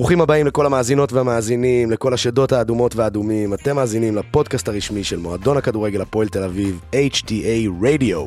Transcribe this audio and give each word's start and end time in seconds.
ברוכים 0.00 0.20
הבאים 0.20 0.46
לכל 0.46 0.66
המאזינות 0.66 1.12
והמאזינים, 1.12 1.90
לכל 1.90 2.14
השדות 2.14 2.52
האדומות 2.52 2.96
והאדומים. 2.96 3.54
אתם 3.54 3.76
מאזינים 3.76 4.16
לפודקאסט 4.16 4.68
הרשמי 4.68 5.04
של 5.04 5.18
מועדון 5.18 5.56
הכדורגל 5.56 6.00
הפועל 6.00 6.28
תל 6.28 6.42
אביב, 6.42 6.80
HTA 6.92 7.82
Radio. 7.82 8.18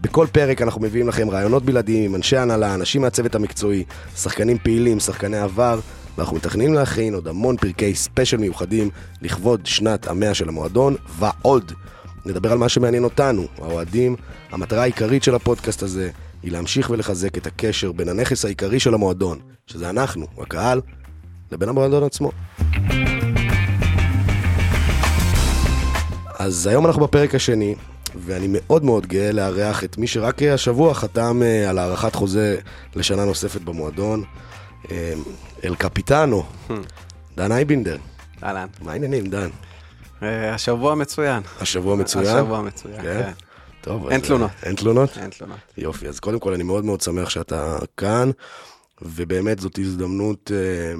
בכל 0.00 0.26
פרק 0.32 0.62
אנחנו 0.62 0.80
מביאים 0.80 1.08
לכם 1.08 1.30
רעיונות 1.30 1.64
בלעדיים 1.64 2.04
עם 2.04 2.14
אנשי 2.14 2.36
הנהלה, 2.36 2.74
אנשים 2.74 3.02
מהצוות 3.02 3.34
המקצועי, 3.34 3.84
שחקנים 4.16 4.58
פעילים, 4.58 5.00
שחקני 5.00 5.38
עבר, 5.38 5.80
ואנחנו 6.18 6.36
מתכננים 6.36 6.74
להכין 6.74 7.14
עוד 7.14 7.28
המון 7.28 7.56
פרקי 7.56 7.94
ספיישל 7.94 8.36
מיוחדים 8.36 8.90
לכבוד 9.22 9.66
שנת 9.66 10.06
המאה 10.06 10.34
של 10.34 10.48
המועדון, 10.48 10.96
ועוד. 11.18 11.72
נדבר 12.26 12.52
על 12.52 12.58
מה 12.58 12.68
שמעניין 12.68 13.04
אותנו, 13.04 13.46
האוהדים. 13.58 14.16
המטרה 14.50 14.82
העיקרית 14.82 15.22
של 15.22 15.34
הפודקאסט 15.34 15.82
הזה 15.82 16.10
היא 16.42 16.52
להמשיך 16.52 16.90
ולחזק 16.90 17.38
את 17.38 17.46
הקשר 17.46 17.92
בין 17.92 18.08
הנכס 18.08 18.44
העיקרי 18.44 18.80
של 18.80 18.94
המועדון, 18.94 19.38
שזה 19.66 19.90
אנחנו, 19.90 20.26
הקהל, 20.38 20.80
לבין 21.54 21.68
המועדון 21.68 22.04
עצמו. 22.04 22.30
אז 26.38 26.66
היום 26.66 26.86
אנחנו 26.86 27.02
בפרק 27.02 27.34
השני, 27.34 27.74
ואני 28.14 28.46
מאוד 28.50 28.84
מאוד 28.84 29.06
גאה 29.06 29.32
לארח 29.32 29.84
את 29.84 29.98
מי 29.98 30.06
שרק 30.06 30.42
השבוע 30.42 30.94
חתם 30.94 31.42
אה, 31.42 31.70
על 31.70 31.78
הארכת 31.78 32.14
חוזה 32.14 32.58
לשנה 32.96 33.24
נוספת 33.24 33.60
במועדון, 33.60 34.24
אה, 34.90 35.12
אל 35.64 35.74
קפיטנו, 35.74 36.44
דן 37.36 37.52
אייבינדר. 37.52 37.96
אהלן. 38.42 38.66
מה 38.82 38.92
העניינים, 38.92 39.26
דן? 39.26 39.48
אה, 40.22 40.54
השבוע 40.54 40.94
מצוין. 40.94 41.42
השבוע 41.60 41.96
מצוין? 41.96 42.36
השבוע 42.36 42.62
מצוין, 42.62 43.02
כן? 43.02 43.22
כן. 43.22 43.30
טוב, 43.80 44.08
אין 44.08 44.20
תלונות. 44.20 44.50
אין 44.62 44.74
תלונות? 44.74 45.18
אין 45.18 45.30
תלונות. 45.30 45.58
יופי, 45.78 46.08
אז 46.08 46.20
קודם 46.20 46.38
כל 46.38 46.54
אני 46.54 46.62
מאוד 46.62 46.84
מאוד 46.84 47.00
שמח 47.00 47.30
שאתה 47.30 47.78
כאן, 47.96 48.30
ובאמת 49.02 49.58
זאת 49.58 49.78
הזדמנות 49.78 50.50
אה, 50.54 50.94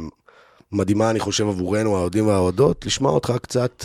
מדהימה, 0.74 1.10
אני 1.10 1.20
חושב, 1.20 1.48
עבורנו, 1.48 1.96
האוהדים 1.96 2.26
והאוהדות, 2.26 2.86
לשמוע 2.86 3.12
אותך 3.12 3.32
קצת. 3.42 3.84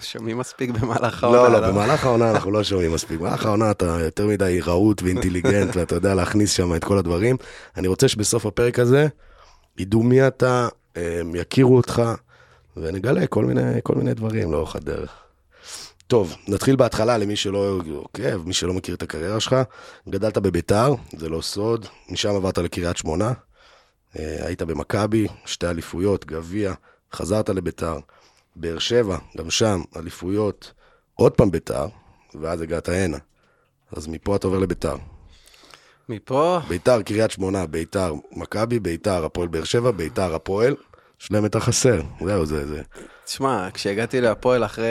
שומעים 0.00 0.38
מספיק 0.38 0.70
במהלך 0.70 1.24
העונה. 1.24 1.42
לא, 1.42 1.60
לא, 1.60 1.68
במהלך 1.68 2.04
העונה 2.04 2.30
אנחנו 2.30 2.50
לא 2.50 2.64
שומעים 2.64 2.92
מספיק. 2.92 3.20
במהלך 3.20 3.46
העונה 3.46 3.70
אתה 3.70 3.84
יותר 3.84 4.26
מדי 4.26 4.60
רהוט 4.60 5.02
ואינטליגנט, 5.02 5.70
ואתה 5.76 5.94
יודע 5.94 6.14
להכניס 6.14 6.52
שם 6.52 6.74
את 6.74 6.84
כל 6.84 6.98
הדברים. 6.98 7.36
אני 7.76 7.88
רוצה 7.88 8.08
שבסוף 8.08 8.46
הפרק 8.46 8.78
הזה 8.78 9.06
ידעו 9.78 10.02
מי 10.02 10.26
אתה, 10.26 10.68
יכירו 11.34 11.76
אותך, 11.76 12.02
ונגלה 12.76 13.26
כל 13.26 13.44
מיני, 13.44 13.80
כל 13.82 13.94
מיני 13.94 14.14
דברים 14.14 14.52
לאורך 14.52 14.76
הדרך. 14.76 15.10
טוב, 16.06 16.36
נתחיל 16.48 16.76
בהתחלה 16.76 17.18
למי 17.18 17.36
שלא 17.36 17.80
עוקב, 17.94 18.36
מי 18.46 18.52
שלא 18.52 18.72
מכיר 18.72 18.94
את 18.94 19.02
הקריירה 19.02 19.40
שלך. 19.40 19.56
גדלת 20.08 20.38
בביתר, 20.38 20.94
זה 21.16 21.28
לא 21.28 21.40
סוד, 21.40 21.86
משם 22.08 22.28
עברת 22.30 22.58
לקריית 22.58 22.96
שמונה, 22.96 23.32
היית 24.14 24.62
במכבי, 24.62 25.26
שתי 25.44 25.66
אליפויות, 25.66 26.26
גביע, 26.26 26.74
חזרת 27.12 27.48
לביתר, 27.48 27.98
באר 28.56 28.78
שבע, 28.78 29.18
גם 29.38 29.50
שם, 29.50 29.80
אליפויות, 29.96 30.72
עוד 31.14 31.32
פעם 31.32 31.50
ביתר, 31.50 31.86
ואז 32.40 32.60
הגעת 32.60 32.88
הנה. 32.88 33.18
אז 33.96 34.08
מפה 34.08 34.36
אתה 34.36 34.46
עובר 34.46 34.58
לביתר. 34.58 34.96
מפה, 36.08 36.60
ביתר, 36.68 37.02
קריית 37.02 37.30
שמונה, 37.30 37.66
ביתר, 37.66 38.14
מכבי, 38.32 38.80
ביתר, 38.80 39.24
הפועל 39.24 39.48
באר 39.48 39.64
שבע, 39.64 39.90
ביתר, 39.90 40.34
הפועל, 40.34 40.76
שלם 41.18 41.46
את 41.46 41.54
החסר. 41.54 42.02
זהו, 42.24 42.46
זה, 42.46 42.66
זה. 42.66 42.82
תשמע, 43.24 43.68
כשהגעתי 43.74 44.20
להפועל 44.20 44.64
אחרי, 44.64 44.86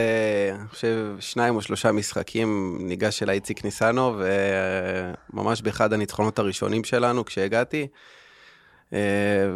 אני 0.52 0.68
חושב, 0.68 1.16
שניים 1.20 1.56
או 1.56 1.62
שלושה 1.62 1.92
משחקים, 1.92 2.78
ניגש 2.82 3.24
אליי 3.24 3.36
איציק 3.36 3.66
ניסנו, 3.66 4.22
וממש 5.34 5.62
באחד 5.62 5.94
הניצחונות 5.94 6.40
הראשונים 6.40 6.84
שלנו, 6.84 7.26
כשהגעתי, 7.26 7.82
אה, 7.82 7.88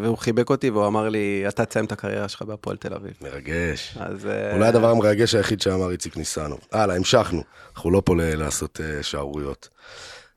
והוא 0.02 0.18
חיבק 0.18 0.50
אותי 0.50 0.70
והוא 0.70 0.88
אמר 0.88 1.10
לי, 1.10 1.46
אתה 1.48 1.66
תסיים 1.66 1.86
את 1.86 1.92
הקריירה 1.92 2.28
שלך 2.28 2.42
בהפועל 2.42 2.78
תל 2.78 2.94
אביב. 2.94 3.14
מרגש. 3.22 3.98
אז... 4.00 4.26
אה, 4.26 4.56
אולי 4.56 4.68
הדבר 4.68 4.90
המרגש 4.90 5.36
היחיד 5.36 5.62
שאמר 5.62 5.92
איציק 5.92 6.18
ניסנו. 6.18 6.58
הלאה, 6.72 6.96
המשכנו. 6.96 7.44
אנחנו 7.76 7.92
לא 7.92 8.02
פה 8.06 8.16
לעשות 8.18 8.82
אה, 8.84 9.04
שערוריות. 9.04 9.70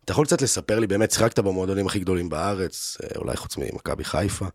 אתה 0.05 0.13
יכול 0.13 0.27
קצת 0.27 0.43
לספר 0.43 0.79
לי, 0.79 0.87
באמת 0.87 1.11
שיחקת 1.11 1.39
במועדונים 1.39 1.87
הכי 1.87 1.99
גדולים 1.99 2.29
בארץ, 2.29 2.97
אה, 3.03 3.09
אולי 3.17 3.37
חוץ 3.37 3.57
ממכבי 3.57 4.05
חיפה. 4.05 4.47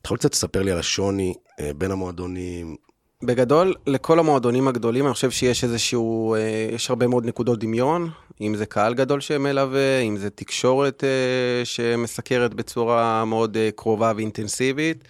אתה 0.00 0.08
יכול 0.08 0.18
קצת 0.18 0.32
לספר 0.32 0.62
לי 0.62 0.70
על 0.70 0.78
השוני 0.78 1.34
אה, 1.60 1.70
בין 1.76 1.90
המועדונים? 1.90 2.76
בגדול, 3.22 3.74
לכל 3.86 4.18
המועדונים 4.18 4.68
הגדולים, 4.68 5.06
אני 5.06 5.14
חושב 5.14 5.30
שיש 5.30 5.64
איזשהו, 5.64 6.34
אה, 6.34 6.68
יש 6.72 6.90
הרבה 6.90 7.06
מאוד 7.06 7.26
נקודות 7.26 7.58
דמיון, 7.58 8.10
אם 8.40 8.54
זה 8.54 8.66
קהל 8.66 8.94
גדול 8.94 9.20
שמלווה, 9.20 9.98
אם 10.00 10.16
זה 10.16 10.30
תקשורת 10.30 11.04
אה, 11.04 11.64
שמסקרת 11.64 12.54
בצורה 12.54 13.24
מאוד 13.24 13.56
אה, 13.56 13.70
קרובה 13.76 14.12
ואינטנסיבית, 14.16 15.04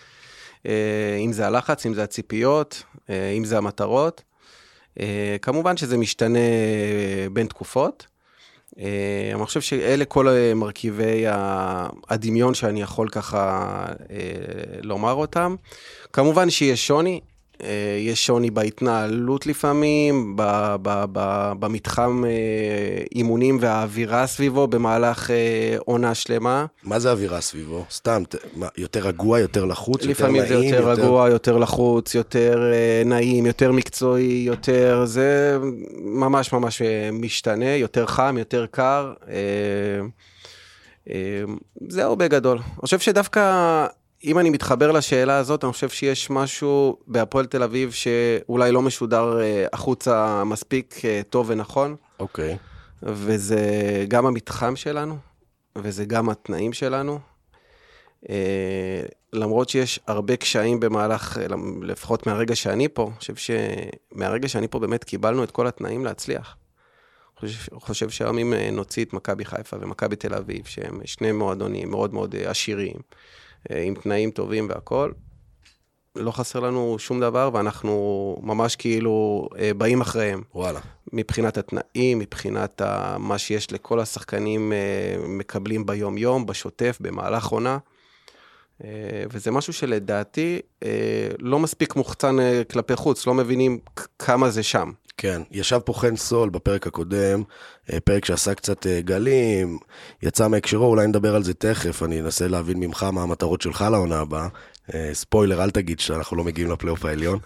אם 1.25 1.33
זה 1.33 1.47
הלחץ, 1.47 1.87
אם 1.87 1.95
זה 1.95 2.03
הציפיות, 2.03 2.83
אם 3.37 3.45
זה 3.45 3.59
המטרות. 3.59 4.23
כמובן 5.43 5.77
שזה 5.77 5.97
משתנה 5.97 6.39
בין 7.33 7.47
תקופות. 7.47 8.07
אני 9.35 9.45
חושב 9.45 9.61
שאלה 9.61 10.05
כל 10.05 10.27
מרכיבי 10.55 11.25
הדמיון 12.09 12.55
שאני 12.55 12.83
יכול 12.83 13.09
ככה 13.09 13.85
לומר 14.83 15.13
אותם. 15.13 15.57
כמובן 16.13 16.51
שיש 16.51 16.87
שוני, 16.87 17.21
יש 17.99 18.27
שוני 18.27 18.51
בהתנהלות 18.51 19.47
לפעמים, 19.47 20.37
ב- 20.37 20.77
ב- 20.83 21.05
ב- 21.13 21.53
במתחם 21.59 22.25
אה, 22.27 22.31
אימונים 23.15 23.59
והאווירה 23.61 24.27
סביבו 24.27 24.67
במהלך 24.67 25.31
אה, 25.31 25.77
עונה 25.85 26.15
שלמה. 26.15 26.67
מה 26.85 26.99
זה 26.99 27.11
אווירה 27.11 27.41
סביבו? 27.41 27.85
סתם, 27.91 28.23
יותר 28.79 29.01
רגוע, 29.01 29.41
יותר 29.41 29.65
לחוץ, 29.65 30.01
יותר 30.01 30.11
לפעמים 30.11 30.43
נעים? 30.43 30.71
זה 30.71 30.77
יותר 30.77 30.89
רגוע, 30.91 31.29
יותר 31.29 31.57
לחוץ, 31.57 32.15
יותר 32.15 32.73
אה, 32.73 33.03
נעים, 33.05 33.47
יותר 33.47 33.73
מקצועי, 33.73 34.43
יותר... 34.47 35.03
זה 35.05 35.59
ממש 36.03 36.53
ממש 36.53 36.83
אה, 36.83 37.11
משתנה, 37.13 37.71
יותר 37.71 38.07
חם, 38.07 38.37
יותר 38.39 38.67
קר. 38.71 39.13
אה, 39.29 39.35
אה, 41.11 41.43
זהו 41.89 42.17
בגדול. 42.17 42.59
אני 42.59 42.81
חושב 42.81 42.99
שדווקא, 42.99 43.87
אם 44.27 44.39
אני 44.39 44.51
מתחבר 44.51 44.93
לשאלה 44.93 45.37
הזאת, 45.37 45.65
אני 45.65 45.73
חושב 45.73 45.89
שיש 45.89 46.31
משהו 46.31 46.99
בהפועל 47.07 47.47
תל 47.47 47.63
אביב 47.63 47.93
שאולי 47.93 48.73
לא 48.73 48.83
משודר 48.83 49.41
אה, 49.41 49.67
החוצה 49.73 50.45
מספיק 50.45 51.05
אה, 51.05 51.21
טוב 51.31 51.51
ונכון. 51.51 51.97
אוקיי. 52.21 52.57
וזה 53.03 53.61
גם 54.09 54.27
המתחם 54.27 54.77
שלנו, 54.77 55.17
וזה 55.79 56.05
גם 56.05 56.29
התנאים 56.29 56.73
שלנו. 56.73 57.19
אה, 58.29 59.03
למרות 59.33 59.69
שיש 59.69 60.01
הרבה 60.07 60.37
קשיים 60.37 60.81
במהלך, 60.81 61.39
לפחות 61.83 62.27
מהרגע 62.27 62.57
שאני 62.57 62.89
פה, 62.89 63.03
אני 63.03 63.19
חושב 63.19 63.35
שמהרגע 63.37 64.49
שאני 64.49 64.69
פה 64.69 64.79
באמת 64.79 65.05
קיבלנו 65.05 65.45
את 65.45 65.51
כל 65.51 65.67
התנאים 65.67 66.05
להצליח. 66.05 66.57
חושב, 67.37 67.77
חושב 67.81 68.11
שהיום 68.11 68.39
אם 68.39 68.55
נוציא 68.73 69.05
את 69.05 69.13
מכבי 69.13 69.45
חיפה 69.45 69.77
ומכבי 69.81 70.17
תל 70.17 70.35
אביב, 70.35 70.65
שהם 70.67 71.01
שני 71.05 71.33
מועדונים 71.33 71.91
מאוד 71.91 72.15
מאוד 72.15 72.35
עשירים, 72.37 72.97
עם 73.87 73.95
תנאים 73.95 74.31
טובים 74.31 74.69
והכול, 74.69 75.15
לא 76.17 76.31
חסר 76.31 76.61
לנו 76.61 76.97
שום 76.99 77.21
דבר, 77.21 77.51
ואנחנו 77.53 77.93
ממש 78.43 78.77
כאילו 78.77 79.49
אה, 79.59 79.75
באים 79.75 80.01
אחריהם. 80.01 80.43
וואלה. 80.55 80.81
מבחינת 81.13 81.59
התנאים, 81.59 82.19
מבחינת 82.19 82.81
ה- 82.81 83.17
מה 83.19 83.39
שיש 83.39 83.73
לכל 83.73 84.01
השחקנים 84.01 84.73
אה, 84.73 84.79
מקבלים 85.29 85.87
ביום-יום, 85.87 86.47
בשוטף, 86.47 86.99
במהלך 87.01 87.47
עונה. 87.47 87.79
אה, 88.85 88.89
וזה 89.33 89.51
משהו 89.51 89.73
שלדעתי 89.73 90.61
אה, 90.83 90.89
לא 91.39 91.59
מספיק 91.59 91.97
מוחצן 91.97 92.41
אה, 92.41 92.63
כלפי 92.73 92.97
חוץ, 92.97 93.27
לא 93.27 93.35
מבינים 93.35 93.79
כמה 94.19 94.51
זה 94.51 94.63
שם. 94.63 94.91
כן, 95.19 95.43
ישב 95.51 95.79
פה 95.79 95.93
חן 95.93 96.17
סול 96.17 96.49
בפרק 96.49 96.87
הקודם, 96.87 97.43
אה, 97.93 98.01
פרק 98.01 98.25
שעשה 98.25 98.55
קצת 98.55 98.87
אה, 98.87 99.01
גלים, 99.01 99.79
יצא 100.23 100.49
מהקשרו, 100.49 100.87
אולי 100.87 101.07
נדבר 101.07 101.37
על 101.37 101.43
זה 101.43 101.55
תכף, 101.55 102.03
אני 102.03 102.21
אנסה 102.21 102.49
להבין 102.49 102.81
ממך 102.81 103.03
מה 103.03 103.23
המטרות 103.23 103.61
שלך 103.61 103.85
לעונה 103.91 104.19
הבאה. 104.19 104.49
אה, 104.95 105.11
ספוילר, 105.13 105.63
אל 105.65 105.71
תגיד 105.71 106.01
שאנחנו 106.01 106.37
לא 106.37 106.45
מגיעים 106.45 106.71
לפלייאוף 106.71 107.05
העליון. 107.05 107.39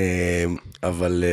אבל 0.82 1.24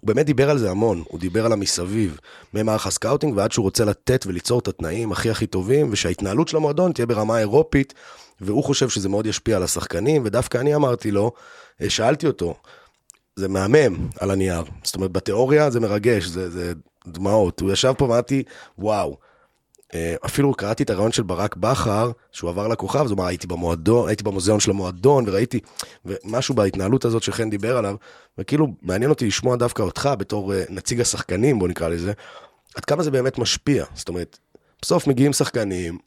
הוא 0.00 0.08
באמת 0.08 0.26
דיבר 0.26 0.50
על 0.50 0.58
זה 0.58 0.70
המון, 0.70 1.02
הוא 1.08 1.20
דיבר 1.20 1.46
על 1.46 1.52
המסביב, 1.52 2.18
ממערך 2.54 2.86
הסקאוטינג 2.86 3.36
ועד 3.36 3.52
שהוא 3.52 3.62
רוצה 3.62 3.84
לתת 3.84 4.24
וליצור 4.26 4.58
את 4.58 4.68
התנאים 4.68 5.12
הכי 5.12 5.30
הכי 5.30 5.46
טובים, 5.46 5.88
ושההתנהלות 5.90 6.48
של 6.48 6.56
המועדון 6.56 6.92
תהיה 6.92 7.06
ברמה 7.06 7.38
אירופית, 7.38 7.94
והוא 8.40 8.64
חושב 8.64 8.88
שזה 8.88 9.08
מאוד 9.08 9.26
ישפיע 9.26 9.56
על 9.56 9.62
השחקנים, 9.62 10.22
ודווקא 10.24 10.58
אני 10.58 10.74
אמרתי 10.74 11.10
לו, 11.10 11.32
שאלתי 11.88 12.26
אותו, 12.26 12.54
זה 13.38 13.48
מהמם 13.48 14.08
על 14.20 14.30
הנייר. 14.30 14.62
זאת 14.84 14.94
אומרת, 14.94 15.12
בתיאוריה 15.12 15.70
זה 15.70 15.80
מרגש, 15.80 16.24
זה, 16.24 16.50
זה 16.50 16.72
דמעות. 17.06 17.60
הוא 17.60 17.72
ישב 17.72 17.92
פה 17.98 18.04
ואמרתי, 18.04 18.42
וואו. 18.78 19.16
אה, 19.94 20.14
אפילו 20.26 20.54
קראתי 20.54 20.82
את 20.82 20.90
הרעיון 20.90 21.12
של 21.12 21.22
ברק 21.22 21.56
בכר, 21.56 22.10
שהוא 22.32 22.50
עבר 22.50 22.68
לכוכב, 22.68 23.06
הוא 23.06 23.14
אמר, 23.14 23.26
הייתי 23.26 23.46
במועדון, 23.46 24.08
הייתי 24.08 24.24
במוזיאון 24.24 24.60
של 24.60 24.70
המועדון, 24.70 25.24
וראיתי, 25.26 25.60
ומשהו 26.04 26.54
בהתנהלות 26.54 27.04
הזאת 27.04 27.22
שחן 27.22 27.50
דיבר 27.50 27.76
עליו, 27.76 27.96
וכאילו, 28.38 28.66
מעניין 28.82 29.10
אותי 29.10 29.26
לשמוע 29.26 29.56
דווקא 29.56 29.82
אותך 29.82 30.10
בתור 30.18 30.54
אה, 30.54 30.64
נציג 30.68 31.00
השחקנים, 31.00 31.58
בוא 31.58 31.68
נקרא 31.68 31.88
לזה, 31.88 32.12
עד 32.74 32.84
כמה 32.84 33.02
זה 33.02 33.10
באמת 33.10 33.38
משפיע. 33.38 33.84
זאת 33.94 34.08
אומרת, 34.08 34.38
בסוף 34.82 35.06
מגיעים 35.06 35.32
שחקנים, 35.32 35.98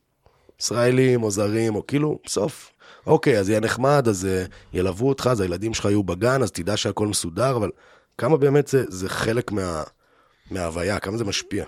ישראלים 0.62 1.24
או 1.24 1.32
זרים, 1.32 1.76
או 1.76 1.88
כאילו, 1.88 2.20
בסוף, 2.26 2.72
אוקיי, 3.08 3.40
אז 3.40 3.50
יהיה 3.50 3.60
נחמד, 3.60 4.08
אז 4.08 4.26
אה, 4.26 4.44
ילוו 4.74 5.10
אותך, 5.10 5.30
אז 5.32 5.42
הילדים 5.42 5.74
שלך 5.74 5.86
יהיו 5.86 6.04
בגן, 6.04 6.44
אז 6.44 6.52
תדע 6.52 6.78
שהכל 6.78 7.08
מסודר, 7.08 7.56
אבל 7.56 7.70
כמה 8.18 8.38
באמת 8.38 8.68
זה, 8.68 8.84
זה 8.88 9.10
חלק 9.10 9.52
מה, 9.52 9.84
מההוויה, 10.52 11.00
כמה 11.00 11.18
זה 11.18 11.24
משפיע. 11.24 11.66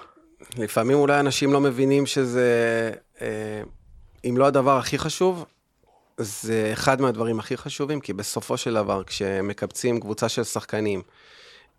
לפעמים 0.58 0.98
אולי 0.98 1.20
אנשים 1.20 1.54
לא 1.54 1.62
מבינים 1.62 2.06
שזה, 2.06 2.92
אה, 3.22 3.62
אם 4.26 4.38
לא 4.38 4.46
הדבר 4.46 4.78
הכי 4.78 4.98
חשוב, 4.98 5.46
זה 6.18 6.70
אחד 6.74 7.02
מהדברים 7.02 7.40
הכי 7.40 7.58
חשובים, 7.58 8.00
כי 8.00 8.14
בסופו 8.14 8.58
של 8.58 8.74
דבר, 8.74 9.04
כשמקבצים 9.04 10.00
קבוצה 10.00 10.30
של 10.30 10.44
שחקנים 10.44 11.02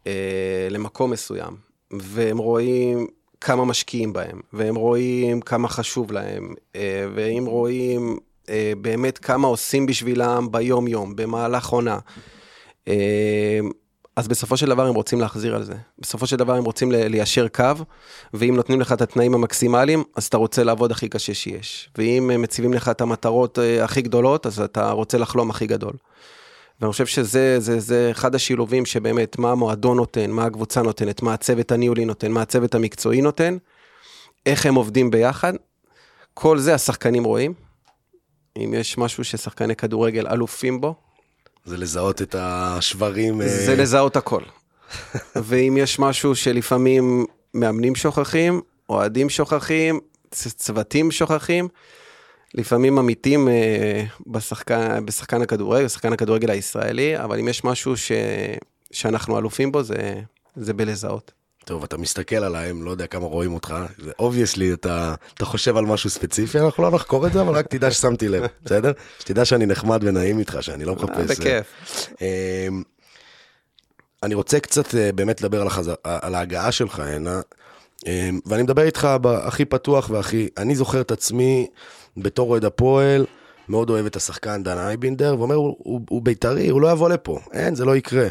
אה, 0.07 0.69
למקום 0.71 1.11
מסוים, 1.11 1.57
והם 1.91 2.39
רואים 2.39 3.07
כמה 3.41 3.65
משקיעים 3.65 4.12
בהם, 4.12 4.41
והם 4.53 4.75
רואים 4.75 5.41
כמה 5.41 5.69
חשוב 5.69 6.12
להם, 6.12 6.55
והם 7.15 7.45
רואים 7.45 8.19
באמת 8.81 9.19
כמה 9.19 9.49
עושים 9.49 9.87
בשבילם 9.87 10.49
ביום-יום, 10.50 11.17
במהלך 11.17 11.69
עונה. 11.69 11.99
אה, 12.88 13.61
אז 14.17 14.29
בסופו 14.29 14.56
של 14.56 14.67
דבר 14.67 14.87
הם 14.87 14.94
רוצים 14.94 15.20
להחזיר 15.20 15.55
על 15.55 15.64
זה. 15.64 15.75
בסופו 15.99 16.26
של 16.26 16.37
דבר 16.37 16.55
הם 16.55 16.64
רוצים 16.64 16.93
ליישר 16.93 17.49
קו, 17.49 17.73
ואם 18.35 18.56
נותנים 18.56 18.81
לך 18.81 18.93
את 18.93 19.02
התנאים 19.02 19.35
המקסימליים, 19.35 20.05
אז 20.17 20.25
אתה 20.26 20.37
רוצה 20.37 20.64
לעבוד 20.64 20.91
הכי 20.91 21.08
קשה 21.08 21.35
שיש. 21.35 21.91
ואם 21.99 22.31
מציבים 22.43 22.75
לך 22.75 22.88
את 22.88 23.00
המטרות 23.00 23.58
הכי 23.82 24.02
גדולות, 24.02 24.47
אז 24.47 24.61
אתה 24.61 24.90
רוצה 24.90 25.19
לחלום 25.19 25.50
הכי 25.50 25.67
גדול. 25.67 25.93
ואני 26.81 26.93
חושב 26.93 27.06
שזה 27.06 27.61
זה, 27.61 27.81
זה 27.81 28.08
אחד 28.11 28.35
השילובים 28.35 28.87
שבאמת, 28.87 29.38
מה 29.38 29.52
המועדון 29.52 29.97
נותן, 29.97 30.31
מה 30.31 30.44
הקבוצה 30.44 30.82
נותנת, 30.82 31.23
מה 31.23 31.35
הצוות 31.35 31.73
הניהולי 31.73 32.05
נותן, 32.05 32.32
מה 32.32 32.43
הצוות 32.43 32.75
המקצועי 32.75 33.20
נותן, 33.20 33.56
איך 34.47 34.67
הם 34.67 34.75
עובדים 34.75 35.11
ביחד. 35.11 35.52
כל 36.35 36.58
זה 36.58 36.75
השחקנים 36.75 37.25
רואים. 37.25 37.63
אם 38.59 38.75
יש 38.75 38.99
משהו 38.99 39.25
ששחקני 39.25 39.77
כדורגל 39.77 40.27
אלופים 40.27 40.81
בו, 40.81 40.95
זה 41.65 41.77
לזהות 41.77 42.23
את 42.23 42.35
השברים. 42.39 43.49
זה 43.49 43.73
אה... 43.73 43.77
לזהות 43.77 44.17
הכל. 44.17 44.43
ואם 45.47 45.77
יש 45.81 45.99
משהו 45.99 46.35
שלפעמים 46.35 47.27
מאמנים 47.55 47.95
שוכחים, 47.95 48.61
אוהדים 48.89 49.31
שוכחים, 49.31 50.01
צוותים 50.31 51.11
שוכחים, 51.11 51.69
לפעמים 52.55 52.99
עמיתים 52.99 53.49
אה, 53.49 54.05
בשחקן, 54.27 55.07
בשחקן 55.07 55.43
הכדורגל, 55.43 55.85
בשחקן 55.85 56.12
הכדורגל 56.12 56.50
הישראלי, 56.50 57.19
אבל 57.19 57.39
אם 57.39 57.49
יש 57.49 57.65
משהו 57.65 57.97
ש, 57.97 58.12
שאנחנו 58.91 59.39
אלופים 59.39 59.73
בו, 59.73 59.83
זה, 59.83 60.21
זה 60.57 60.73
בלזהות. 60.73 61.33
טוב, 61.64 61.84
אתה 61.84 61.96
מסתכל 61.96 62.37
עליי, 62.37 62.72
לא 62.81 62.90
יודע 62.90 63.06
כמה 63.06 63.26
רואים 63.26 63.55
אותך, 63.55 63.75
זה 63.99 64.11
obviously, 64.19 64.73
אתה, 64.72 65.14
אתה 65.34 65.44
חושב 65.44 65.76
על 65.76 65.84
משהו 65.84 66.11
ספציפי, 66.11 66.58
אנחנו 66.58 66.82
לא 66.82 66.90
נחקור 66.90 67.26
את 67.26 67.32
זה, 67.32 67.40
אבל 67.40 67.55
רק 67.55 67.66
תדע 67.66 67.90
ששמתי 67.90 68.28
לב, 68.28 68.44
בסדר? 68.64 68.93
שתדע 69.19 69.44
שאני 69.44 69.66
נחמד 69.66 70.00
ונעים 70.05 70.38
איתך, 70.38 70.58
שאני 70.61 70.84
לא 70.84 70.94
מחפש... 70.94 71.19
אה, 71.19 71.25
בכיף. 71.25 71.66
אמ, 72.20 72.82
אני 74.22 74.34
רוצה 74.34 74.61
קצת 74.61 74.94
אה, 74.94 75.12
באמת 75.12 75.40
לדבר 75.40 75.61
על, 75.61 75.66
החזר, 75.66 75.94
על 76.05 76.34
ההגעה 76.34 76.72
שלך 76.72 76.99
הנה, 76.99 77.40
אמ, 78.06 78.40
ואני 78.46 78.62
מדבר 78.62 78.82
איתך 78.82 79.08
הכי 79.25 79.64
פתוח 79.64 80.11
והכי... 80.11 80.49
אני 80.58 80.75
זוכר 80.76 81.00
את 81.00 81.11
עצמי 81.11 81.66
בתור 82.16 82.50
אוהד 82.50 82.64
הפועל, 82.64 83.26
מאוד 83.69 83.90
אוהב 83.90 84.06
את 84.06 84.16
השחקן 84.16 84.62
דן 84.62 84.78
איינבינדר, 84.79 85.37
ואומר, 85.38 85.55
הוא, 85.55 85.76
הוא, 85.78 86.00
הוא 86.11 86.22
בית"רי, 86.22 86.69
הוא 86.69 86.81
לא 86.81 86.93
יבוא 86.93 87.08
לפה, 87.08 87.38
אין, 87.52 87.75
זה 87.75 87.84
לא 87.84 87.96
יקרה. 87.96 88.28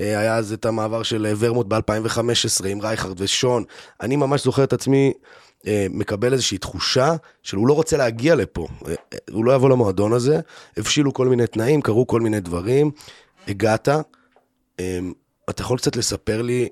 אה, 0.00 0.18
היה 0.18 0.36
אז 0.36 0.52
את 0.52 0.66
המעבר 0.66 1.02
של 1.02 1.32
ורמוט 1.38 1.66
ב-2015 1.66 2.66
עם 2.66 2.80
רייכרד 2.80 3.20
ושון. 3.20 3.64
אני 4.00 4.16
ממש 4.16 4.44
זוכר 4.44 4.64
את 4.64 4.72
עצמי 4.72 5.12
אה, 5.66 5.86
מקבל 5.90 6.32
איזושהי 6.32 6.58
תחושה 6.58 7.14
של 7.42 7.56
הוא 7.56 7.68
לא 7.68 7.72
רוצה 7.72 7.96
להגיע 7.96 8.34
לפה, 8.34 8.66
אה, 8.88 8.94
הוא 9.30 9.44
לא 9.44 9.54
יבוא 9.54 9.70
למועדון 9.70 10.12
הזה, 10.12 10.40
הבשילו 10.76 11.12
כל 11.12 11.28
מיני 11.28 11.46
תנאים, 11.46 11.82
קרו 11.82 12.06
כל 12.06 12.20
מיני 12.20 12.40
דברים, 12.40 12.90
הגעת. 13.48 13.88
אתה 15.50 15.62
יכול 15.62 15.78
קצת 15.78 15.96
לספר 15.96 16.42
לי 16.42 16.68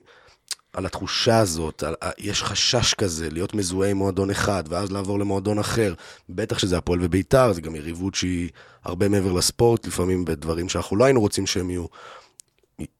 על 0.73 0.87
התחושה 0.87 1.39
הזאת, 1.39 1.83
על, 1.83 1.95
יש 2.19 2.43
חשש 2.43 2.95
כזה 2.95 3.31
להיות 3.31 3.55
מזוהה 3.55 3.91
עם 3.91 3.97
מועדון 3.97 4.31
אחד, 4.31 4.65
ואז 4.69 4.93
לעבור 4.93 5.19
למועדון 5.19 5.59
אחר. 5.59 5.95
בטח 6.29 6.59
שזה 6.59 6.79
הפועל 6.79 6.99
ובית"ר, 7.03 7.53
זה 7.53 7.61
גם 7.61 7.77
יריבות 7.77 8.15
שהיא 8.15 8.51
הרבה 8.85 9.09
מעבר 9.09 9.33
לספורט, 9.33 9.87
לפעמים 9.87 10.25
בדברים 10.25 10.69
שאנחנו 10.69 10.97
לא 10.97 11.05
היינו 11.05 11.21
רוצים 11.21 11.47
שהם 11.47 11.71
יהיו. 11.71 11.87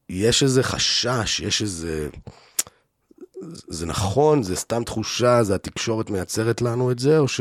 יש 0.09 0.43
איזה 0.43 0.63
חשש, 0.63 1.41
יש 1.41 1.63
איזה... 1.63 2.09
זה 3.69 3.87
נכון, 3.87 4.43
זה 4.43 4.57
סתם 4.57 4.85
תחושה, 4.85 5.43
זה 5.43 5.55
התקשורת 5.55 6.11
מייצרת 6.11 6.63
לנו 6.63 6.91
את 6.91 6.99
זה, 6.99 7.19
או 7.19 7.29
ש... 7.29 7.41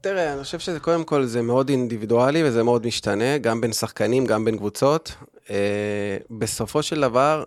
תראה, 0.00 0.32
אני 0.32 0.42
חושב 0.42 0.58
שזה 0.58 0.80
קודם 0.80 1.04
כל, 1.04 1.24
זה 1.24 1.42
מאוד 1.42 1.68
אינדיבידואלי 1.68 2.44
וזה 2.44 2.62
מאוד 2.62 2.86
משתנה, 2.86 3.38
גם 3.38 3.60
בין 3.60 3.72
שחקנים, 3.72 4.26
גם 4.26 4.44
בין 4.44 4.56
קבוצות. 4.56 5.12
אה, 5.50 6.16
בסופו 6.30 6.82
של 6.82 7.00
דבר, 7.00 7.44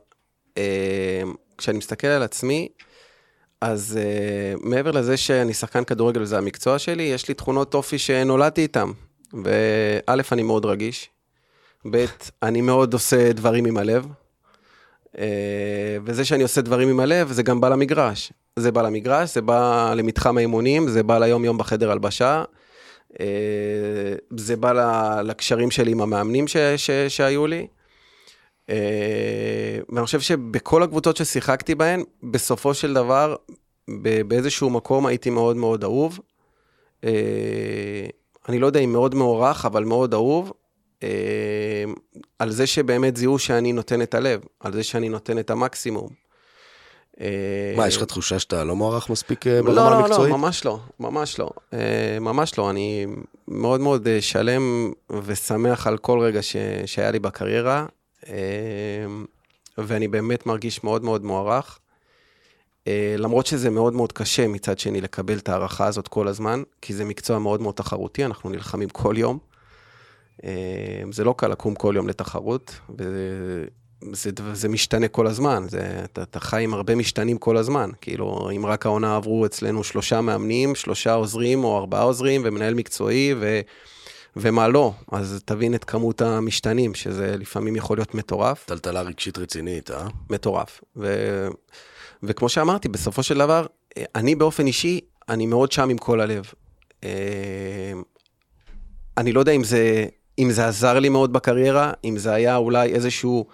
כשאני 1.58 1.78
מסתכל 1.78 2.08
על 2.08 2.24
עצמי, 2.24 2.68
אז 3.62 4.00
uh, 4.00 4.60
מעבר 4.64 4.92
לזה 4.92 5.18
שאני 5.18 5.54
שחקן 5.54 5.84
כדורגל 5.84 6.22
וזה 6.22 6.38
המקצוע 6.38 6.80
שלי, 6.80 7.04
יש 7.04 7.28
לי 7.28 7.34
תכונות 7.34 7.74
אופי 7.74 7.98
שנולדתי 7.98 8.62
איתן. 8.62 8.88
וא', 9.44 10.22
אני 10.32 10.44
מאוד 10.44 10.66
רגיש, 10.66 11.10
ב', 11.92 12.06
אני 12.44 12.62
מאוד 12.62 12.94
עושה 12.94 13.34
דברים 13.34 13.66
עם 13.66 13.78
הלב, 13.78 14.06
uh, 15.06 15.18
וזה 16.06 16.26
שאני 16.26 16.44
עושה 16.44 16.62
דברים 16.62 16.90
עם 16.90 17.00
הלב, 17.00 17.32
זה 17.32 17.44
גם 17.44 17.62
בא 17.62 17.70
למגרש. 17.70 18.34
זה 18.56 18.72
בא 18.72 18.82
למגרש, 18.82 19.34
זה 19.34 19.42
בא 19.42 19.94
למתחם 19.98 20.38
האימונים, 20.38 20.90
זה 20.90 21.04
בא 21.04 21.18
ליום-יום 21.18 21.58
בחדר 21.58 21.92
הלבשה, 21.92 22.44
uh, 23.14 23.16
זה 24.38 24.56
בא 24.56 25.22
לקשרים 25.22 25.72
שלי 25.72 25.92
עם 25.92 26.02
המאמנים 26.02 26.48
ש- 26.48 26.58
ש- 26.58 26.92
שהיו 27.08 27.48
לי. 27.48 27.68
אה, 28.70 29.80
ואני 29.90 30.06
חושב 30.06 30.20
שבכל 30.20 30.84
הקבוצות 30.84 31.18
ששיחקתי 31.18 31.76
בהן, 31.76 32.04
בסופו 32.24 32.74
של 32.74 32.94
דבר, 32.94 33.36
באיזשהו 34.28 34.70
מקום 34.70 35.06
הייתי 35.06 35.30
מאוד 35.30 35.58
מאוד 35.58 35.84
אהוב. 35.84 36.20
אה, 37.04 37.10
אני 38.50 38.60
לא 38.60 38.68
יודע 38.68 38.80
אם 38.80 38.92
מאוד 38.92 39.16
מוערך, 39.16 39.66
אבל 39.66 39.84
מאוד 39.84 40.14
אהוב. 40.14 40.52
אה, 41.04 41.84
על 42.40 42.52
זה 42.52 42.68
שבאמת 42.68 43.18
זיהו 43.18 43.40
שאני 43.40 43.74
נותן 43.74 44.02
את 44.02 44.14
הלב, 44.14 44.42
על 44.60 44.74
זה 44.74 44.84
שאני 44.84 45.10
נותן 45.10 45.40
את 45.40 45.50
המקסימום. 45.50 46.10
מה, 47.78 47.88
יש 47.88 47.98
לך 47.98 48.04
תחושה 48.04 48.40
שאתה 48.40 48.64
לא 48.64 48.76
מוערך 48.76 49.10
מספיק 49.10 49.48
ברמה 49.48 49.74
לא, 49.74 49.96
המקצועית? 49.96 50.20
לא, 50.20 50.30
לא, 50.30 50.38
ממש 50.38 50.66
לא, 50.66 50.80
ממש 51.00 51.40
לא. 51.40 51.50
ממש 52.22 52.58
לא, 52.58 52.70
אני 52.70 53.06
מאוד 53.48 53.82
מאוד 53.82 54.08
שלם 54.20 54.92
ושמח 55.24 55.88
על 55.88 55.98
כל 55.98 56.20
רגע 56.20 56.42
ש... 56.42 56.56
שהיה 56.86 57.12
לי 57.12 57.20
בקריירה. 57.20 57.86
אמ, 58.28 59.26
ואני 59.78 60.08
באמת 60.08 60.46
מרגיש 60.46 60.84
מאוד 60.84 61.04
מאוד 61.04 61.26
מוערך. 61.26 61.80
אה, 62.88 63.16
למרות 63.18 63.46
שזה 63.46 63.70
מאוד 63.70 63.94
מאוד 63.94 64.12
קשה 64.12 64.48
מצד 64.48 64.80
שני 64.80 65.02
לקבל 65.02 65.38
את 65.38 65.50
ההערכה 65.50 65.86
הזאת 65.86 66.08
כל 66.08 66.28
הזמן, 66.28 66.64
כי 66.82 66.94
זה 66.94 67.06
מקצוע 67.06 67.40
מאוד 67.40 67.62
מאוד 67.62 67.76
תחרותי, 67.76 68.26
אנחנו 68.26 68.50
נלחמים 68.50 68.90
כל 68.90 69.16
יום. 69.18 69.40
אמ, 70.44 71.12
זה 71.12 71.24
לא 71.24 71.36
קל 71.38 71.48
לקום 71.48 71.76
כל 71.76 71.94
יום 71.96 72.08
לתחרות, 72.08 72.80
וזה 72.98 74.32
זה 74.54 74.70
משתנה 74.70 75.08
כל 75.08 75.28
הזמן, 75.28 75.66
זה, 75.70 76.02
אתה, 76.04 76.24
אתה 76.24 76.40
חי 76.40 76.64
עם 76.64 76.74
הרבה 76.74 76.96
משתנים 76.96 77.38
כל 77.38 77.58
הזמן. 77.58 77.90
כאילו, 78.02 78.50
אם 78.56 78.66
רק 78.66 78.86
העונה 78.86 79.16
עברו 79.16 79.46
אצלנו 79.46 79.84
שלושה 79.84 80.22
מאמנים, 80.22 80.76
שלושה 80.76 81.14
עוזרים 81.14 81.64
או 81.64 81.78
ארבעה 81.78 82.02
עוזרים 82.02 82.42
ומנהל 82.46 82.74
מקצועי, 82.74 83.34
ו... 83.40 83.62
ומה 84.36 84.68
לא, 84.68 84.94
אז 85.12 85.42
תבין 85.46 85.76
את 85.76 85.84
כמות 85.84 86.22
המשתנים, 86.22 86.96
שזה 86.96 87.36
לפעמים 87.38 87.76
יכול 87.76 87.98
להיות 87.98 88.16
מטורף. 88.16 88.66
טלטלה 88.66 89.02
רגשית 89.02 89.38
רצינית, 89.38 89.92
אה? 89.92 90.08
מטורף. 90.30 90.82
ו... 90.96 91.48
וכמו 92.24 92.50
שאמרתי, 92.50 92.90
בסופו 92.90 93.24
של 93.24 93.38
דבר, 93.38 93.66
אני 94.16 94.36
באופן 94.36 94.68
אישי, 94.68 95.00
אני 95.30 95.46
מאוד 95.46 95.72
שם 95.72 95.90
עם 95.90 95.98
כל 95.98 96.22
הלב. 96.22 96.46
אה, 97.04 97.94
אני 99.18 99.32
לא 99.32 99.40
יודע 99.40 99.52
אם 99.52 99.64
זה, 99.64 100.06
אם 100.40 100.52
זה 100.52 100.68
עזר 100.68 101.00
לי 101.00 101.10
מאוד 101.10 101.34
בקריירה, 101.34 101.92
אם 102.04 102.18
זה 102.18 102.34
היה 102.34 102.56
אולי 102.56 102.94
איזשהו, 102.94 103.46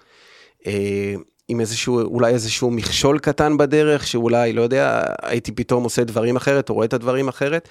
אה, 0.67 1.13
עם 1.47 1.59
איזשהו, 1.59 2.01
אולי 2.01 2.33
איזשהו 2.33 2.71
מכשול 2.71 3.19
קטן 3.19 3.57
בדרך, 3.57 4.07
שאולי, 4.07 4.53
לא 4.53 4.61
יודע, 4.61 5.03
הייתי 5.21 5.51
פתאום 5.51 5.83
עושה 5.83 6.03
דברים 6.03 6.35
אחרת, 6.35 6.69
או 6.69 6.73
רואה 6.73 6.85
את 6.85 6.93
הדברים 6.93 7.27
אחרת, 7.27 7.69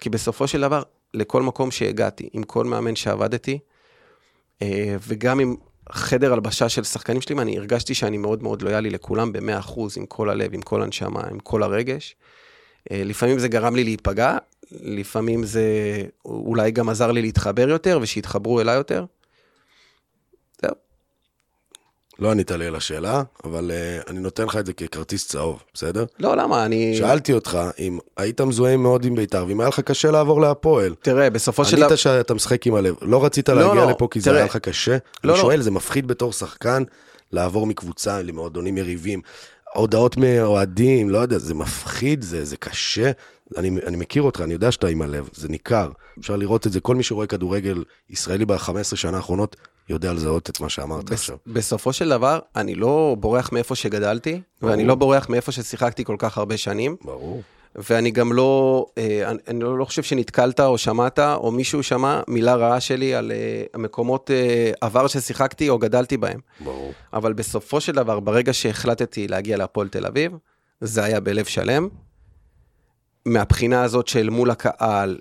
כי 0.00 0.10
בסופו 0.10 0.48
של 0.48 0.60
דבר, 0.60 0.82
לכל 1.14 1.42
מקום 1.42 1.70
שהגעתי, 1.70 2.28
עם 2.32 2.42
כל 2.42 2.64
מאמן 2.64 2.96
שעבדתי, 2.96 3.58
אה, 4.62 4.96
וגם 5.00 5.40
עם 5.40 5.56
חדר 5.92 6.32
הלבשה 6.32 6.68
של 6.68 6.84
שחקנים 6.84 7.20
שלי, 7.20 7.36
אני 7.38 7.58
הרגשתי 7.58 7.94
שאני 7.94 8.16
מאוד 8.16 8.42
מאוד 8.42 8.62
לויאלי 8.62 8.90
לכולם 8.90 9.32
ב-100%, 9.32 9.80
עם 9.96 10.06
כל 10.06 10.30
הלב, 10.30 10.54
עם 10.54 10.62
כל 10.62 10.82
הנשמה, 10.82 11.22
עם 11.30 11.38
כל 11.38 11.62
הרגש. 11.62 12.16
אה, 12.90 13.02
לפעמים 13.04 13.38
זה 13.38 13.48
גרם 13.48 13.76
לי 13.76 13.84
להיפגע, 13.84 14.38
לפעמים 14.72 15.44
זה 15.44 15.62
אולי 16.24 16.70
גם 16.70 16.88
עזר 16.88 17.12
לי 17.12 17.22
להתחבר 17.22 17.68
יותר, 17.68 17.98
ושיתחברו 18.02 18.60
אליי 18.60 18.76
יותר. 18.76 19.04
זהו. 20.62 20.74
לא 22.18 22.30
ענית 22.30 22.50
לי 22.50 22.66
על 22.66 22.74
השאלה, 22.74 23.22
אבל 23.44 23.70
uh, 23.70 24.10
אני 24.10 24.20
נותן 24.20 24.44
לך 24.44 24.56
את 24.56 24.66
זה 24.66 24.72
ככרטיס 24.72 25.28
צהוב, 25.28 25.62
בסדר? 25.74 26.04
לא, 26.18 26.36
למה? 26.36 26.64
אני... 26.64 26.96
שאלתי 26.96 27.32
אותך 27.32 27.58
אם 27.78 27.98
היית 28.16 28.40
מזוהה 28.40 28.76
מאוד 28.76 29.04
עם 29.04 29.14
בית"ר, 29.14 29.44
ואם 29.48 29.60
היה 29.60 29.68
לך 29.68 29.80
קשה 29.80 30.10
לעבור 30.10 30.40
להפועל. 30.40 30.94
תראה, 31.02 31.30
בסופו 31.30 31.64
של 31.64 31.76
דבר... 31.76 31.86
ענית 31.86 31.98
שאתה 31.98 32.34
משחק 32.34 32.66
עם 32.66 32.74
הלב. 32.74 32.94
לא 33.02 33.24
רצית 33.24 33.48
להגיע 33.48 33.84
לא, 33.84 33.90
לפה 33.90 34.08
כי 34.10 34.20
זה 34.20 34.24
תראה. 34.24 34.36
היה 34.36 34.46
לך 34.46 34.56
קשה? 34.56 34.92
לא, 34.92 34.98
אני 35.24 35.28
לא. 35.32 35.36
שואל, 35.36 35.62
זה 35.62 35.70
מפחיד 35.70 36.06
בתור 36.08 36.32
שחקן 36.32 36.82
לעבור 37.32 37.66
מקבוצה 37.66 38.22
למועדונים 38.22 38.78
יריבים. 38.78 39.20
הודעות 39.74 40.16
מאוהדים, 40.16 41.10
לא 41.10 41.18
יודע, 41.18 41.38
זה 41.38 41.54
מפחיד, 41.54 42.22
זה, 42.22 42.44
זה 42.44 42.56
קשה. 42.56 43.10
אני, 43.56 43.70
אני 43.86 43.96
מכיר 43.96 44.22
אותך, 44.22 44.40
אני 44.40 44.52
יודע 44.52 44.72
שאתה 44.72 44.88
עם 44.88 45.02
הלב, 45.02 45.28
זה 45.32 45.48
ניכר. 45.48 45.90
אפשר 46.18 46.36
לראות 46.36 46.66
את 46.66 46.72
זה, 46.72 46.80
כל 46.80 46.96
מי 46.96 47.02
שרואה 47.02 47.26
כדורגל 47.26 47.84
ישראלי 48.10 48.44
ב-15 48.44 48.96
שנה 48.96 49.16
האחרונות, 49.16 49.56
יודע 49.88 50.12
לזהות 50.12 50.50
את 50.50 50.60
מה 50.60 50.68
שאמרת 50.68 51.04
בס- 51.04 51.12
עכשיו. 51.12 51.36
בסופו 51.46 51.92
של 51.92 52.08
דבר, 52.08 52.38
אני 52.56 52.74
לא 52.74 53.16
בורח 53.20 53.52
מאיפה 53.52 53.74
שגדלתי, 53.74 54.40
ברור. 54.60 54.70
ואני 54.72 54.84
לא 54.84 54.94
בורח 54.94 55.28
מאיפה 55.28 55.52
ששיחקתי 55.52 56.04
כל 56.04 56.16
כך 56.18 56.38
הרבה 56.38 56.56
שנים, 56.56 56.96
ברור. 57.04 57.42
ואני 57.90 58.10
גם 58.10 58.32
לא, 58.32 58.86
אה, 58.98 59.30
אני, 59.30 59.38
אני 59.48 59.60
לא 59.60 59.84
חושב 59.84 60.02
שנתקלת 60.02 60.60
או 60.60 60.78
שמעת, 60.78 61.18
או 61.18 61.50
מישהו 61.50 61.82
שמע 61.82 62.20
מילה 62.28 62.54
רעה 62.54 62.80
שלי 62.80 63.14
על 63.14 63.32
אה, 63.32 63.36
המקומות 63.74 64.30
אה, 64.30 64.70
עבר 64.80 65.06
ששיחקתי 65.06 65.68
או 65.68 65.78
גדלתי 65.78 66.16
בהם. 66.16 66.40
ברור. 66.60 66.92
אבל 67.12 67.32
בסופו 67.32 67.80
של 67.80 67.92
דבר, 67.92 68.20
ברגע 68.20 68.52
שהחלטתי 68.52 69.28
להגיע 69.28 69.56
להפועל 69.56 69.88
תל 69.88 70.06
אביב, 70.06 70.32
זה 70.80 71.04
היה 71.04 71.20
בלב 71.20 71.44
שלם. 71.44 71.88
מהבחינה 73.26 73.82
הזאת 73.82 74.08
של 74.08 74.30
מול 74.30 74.50
הקהל, 74.50 75.18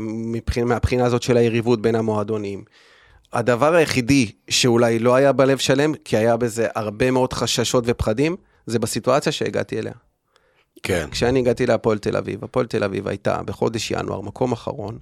מבחינה, 0.00 0.66
מהבחינה 0.66 1.04
הזאת 1.06 1.22
של 1.22 1.36
היריבות 1.36 1.82
בין 1.82 1.94
המועדונים. 1.94 2.64
הדבר 3.32 3.74
היחידי 3.74 4.32
שאולי 4.50 4.98
לא 4.98 5.14
היה 5.14 5.32
בלב 5.32 5.58
שלם, 5.58 5.94
כי 5.94 6.16
היה 6.16 6.36
בזה 6.36 6.68
הרבה 6.74 7.10
מאוד 7.10 7.32
חששות 7.32 7.84
ופחדים, 7.86 8.36
זה 8.66 8.78
בסיטואציה 8.78 9.32
שהגעתי 9.32 9.78
אליה. 9.78 9.92
כן. 10.82 11.08
כשאני 11.10 11.38
הגעתי 11.38 11.66
להפועל 11.66 11.98
תל 11.98 12.16
אביב, 12.16 12.44
הפועל 12.44 12.66
תל 12.66 12.84
אביב 12.84 13.08
הייתה 13.08 13.42
בחודש 13.42 13.90
ינואר, 13.90 14.20
מקום 14.20 14.52
אחרון, 14.52 14.98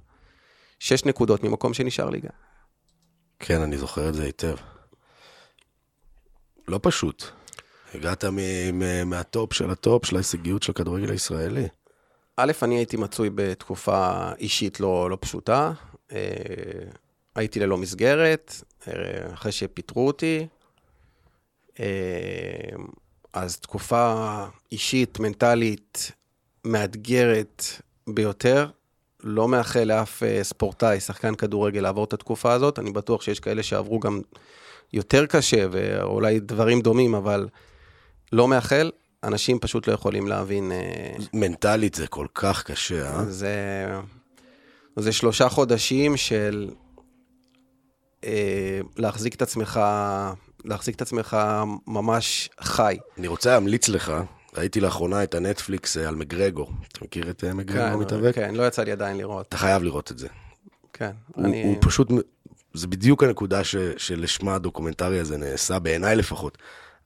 שש 0.79 1.05
נקודות 1.05 1.43
ממקום 1.43 1.73
שנשאר 1.73 2.09
ליגה. 2.09 2.29
כן, 3.39 3.61
אני 3.61 3.77
זוכר 3.77 4.09
את 4.09 4.13
זה 4.13 4.23
היטב. 4.23 4.55
לא 6.67 6.79
פשוט. 6.83 7.23
הגעת 7.93 8.25
מ- 8.25 8.39
מ- 8.79 9.09
מהטופ 9.09 9.53
של 9.53 9.69
הטופ 9.69 10.05
של 10.05 10.15
ההישגיות 10.15 10.63
של 10.63 10.71
הכדורגל 10.71 11.11
הישראלי. 11.11 11.67
א', 12.37 12.51
אני 12.63 12.75
הייתי 12.77 12.97
מצוי 12.97 13.29
בתקופה 13.35 14.31
אישית 14.39 14.79
לא, 14.79 15.09
לא 15.09 15.17
פשוטה. 15.21 15.71
הייתי 17.35 17.59
ללא 17.59 17.77
מסגרת, 17.77 18.53
אה, 18.87 19.33
אחרי 19.33 19.51
שפיטרו 19.51 20.07
אותי. 20.07 20.47
אה, 21.79 21.85
אז 23.33 23.57
תקופה 23.59 24.45
אישית, 24.71 25.19
מנטלית, 25.19 26.11
מאתגרת 26.65 27.63
ביותר. 28.07 28.67
לא 29.23 29.47
מאחל 29.47 29.83
לאף 29.83 30.23
אה, 30.23 30.43
ספורטאי, 30.43 30.99
שחקן 30.99 31.35
כדורגל, 31.35 31.81
לעבור 31.81 32.03
את 32.03 32.13
התקופה 32.13 32.53
הזאת. 32.53 32.79
אני 32.79 32.91
בטוח 32.91 33.21
שיש 33.21 33.39
כאלה 33.39 33.63
שעברו 33.63 33.99
גם 33.99 34.21
יותר 34.93 35.25
קשה, 35.25 35.65
ואולי 35.71 36.39
דברים 36.39 36.81
דומים, 36.81 37.15
אבל 37.15 37.47
לא 38.31 38.47
מאחל. 38.47 38.91
אנשים 39.23 39.59
פשוט 39.59 39.87
לא 39.87 39.93
יכולים 39.93 40.27
להבין... 40.27 40.71
מנטלית 41.33 41.95
זה 41.95 42.07
כל 42.07 42.27
כך 42.33 42.63
קשה, 42.63 43.15
אה? 43.15 43.23
זה, 43.23 43.55
זה 44.95 45.11
שלושה 45.11 45.49
חודשים 45.49 46.17
של 46.17 46.69
להחזיק 48.97 49.35
את 49.35 49.41
עצמך, 49.41 49.79
להחזיק 50.65 50.95
את 50.95 51.01
עצמך 51.01 51.37
ממש 51.87 52.49
חי. 52.61 52.97
אני 53.17 53.27
רוצה 53.27 53.51
להמליץ 53.51 53.89
לך, 53.89 54.13
ראיתי 54.57 54.79
לאחרונה 54.79 55.23
את 55.23 55.35
הנטפליקס 55.35 55.97
אה, 55.97 56.07
על 56.07 56.15
מגרגור. 56.15 56.71
אתה 56.91 56.99
מכיר 57.05 57.29
את 57.29 57.43
אה, 57.43 57.53
מגרגור 57.53 58.01
מתאבק? 58.01 58.35
כן, 58.35 58.55
לא 58.55 58.67
יצא 58.67 58.83
לי 58.83 58.91
עדיין 58.91 59.17
לראות. 59.17 59.47
אתה 59.47 59.57
חייב 59.57 59.83
לראות 59.83 60.11
את 60.11 60.17
זה. 60.17 60.27
כן, 60.93 61.11
הוא, 61.35 61.45
אני... 61.45 61.63
הוא 61.63 61.77
פשוט, 61.81 62.07
זה 62.73 62.87
בדיוק 62.87 63.23
הנקודה 63.23 63.63
ש, 63.63 63.75
שלשמה 63.97 64.55
הדוקומנטרי 64.55 65.19
הזה 65.19 65.37
נעשה, 65.37 65.79
בעיניי 65.79 66.15
לפחות, 66.15 66.57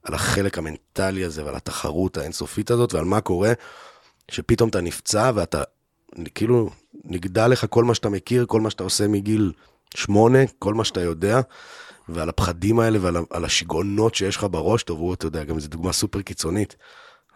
על 0.02 0.14
החלק 0.14 0.58
המנטלי 0.58 1.24
הזה 1.24 1.44
ועל 1.44 1.56
התחרות 1.56 2.16
האינסופית 2.16 2.70
הזאת 2.70 2.94
ועל 2.94 3.04
מה 3.04 3.20
קורה, 3.20 3.52
שפתאום 4.30 4.68
אתה 4.68 4.80
נפצע 4.80 5.30
ואתה, 5.34 5.62
כאילו, 6.34 6.70
נגדע 7.04 7.48
לך 7.48 7.66
כל 7.70 7.84
מה 7.84 7.94
שאתה 7.94 8.08
מכיר, 8.08 8.46
כל 8.46 8.60
מה 8.60 8.70
שאתה 8.70 8.84
עושה 8.84 9.08
מגיל 9.08 9.52
שמונה, 9.94 10.38
כל 10.58 10.74
מה 10.74 10.84
שאתה 10.84 11.00
יודע, 11.00 11.40
ועל 12.08 12.28
הפחדים 12.28 12.80
האלה 12.80 12.98
ועל 13.00 13.44
השיגעונות 13.44 14.14
שיש 14.14 14.36
לך 14.36 14.46
בראש, 14.50 14.82
טוב, 14.82 14.98
הוא, 14.98 15.14
אתה 15.14 15.26
יודע, 15.26 15.44
גם 15.44 15.60
זו 15.60 15.68
דוגמה 15.68 15.92
סופר 15.92 16.22
קיצונית, 16.22 16.76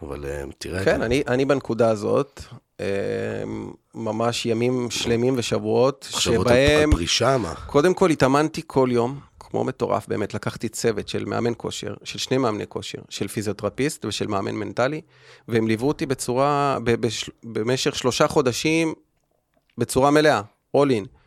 אבל 0.02 0.24
אה, 0.24 0.44
תראה, 0.58 0.84
כן, 0.84 1.02
אני, 1.02 1.22
אני 1.26 1.44
בנקודה 1.44 1.90
הזאת, 1.90 2.42
אה, 2.80 2.86
ממש 3.94 4.46
ימים 4.46 4.90
שלמים 4.90 5.34
ושבועות, 5.36 6.08
מחשבות 6.12 6.46
שבהם... 6.46 6.90
על 6.90 6.96
פרישה, 6.96 7.38
מה? 7.38 7.54
קודם 7.54 7.94
כל 7.94 8.10
התאמנתי 8.10 8.62
כל 8.66 8.88
יום, 8.92 9.20
כמו 9.40 9.64
מטורף, 9.64 10.08
באמת, 10.08 10.34
לקחתי 10.34 10.68
צוות 10.68 11.08
של 11.08 11.24
מאמן 11.24 11.52
כושר, 11.56 11.94
של 12.04 12.18
שני 12.18 12.38
מאמני 12.38 12.66
כושר, 12.68 12.98
של 13.08 13.28
פיזיותרפיסט 13.28 14.04
ושל 14.04 14.26
מאמן 14.26 14.54
מנטלי, 14.54 15.00
והם 15.48 15.68
ליוו 15.68 15.88
אותי 15.88 16.06
בצורה, 16.06 16.78
ב- 16.84 17.06
בש, 17.06 17.30
במשך 17.44 17.96
שלושה 17.96 18.28
חודשים, 18.28 18.94
בצורה 19.78 20.10
מלאה, 20.10 20.42
all 20.76 20.90
in. 20.90 21.19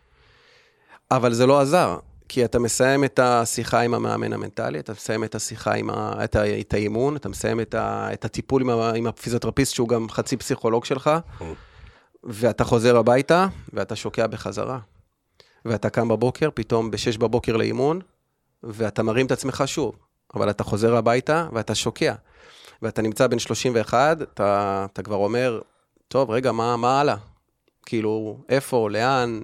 אבל 1.16 1.34
זה 1.34 1.46
לא 1.46 1.62
עזר, 1.62 1.98
כי 2.30 2.46
אתה 2.46 2.60
מסיים 2.60 3.04
את 3.04 3.20
השיחה 3.20 3.80
עם 3.80 3.94
המאמן 3.94 4.34
המנטלי, 4.34 4.80
אתה 4.80 4.92
מסיים 4.92 5.24
את 5.24 5.36
השיחה 5.36 5.74
עם 5.74 5.90
ה, 5.90 6.24
את, 6.24 6.36
ה, 6.36 6.60
את 6.60 6.74
האימון, 6.74 7.16
אתה 7.16 7.30
מסיים 7.30 7.60
את, 7.62 7.74
ה, 7.74 8.14
את 8.14 8.26
הטיפול 8.26 8.62
עם, 8.62 8.70
ה, 8.70 8.92
עם 8.96 9.08
הפיזיותרפיסט, 9.08 9.74
שהוא 9.74 9.88
גם 9.88 10.10
חצי 10.10 10.38
פסיכולוג 10.38 10.86
שלך, 10.86 11.12
ואתה 12.24 12.64
חוזר 12.64 12.98
הביתה, 12.98 13.48
ואתה 13.74 13.96
שוקע 13.96 14.28
בחזרה. 14.28 14.80
ואתה 15.66 15.90
קם 15.90 16.08
בבוקר, 16.08 16.50
פתאום 16.54 16.92
ב-6 16.92 17.20
בבוקר 17.20 17.58
לאימון, 17.58 18.00
ואתה 18.64 19.04
מרים 19.04 19.26
את 19.26 19.32
עצמך 19.32 19.64
שוב. 19.66 19.96
אבל 20.36 20.50
אתה 20.50 20.64
חוזר 20.64 20.96
הביתה 20.96 21.48
ואתה 21.54 21.76
שוקע. 21.76 22.14
ואתה 22.82 23.02
נמצא 23.02 23.28
בין 23.28 23.40
31, 23.40 24.22
אתה, 24.22 24.86
אתה 24.94 25.04
כבר 25.04 25.16
אומר, 25.16 25.62
טוב, 26.08 26.32
רגע, 26.32 26.52
מה, 26.52 26.78
מה 26.78 27.00
הלאה? 27.00 27.16
כאילו, 27.86 28.38
איפה, 28.50 28.90
לאן, 28.92 29.42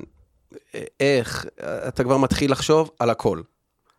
איך, 1.00 1.46
אתה 1.88 2.04
כבר 2.04 2.18
מתחיל 2.18 2.52
לחשוב 2.52 2.92
על 3.00 3.10
הכל. 3.10 3.42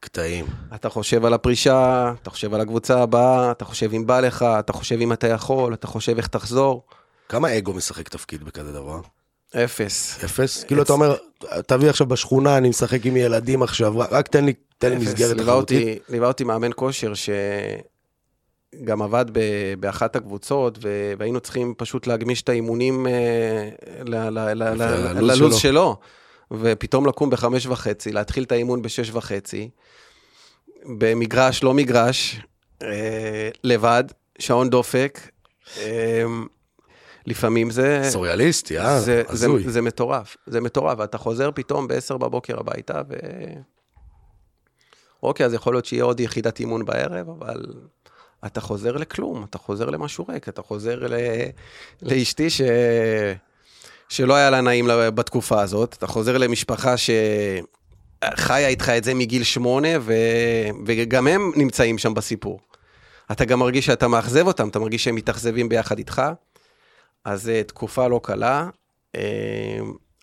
קטעים. 0.00 0.46
אתה 0.74 0.88
חושב 0.88 1.24
על 1.24 1.34
הפרישה, 1.34 2.12
אתה 2.22 2.30
חושב 2.30 2.54
על 2.54 2.60
הקבוצה 2.60 3.02
הבאה, 3.02 3.50
אתה 3.50 3.64
חושב 3.64 3.92
אם 3.94 4.06
בא 4.06 4.20
לך, 4.20 4.42
אתה 4.58 4.72
חושב 4.72 5.00
אם 5.00 5.12
אתה 5.12 5.28
יכול, 5.28 5.74
אתה 5.74 5.86
חושב 5.86 6.16
איך 6.16 6.26
תחזור. 6.26 6.82
כמה 7.28 7.58
אגו 7.58 7.72
משחק 7.72 8.08
תפקיד 8.08 8.44
בכזה 8.44 8.72
דבר? 8.72 9.00
אפס. 9.56 10.24
אפס? 10.24 10.64
כאילו 10.64 10.82
אתה 10.82 10.92
אומר, 10.92 11.16
תביא 11.66 11.90
עכשיו 11.90 12.06
בשכונה, 12.06 12.56
אני 12.56 12.68
משחק 12.68 13.06
עם 13.06 13.16
ילדים 13.16 13.62
עכשיו, 13.62 13.92
רק 13.98 14.28
תן 14.28 14.44
לי, 14.44 14.52
תן 14.78 14.90
לי. 14.90 14.96
מסגרת 14.96 15.36
תחרותית. 15.36 16.02
ליווה 16.08 16.28
אותי 16.28 16.44
מאמן 16.44 16.70
כושר 16.74 17.12
שגם 18.74 19.02
עבד 19.02 19.24
באחת 19.80 20.16
הקבוצות, 20.16 20.78
והיינו 21.18 21.40
צריכים 21.40 21.74
פשוט 21.76 22.06
להגמיש 22.06 22.42
את 22.42 22.48
האימונים 22.48 23.06
אה, 23.06 23.12
ל, 24.04 24.14
ל, 24.14 24.38
ל, 24.38 24.62
ל, 24.62 24.78
והלו"ז 24.78 25.30
ללו"ז 25.30 25.56
שלו. 25.56 25.96
ופתאום 26.52 27.06
לקום 27.06 27.30
בחמש 27.30 27.66
וחצי, 27.66 28.12
להתחיל 28.12 28.44
את 28.44 28.52
האימון 28.52 28.82
בשש 28.82 29.10
וחצי, 29.10 29.70
במגרש, 30.98 31.62
לא 31.62 31.74
מגרש, 31.74 32.40
אה, 32.82 33.48
לבד, 33.64 34.04
שעון 34.38 34.70
דופק. 34.70 35.20
אה, 35.78 36.24
לפעמים 37.26 37.70
זה... 37.70 38.00
סוריאליסטי, 38.04 38.78
אה? 38.78 39.00
זה, 39.00 39.04
זה, 39.04 39.22
הזוי. 39.28 39.64
זה 39.68 39.82
מטורף, 39.82 40.36
זה 40.46 40.60
מטורף, 40.60 40.98
ואתה 40.98 41.18
חוזר 41.18 41.50
פתאום 41.54 41.88
ב-10 41.88 42.16
בבוקר 42.16 42.60
הביתה, 42.60 43.02
ו... 43.08 43.14
אוקיי, 45.22 45.46
אז 45.46 45.54
יכול 45.54 45.74
להיות 45.74 45.84
שיהיה 45.84 46.04
עוד 46.04 46.20
יחידת 46.20 46.60
אימון 46.60 46.84
בערב, 46.84 47.28
אבל 47.28 47.66
אתה 48.46 48.60
חוזר 48.60 48.96
לכלום, 48.96 49.44
אתה 49.44 49.58
חוזר 49.58 49.90
למשהו 49.90 50.26
ריק, 50.28 50.48
אתה 50.48 50.62
חוזר 50.62 51.06
ל... 51.06 51.14
לאשתי 52.02 52.50
ש... 52.50 52.60
שלא 54.10 54.34
היה 54.34 54.50
לה 54.50 54.60
נעים 54.60 54.88
בתקופה 55.14 55.60
הזאת, 55.62 55.94
אתה 55.98 56.06
חוזר 56.06 56.38
למשפחה 56.38 56.94
שחיה 56.96 58.68
איתך 58.68 58.88
את 58.88 59.04
זה 59.04 59.14
מגיל 59.14 59.42
שמונה, 59.42 59.88
ו... 60.00 60.12
וגם 60.86 61.26
הם 61.26 61.52
נמצאים 61.56 61.98
שם 61.98 62.14
בסיפור. 62.14 62.60
אתה 63.32 63.44
גם 63.44 63.58
מרגיש 63.58 63.86
שאתה 63.86 64.08
מאכזב 64.08 64.46
אותם, 64.46 64.68
אתה 64.68 64.78
מרגיש 64.78 65.04
שהם 65.04 65.14
מתאכזבים 65.14 65.68
ביחד 65.68 65.98
איתך. 65.98 66.22
אז 67.24 67.48
אה, 67.48 67.62
תקופה 67.62 68.08
לא 68.08 68.20
קלה, 68.22 68.68
אה, 69.16 69.20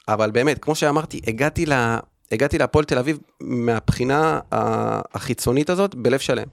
אבל 0.07 0.31
באמת, 0.31 0.59
כמו 0.59 0.75
שאמרתי, 0.75 1.21
הגעתי, 1.27 1.65
לה, 1.65 1.99
הגעתי 2.31 2.57
להפועל 2.57 2.85
תל 2.85 2.97
אביב 2.97 3.19
מהבחינה 3.41 4.39
החיצונית 5.13 5.69
הזאת 5.69 5.95
בלב 5.95 6.19
שלם. 6.19 6.47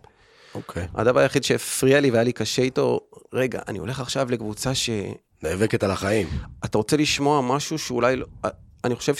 אוקיי. 0.54 0.86
הדבר 0.94 1.20
היחיד 1.20 1.44
שהפריע 1.44 2.00
לי 2.00 2.10
והיה 2.10 2.24
לי 2.24 2.32
קשה 2.32 2.62
איתו, 2.62 3.00
רגע, 3.32 3.60
אני 3.68 3.78
הולך 3.78 4.00
עכשיו 4.00 4.30
לקבוצה 4.30 4.74
שאתה 4.74 5.02
נאבקת 5.42 5.82
על 5.82 5.90
החיים. 5.90 6.28
רוצה 6.78 6.96
לשמוע 6.96 7.40
משהו 7.40 7.78
שאולי 7.78 8.16
לא... 8.16 8.26
אני 8.84 8.94
חושב 8.94 9.14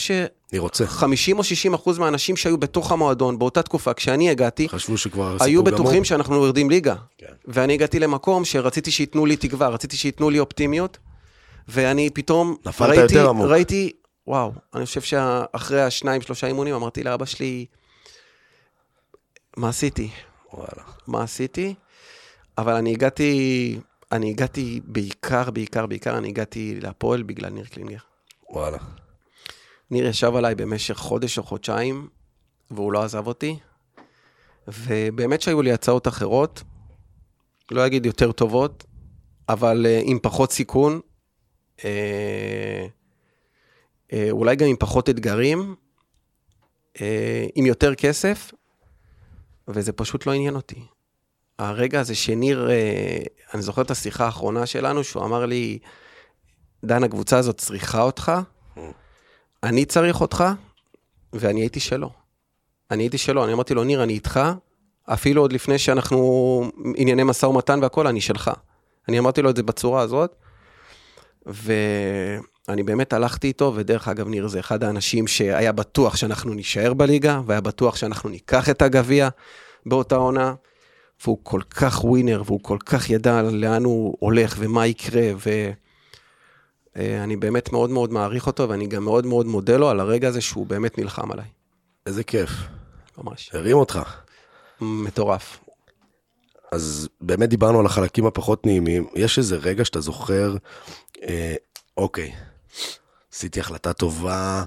אני 0.53 0.59
רוצה. 0.59 0.87
ש-50 0.87 1.37
או 1.37 1.45
60 1.45 1.75
אחוז 1.75 1.99
מהאנשים 1.99 2.37
שהיו 2.37 2.59
בתוך 2.59 2.93
המועדון 2.93 3.39
באותה 3.39 3.63
תקופה, 3.63 3.95
כשאני 3.95 4.31
הגעתי, 4.31 4.69
חשבו 4.69 4.99
שכבר 4.99 5.25
היו 5.25 5.37
הסיפור 5.37 5.65
גמור. 5.65 5.81
בטוחים 5.81 6.05
שאנחנו 6.05 6.35
יורדים 6.35 6.71
ליגה. 6.71 6.95
כן. 7.19 7.27
ואני 7.45 7.75
הגעתי 7.75 7.99
למקום 7.99 8.45
שרציתי 8.45 8.91
שייתנו 8.91 9.27
לי 9.27 9.37
תקווה, 9.37 9.69
רציתי 9.69 9.97
שייתנו 9.97 10.31
לי 10.31 10.39
אופטימיות, 10.39 10.99
ואני 11.69 12.11
פתאום 12.11 12.57
נפלת 12.67 12.89
ראיתי, 12.89 13.15
יותר 13.15 13.29
עמוק. 13.29 13.47
ראיתי, 13.47 13.93
וואו, 14.27 14.53
אני 14.75 14.87
חושב 14.87 15.01
שאחרי 15.01 15.83
השניים, 15.83 16.23
שלושה 16.23 16.47
אימונים, 16.47 16.75
אמרתי 16.75 17.03
לאבא 17.03 17.25
שלי, 17.25 17.67
מה 19.57 19.69
עשיתי? 19.69 20.11
וואלה. 20.53 20.83
מה 21.07 21.23
עשיתי? 21.23 21.75
אבל 22.59 22.73
אני 22.73 22.93
הגעתי, 22.93 23.79
אני 24.15 24.31
הגעתי 24.31 24.81
בעיקר, 24.85 25.51
בעיקר, 25.51 25.87
בעיקר, 25.87 26.19
אני 26.19 26.29
הגעתי 26.29 26.81
להפועל 26.81 27.23
בגלל 27.23 27.51
ניר 27.51 27.65
קלינגר. 27.65 27.99
וואלה. 28.51 28.79
ניר 29.91 30.07
ישב 30.07 30.37
עליי 30.37 30.55
במשך 30.55 30.95
חודש 30.95 31.39
או 31.39 31.43
חודשיים, 31.43 32.09
והוא 32.71 32.93
לא 32.93 33.03
עזב 33.03 33.27
אותי. 33.27 33.59
ובאמת 34.69 35.41
שהיו 35.41 35.63
לי 35.63 35.73
הצעות 35.73 36.09
אחרות, 36.09 36.63
לא 37.71 37.87
אגיד 37.87 38.07
יותר 38.07 38.33
טובות, 38.33 38.85
אבל 39.49 39.87
uh, 39.87 40.11
עם 40.11 40.19
פחות 40.23 40.53
סיכון, 40.53 41.01
uh, 41.77 41.83
uh, 41.83 41.85
אולי 44.31 44.57
גם 44.57 44.67
עם 44.67 44.77
פחות 44.77 45.11
אתגרים, 45.11 45.75
uh, 46.95 47.01
עם 47.55 47.67
יותר 47.67 47.95
כסף, 47.95 48.53
וזה 49.69 49.93
פשוט 49.93 50.27
לא 50.27 50.33
עניין 50.33 50.55
אותי. 50.55 50.81
הרגע 51.59 52.01
הזה 52.01 52.15
שניר, 52.15 52.69
uh, 52.69 53.55
אני 53.55 53.63
זוכר 53.63 53.83
את 53.83 53.91
השיחה 53.91 54.25
האחרונה 54.25 54.67
שלנו, 54.67 55.05
שהוא 55.05 55.25
אמר 55.25 55.47
לי, 55.47 55.79
דן, 56.85 57.05
הקבוצה 57.05 57.39
הזאת 57.39 57.57
צריכה 57.57 58.03
אותך, 58.03 58.33
אני 59.63 59.85
צריך 59.85 60.21
אותך, 60.21 60.45
ואני 61.33 61.61
הייתי 61.61 61.81
שלו. 61.81 62.11
אני 62.91 63.03
הייתי 63.03 63.19
שלו, 63.19 63.45
אני 63.45 63.53
אמרתי 63.53 63.75
לו, 63.75 63.85
ניר, 63.85 64.03
אני 64.03 64.13
איתך, 64.13 64.41
אפילו 65.05 65.43
עוד 65.43 65.53
לפני 65.53 65.79
שאנחנו 65.79 66.71
ענייני 66.97 67.23
משא 67.23 67.47
ומתן 67.47 67.79
והכל, 67.83 68.07
אני 68.07 68.21
שלך. 68.21 68.51
אני 69.09 69.19
אמרתי 69.19 69.43
לו 69.43 69.51
את 69.51 69.57
זה 69.57 69.63
בצורה 69.63 70.03
הזאת, 70.03 70.37
ואני 71.47 72.83
באמת 72.83 73.13
הלכתי 73.13 73.47
איתו, 73.47 73.73
ודרך 73.75 74.09
אגב, 74.09 74.29
ניר 74.29 74.49
זה 74.49 74.61
אחד 74.61 74.85
האנשים 74.85 75.27
שהיה 75.27 75.73
בטוח 75.73 76.17
שאנחנו 76.17 76.55
נישאר 76.55 76.95
בליגה, 76.95 77.41
והיה 77.47 77.61
בטוח 77.61 77.97
שאנחנו 77.97 78.31
ניקח 78.31 78.71
את 78.71 78.83
הגביע 78.83 79.29
באותה 79.87 80.17
עונה, 80.17 80.55
והוא 81.25 81.39
כל 81.43 81.61
כך 81.71 82.05
ווינר, 82.05 82.43
והוא 82.47 82.61
כל 82.63 82.79
כך 82.87 83.11
ידע 83.11 83.43
לאן 83.43 83.85
הוא 83.85 84.17
הולך 84.21 84.55
ומה 84.59 84.87
יקרה, 84.87 85.31
ו... 85.47 85.71
אה, 86.97 87.25
באמת 87.39 87.73
מאוד 87.73 87.91
מאוד 87.91 88.13
מעריך 88.13 88.47
אותו, 88.47 88.69
ואני 88.69 88.87
גם 88.87 89.05
מאוד 89.05 89.27
מאוד 89.27 89.47
מודה 89.47 89.77
לו 89.77 89.89
על 89.89 90.01
הרגע 90.01 90.29
הזה 90.29 90.41
שהוא 90.41 90.67
באמת 90.67 90.99
נלחם 90.99 91.33
עליי. 91.33 91.47
איזה 92.07 92.25
כיף. 92.25 92.51
ממש. 93.19 93.51
הרים 93.53 93.77
אותך. 93.77 94.01
מטורף. 94.81 95.61
אז 96.73 97.09
באמת 97.21 97.49
דיברנו 97.49 97.81
על 97.81 97.87
החלקים 97.87 98.27
הפחות 98.27 98.67
נעימים. 98.67 99.07
יש 99.15 99.39
איזה 99.39 99.57
רגע 99.57 99.85
שאתה 99.85 100.01
זוכר, 100.01 100.57
אה, 101.23 101.55
אוקיי, 101.97 102.33
עשיתי 103.35 103.61
החלטה 103.61 103.93
טובה, 103.93 104.65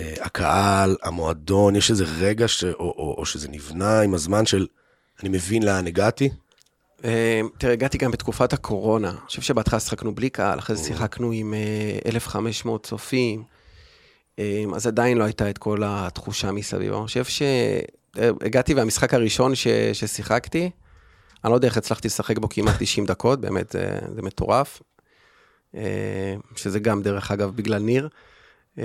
אה, 0.00 0.14
הקהל, 0.20 0.96
המועדון, 1.02 1.76
יש 1.76 1.90
איזה 1.90 2.04
רגע 2.18 2.48
ש... 2.48 2.64
או, 2.64 2.70
או, 2.78 3.14
או 3.18 3.26
שזה 3.26 3.48
נבנה 3.48 4.00
עם 4.00 4.14
הזמן 4.14 4.46
של, 4.46 4.66
אני 5.20 5.28
מבין 5.28 5.62
לאן 5.62 5.86
הגעתי? 5.86 6.30
אה, 7.04 7.40
תראה, 7.58 7.72
הגעתי 7.72 7.98
גם 7.98 8.10
בתקופת 8.10 8.52
הקורונה. 8.52 9.10
אני 9.10 9.18
חושב 9.26 9.42
שבהתחלה 9.42 9.80
שיחקנו 9.80 10.14
בלי 10.14 10.30
קהל, 10.30 10.58
אחרי 10.58 10.76
זה 10.76 10.84
שיחקנו 10.84 11.32
עם 11.32 11.54
אה, 11.54 11.98
1,500 12.06 12.86
צופים, 12.86 13.42
אה, 14.38 14.64
אז 14.74 14.86
עדיין 14.86 15.18
לא 15.18 15.24
הייתה 15.24 15.50
את 15.50 15.58
כל 15.58 15.82
התחושה 15.84 16.52
מסביב. 16.52 16.92
אני 16.92 17.06
חושב 17.06 17.24
שהגעתי 17.24 18.74
והמשחק 18.74 19.14
הראשון 19.14 19.54
ש... 19.54 19.66
ששיחקתי, 19.92 20.70
אני 21.44 21.50
לא 21.50 21.54
יודע 21.54 21.68
איך 21.68 21.76
הצלחתי 21.76 22.08
לשחק 22.08 22.38
בו 22.38 22.48
כמעט 22.48 22.74
90 22.78 23.06
דקות, 23.06 23.40
באמת, 23.40 23.70
זה, 23.70 23.98
זה 24.14 24.22
מטורף. 24.22 24.82
אה, 25.74 26.34
שזה 26.56 26.78
גם, 26.78 27.02
דרך 27.02 27.30
אגב, 27.30 27.56
בגלל 27.56 27.82
ניר. 27.82 28.08
אה, 28.78 28.84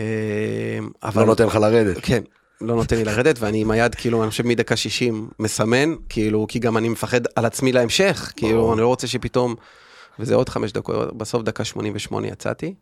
אבל... 1.03 1.21
לא 1.21 1.27
נותן 1.27 1.45
לך 1.45 1.55
לרדת. 1.55 1.97
כן, 2.01 2.23
לא 2.61 2.75
נותן 2.75 2.95
לי 2.95 3.03
לרדת, 3.03 3.35
ואני 3.39 3.61
עם 3.61 3.71
היד, 3.71 3.95
כאילו, 3.95 4.23
אני 4.23 4.29
חושב 4.29 4.45
מדקה 4.45 4.75
60 4.75 5.29
מסמן, 5.39 5.95
כאילו, 6.09 6.45
כי 6.49 6.59
גם 6.59 6.77
אני 6.77 6.89
מפחד 6.89 7.21
על 7.35 7.45
עצמי 7.45 7.71
להמשך, 7.71 8.33
כאילו. 8.35 8.73
אני 8.73 8.81
לא 8.81 8.87
רוצה 8.87 9.07
שפתאום, 9.07 9.55
וזה 10.19 10.35
עוד 10.35 10.49
חמש 10.49 10.71
דקות, 10.71 11.17
בסוף 11.17 11.43
דקה 11.43 11.65
88 11.65 12.27
יצאתי, 12.27 12.73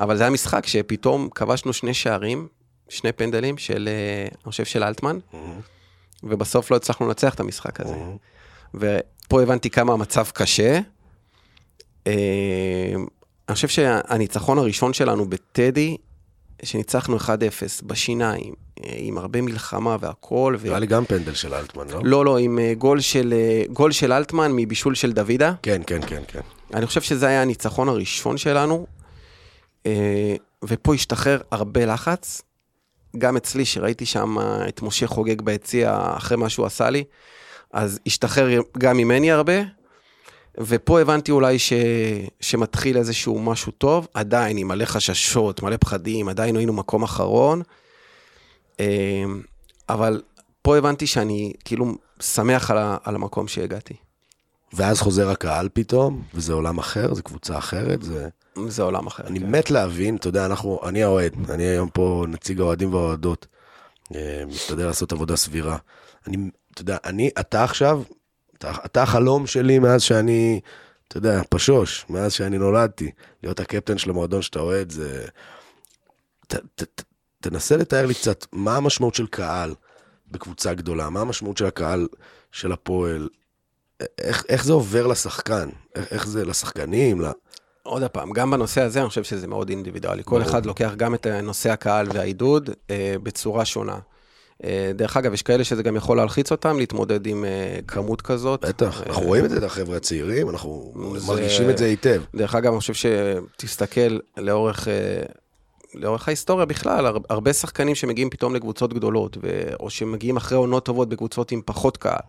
אבל 0.00 0.16
זה 0.16 0.22
היה 0.22 0.30
משחק 0.30 0.66
שפתאום 0.66 1.28
כבשנו 1.34 1.72
שני 1.72 1.94
שערים, 1.94 2.48
שני 2.88 3.12
פנדלים 3.12 3.58
של, 3.58 3.88
אה, 3.92 4.28
אני 4.28 4.44
חושב 4.44 4.64
של 4.64 4.82
אלטמן, 4.82 5.18
ובסוף 6.22 6.70
לא 6.70 6.76
הצלחנו 6.76 7.06
לנצח 7.06 7.34
את 7.34 7.40
המשחק 7.40 7.80
הזה. 7.80 7.94
ופה 8.74 9.42
הבנתי 9.42 9.70
כמה 9.70 9.92
המצב 9.92 10.24
קשה. 10.34 10.80
אה, 12.06 12.92
אני 13.48 13.54
חושב 13.54 13.68
שהניצחון 13.68 14.58
הראשון 14.58 14.92
שלנו 14.92 15.28
בטדי, 15.28 15.96
שניצחנו 16.62 17.16
1-0 17.16 17.28
בשיניים, 17.82 18.65
עם 18.82 19.18
הרבה 19.18 19.40
מלחמה 19.40 19.96
והכל, 20.00 20.56
ו... 20.58 20.66
נראה 20.66 20.78
לי 20.78 20.86
גם 20.86 21.04
פנדל 21.04 21.34
של 21.34 21.54
אלטמן, 21.54 21.88
לא? 21.90 22.00
לא, 22.04 22.24
לא, 22.24 22.38
עם 22.38 22.58
אה, 22.58 22.74
גול 22.78 23.00
של, 23.00 23.34
אה, 23.36 23.62
גול 23.72 23.92
של 23.92 24.12
אלטמן 24.12 24.52
מבישול 24.52 24.94
של 24.94 25.12
דוידה. 25.12 25.52
כן, 25.62 25.82
כן, 25.86 26.00
כן, 26.06 26.22
כן. 26.28 26.40
אני 26.74 26.86
חושב 26.86 27.00
שזה 27.00 27.26
היה 27.26 27.42
הניצחון 27.42 27.88
הראשון 27.88 28.36
שלנו, 28.36 28.86
אה, 29.86 30.36
ופה 30.64 30.94
השתחרר 30.94 31.40
הרבה 31.50 31.86
לחץ. 31.86 32.42
גם 33.18 33.36
אצלי, 33.36 33.64
שראיתי 33.64 34.06
שם 34.06 34.36
את 34.68 34.82
משה 34.82 35.06
חוגג 35.06 35.42
ביציע 35.42 36.12
אחרי 36.16 36.36
מה 36.36 36.48
שהוא 36.48 36.66
עשה 36.66 36.90
לי, 36.90 37.04
אז 37.72 38.00
השתחרר 38.06 38.60
גם 38.78 38.96
ממני 38.96 39.32
הרבה, 39.32 39.52
ופה 40.58 41.00
הבנתי 41.00 41.32
אולי 41.32 41.58
ש... 41.58 41.72
שמתחיל 42.40 42.96
איזשהו 42.96 43.38
משהו 43.38 43.72
טוב, 43.72 44.08
עדיין 44.14 44.56
עם 44.56 44.68
מלא 44.68 44.84
חששות, 44.84 45.62
מלא 45.62 45.76
פחדים, 45.76 46.28
עדיין 46.28 46.56
היינו 46.56 46.72
מקום 46.72 47.02
אחרון, 47.02 47.62
אבל 49.88 50.22
פה 50.62 50.76
הבנתי 50.76 51.06
שאני 51.06 51.52
כאילו 51.64 51.94
שמח 52.20 52.70
על, 52.70 52.78
ה... 52.78 52.96
על 53.04 53.14
המקום 53.14 53.48
שהגעתי. 53.48 53.94
ואז 54.72 55.00
חוזר 55.00 55.30
הקהל 55.30 55.68
פתאום, 55.72 56.22
וזה 56.34 56.52
עולם 56.52 56.78
אחר, 56.78 57.14
זה 57.14 57.22
קבוצה 57.22 57.58
אחרת, 57.58 58.02
זה... 58.02 58.28
זה 58.68 58.82
עולם 58.82 59.06
אחר. 59.06 59.26
אני 59.26 59.40
כן. 59.40 59.50
מת 59.50 59.70
להבין, 59.70 60.16
אתה 60.16 60.28
יודע, 60.28 60.46
אנחנו, 60.46 60.80
אני 60.88 61.02
האוהד, 61.02 61.50
אני 61.50 61.62
היום 61.62 61.88
פה 61.88 62.24
נציג 62.28 62.60
האוהדים 62.60 62.94
והאוהדות, 62.94 63.46
משתדל 64.46 64.86
לעשות 64.86 65.12
עבודה 65.12 65.36
סבירה. 65.36 65.76
אני, 66.26 66.36
אתה 66.74 66.80
יודע, 66.80 66.96
אני, 67.04 67.30
אתה 67.40 67.64
עכשיו, 67.64 68.02
אתה, 68.58 68.72
אתה 68.84 69.02
החלום 69.02 69.46
שלי 69.46 69.78
מאז 69.78 70.02
שאני, 70.02 70.60
אתה 71.08 71.16
יודע, 71.16 71.42
פשוש, 71.50 72.06
מאז 72.10 72.32
שאני 72.32 72.58
נולדתי, 72.58 73.10
להיות 73.42 73.60
הקפטן 73.60 73.98
של 73.98 74.10
המועדון 74.10 74.42
שאתה 74.42 74.60
אוהד, 74.60 74.90
זה... 74.90 75.26
ת, 76.46 76.54
ת, 76.54 76.82
ת, 76.82 77.02
תנסה 77.50 77.76
לתאר 77.76 78.06
לי 78.06 78.14
קצת 78.14 78.46
מה 78.52 78.76
המשמעות 78.76 79.14
של 79.14 79.26
קהל 79.26 79.74
בקבוצה 80.30 80.74
גדולה, 80.74 81.10
מה 81.10 81.20
המשמעות 81.20 81.56
של 81.56 81.66
הקהל 81.66 82.08
של 82.52 82.72
הפועל, 82.72 83.28
איך, 84.18 84.44
איך 84.48 84.64
זה 84.64 84.72
עובר 84.72 85.06
לשחקן, 85.06 85.68
איך, 85.94 86.12
איך 86.12 86.26
זה 86.26 86.44
לשחקנים, 86.44 87.20
ל... 87.20 87.24
עוד 87.82 88.04
פעם, 88.06 88.32
גם 88.32 88.50
בנושא 88.50 88.80
הזה 88.82 89.00
אני 89.00 89.08
חושב 89.08 89.24
שזה 89.24 89.46
מאוד 89.46 89.68
אינדיבידואלי. 89.68 90.22
כל. 90.24 90.42
אחד 90.42 90.66
לוקח 90.66 90.92
גם 90.96 91.14
את 91.14 91.26
נושא 91.26 91.70
הקהל 91.70 92.06
והעידוד 92.14 92.70
אה, 92.90 93.14
בצורה 93.22 93.64
שונה. 93.64 93.98
אה, 94.64 94.90
דרך 94.94 95.16
אגב, 95.16 95.32
יש 95.34 95.42
כאלה 95.42 95.64
שזה 95.64 95.82
גם 95.82 95.96
יכול 95.96 96.16
להלחיץ 96.16 96.50
אותם, 96.52 96.78
להתמודד 96.78 97.26
עם 97.26 97.44
אה, 97.44 97.78
כמות 97.86 98.22
כזאת. 98.22 98.64
בטח, 98.64 99.00
אה, 99.00 99.06
אנחנו 99.06 99.22
רואים 99.22 99.44
את 99.44 99.50
זה, 99.50 99.56
את 99.58 99.62
החבר'ה 99.62 99.96
הצעירים, 99.96 100.50
אנחנו 100.50 100.92
זה- 101.16 101.26
מרגישים 101.32 101.70
את 101.70 101.78
זה 101.78 101.84
היטב. 101.84 102.22
דרך 102.36 102.54
אגב, 102.54 102.72
אני 102.72 102.80
חושב 102.80 102.94
שתסתכל 102.94 104.18
לאורך, 104.36 104.88
אה, 104.88 104.92
לאורך 105.96 106.28
ההיסטוריה 106.28 106.66
בכלל, 106.66 107.06
הר- 107.06 107.18
הרבה 107.30 107.52
שחקנים 107.52 107.94
שמגיעים 107.94 108.30
פתאום 108.30 108.54
לקבוצות 108.54 108.92
גדולות, 108.92 109.36
ו... 109.42 109.70
או 109.80 109.90
שמגיעים 109.90 110.36
אחרי 110.36 110.58
עונות 110.58 110.84
טובות 110.84 111.08
בקבוצות 111.08 111.52
עם 111.52 111.60
פחות 111.64 111.96
קהל, 111.96 112.20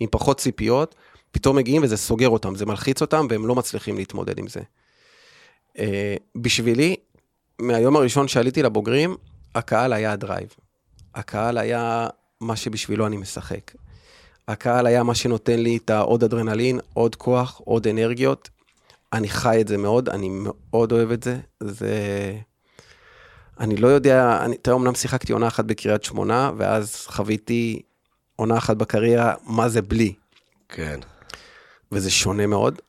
עם 0.00 0.08
פחות 0.10 0.38
ציפיות, 0.38 0.94
פתאום 1.30 1.56
מגיעים 1.56 1.82
וזה 1.82 1.96
סוגר 1.96 2.28
אותם, 2.28 2.54
זה 2.54 2.66
מלחיץ 2.66 3.00
אותם 3.00 3.26
והם 3.30 3.46
לא 3.46 3.54
מצליחים 3.54 3.96
להתמודד 3.96 4.38
עם 4.38 4.46
זה. 4.46 4.60
אה, 5.78 6.16
בשבילי, 6.36 6.96
מהיום 7.60 7.96
הראשון 7.96 8.28
שעליתי 8.28 8.62
לבוגרים, 8.62 9.16
הקהל 9.54 9.92
היה 9.92 10.12
הדרייב. 10.12 10.48
הקהל 11.14 11.58
היה 11.58 12.08
מה 12.40 12.56
שבשבילו 12.56 13.06
אני 13.06 13.16
משחק. 13.16 13.72
הקהל 14.48 14.86
היה 14.86 15.02
מה 15.02 15.14
שנותן 15.14 15.58
לי 15.58 15.76
את 15.76 15.90
העוד 15.90 16.24
אדרנלין, 16.24 16.80
עוד 16.94 17.16
כוח, 17.16 17.60
עוד 17.64 17.86
אנרגיות. 17.86 18.48
אני 19.12 19.28
חי 19.28 19.60
את 19.60 19.68
זה 19.68 19.76
מאוד, 19.76 20.08
אני 20.08 20.28
מאוד 20.30 20.92
אוהב 20.92 21.10
את 21.10 21.22
זה. 21.22 21.38
זה... 21.60 21.94
אני 23.60 23.76
לא 23.76 23.88
יודע, 23.88 24.44
אני, 24.44 24.56
תראה, 24.56 24.76
אמנם 24.76 24.94
שיחקתי 24.94 25.32
עונה 25.32 25.48
אחת 25.48 25.64
בקריית 25.64 26.04
שמונה, 26.04 26.50
ואז 26.56 27.06
חוויתי 27.06 27.82
עונה 28.36 28.58
אחת 28.58 28.76
בקריירה, 28.76 29.34
מה 29.46 29.68
זה 29.68 29.82
בלי, 29.82 30.14
כן. 30.68 31.00
וזה 31.92 32.10
שונה 32.10 32.46
מאוד. 32.46 32.80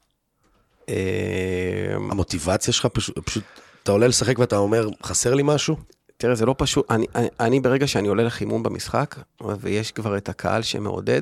אה, 0.89 1.95
המוטיבציה 1.95 2.73
שלך 2.73 2.86
פשוט, 2.86 3.19
פשוט, 3.19 3.43
אתה 3.84 3.91
עולה 3.91 4.07
לשחק 4.07 4.39
ואתה 4.39 4.57
אומר, 4.57 4.89
חסר 5.03 5.34
לי 5.34 5.43
משהו? 5.45 5.75
תראה, 6.17 6.36
זה 6.36 6.45
לא 6.45 6.55
פשוט, 6.57 6.91
אני, 6.91 7.05
אני, 7.15 7.27
אני 7.39 7.60
ברגע 7.60 7.88
שאני 7.88 8.07
עולה 8.07 8.23
לחימום 8.23 8.63
במשחק, 8.63 9.15
ויש 9.60 9.91
כבר 9.91 10.17
את 10.17 10.29
הקהל 10.29 10.62
שמעודד, 10.62 11.21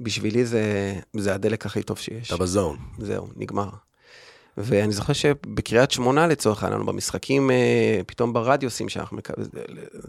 בשבילי 0.00 0.44
זה, 0.44 0.94
זה 1.16 1.34
הדלק 1.34 1.66
הכי 1.66 1.82
טוב 1.82 1.98
שיש. 1.98 2.28
אתה 2.28 2.36
בזון. 2.36 2.76
זהו, 2.98 3.28
נגמר. 3.36 3.68
ואני 4.56 4.92
זוכר 4.92 5.12
שבקריית 5.12 5.90
שמונה 5.90 6.26
לצורך 6.26 6.64
העניין, 6.64 6.86
במשחקים, 6.86 7.50
אה, 7.50 8.00
פתאום 8.06 8.32
ברדיוסים 8.32 8.88
שאנחנו 8.88 9.16
מקבלים, 9.16 9.48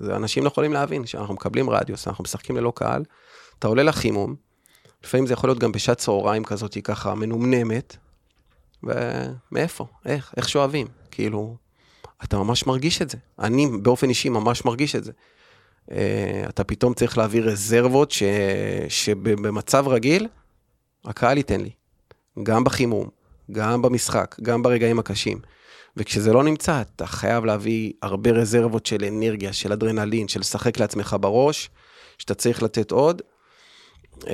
אנשים 0.09 0.43
לא 0.43 0.47
יכולים 0.47 0.73
להבין, 0.73 1.05
שאנחנו 1.05 1.33
מקבלים 1.33 1.69
רדיוס, 1.69 2.07
אנחנו 2.07 2.23
משחקים 2.23 2.57
ללא 2.57 2.73
קהל, 2.75 3.03
אתה 3.59 3.67
עולה 3.67 3.83
לחימום, 3.83 4.35
לפעמים 5.03 5.27
זה 5.27 5.33
יכול 5.33 5.49
להיות 5.49 5.59
גם 5.59 5.71
בשעת 5.71 5.97
צהריים 5.97 6.43
כזאת, 6.43 6.77
ככה 6.83 7.15
מנומנמת, 7.15 7.97
ומאיפה? 8.83 9.85
איך? 10.05 10.33
איך 10.37 10.49
שואבים? 10.49 10.87
כאילו, 11.11 11.55
אתה 12.23 12.37
ממש 12.37 12.67
מרגיש 12.67 13.01
את 13.01 13.09
זה. 13.09 13.17
אני 13.39 13.67
באופן 13.81 14.09
אישי 14.09 14.29
ממש 14.29 14.65
מרגיש 14.65 14.95
את 14.95 15.03
זה. 15.03 15.11
Uh, 15.89 15.93
אתה 16.49 16.63
פתאום 16.63 16.93
צריך 16.93 17.17
להביא 17.17 17.41
רזרבות 17.41 18.11
ש... 18.11 18.23
שבמצב 18.89 19.87
רגיל, 19.87 20.27
הקהל 21.05 21.37
ייתן 21.37 21.61
לי. 21.61 21.69
גם 22.43 22.63
בחימום, 22.63 23.09
גם 23.51 23.81
במשחק, 23.81 24.35
גם 24.41 24.63
ברגעים 24.63 24.99
הקשים. 24.99 25.39
וכשזה 25.97 26.33
לא 26.33 26.43
נמצא, 26.43 26.81
אתה 26.81 27.05
חייב 27.05 27.45
להביא 27.45 27.93
הרבה 28.01 28.31
רזרבות 28.31 28.85
של 28.85 29.03
אנרגיה, 29.03 29.53
של 29.53 29.71
אדרנלין, 29.71 30.27
של 30.27 30.39
לשחק 30.39 30.79
לעצמך 30.79 31.15
בראש, 31.19 31.69
שאתה 32.17 32.33
צריך 32.33 32.63
לתת 32.63 32.91
עוד. 32.91 33.21
Uh, 34.21 34.27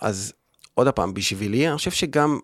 אז 0.00 0.32
עוד 0.74 0.88
פעם, 0.88 1.14
בשבילי, 1.14 1.68
אני 1.68 1.76
חושב 1.76 1.90
שגם 1.90 2.38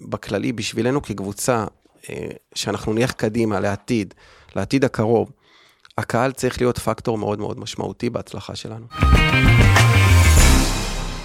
בכללי, 0.00 0.52
בשבילנו 0.52 1.02
כקבוצה, 1.02 1.64
אה, 2.10 2.28
שאנחנו 2.54 2.92
נלך 2.92 3.12
קדימה 3.12 3.60
לעתיד, 3.60 4.14
לעתיד 4.56 4.84
הקרוב, 4.84 5.30
הקהל 5.98 6.32
צריך 6.32 6.60
להיות 6.60 6.78
פקטור 6.78 7.18
מאוד 7.18 7.38
מאוד 7.38 7.60
משמעותי 7.60 8.10
בהצלחה 8.10 8.56
שלנו. 8.56 8.86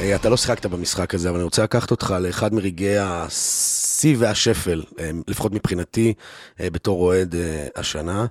אה, 0.02 0.16
אתה 0.16 0.30
לא 0.30 0.38
שיחקת 0.38 0.66
במשחק 0.66 1.14
הזה, 1.14 1.30
אבל 1.30 1.38
אני 1.38 1.44
רוצה 1.44 1.64
לקחת 1.64 1.92
אותך 1.92 2.16
לאחד 2.20 2.54
מרגעי 2.54 2.98
השיא 3.00 4.16
והשפל, 4.20 4.84
אה, 5.00 5.12
לפחות 5.28 5.52
מבחינתי, 5.52 6.14
בתור 6.60 7.02
אוהד 7.02 7.36
השנה. 7.76 8.26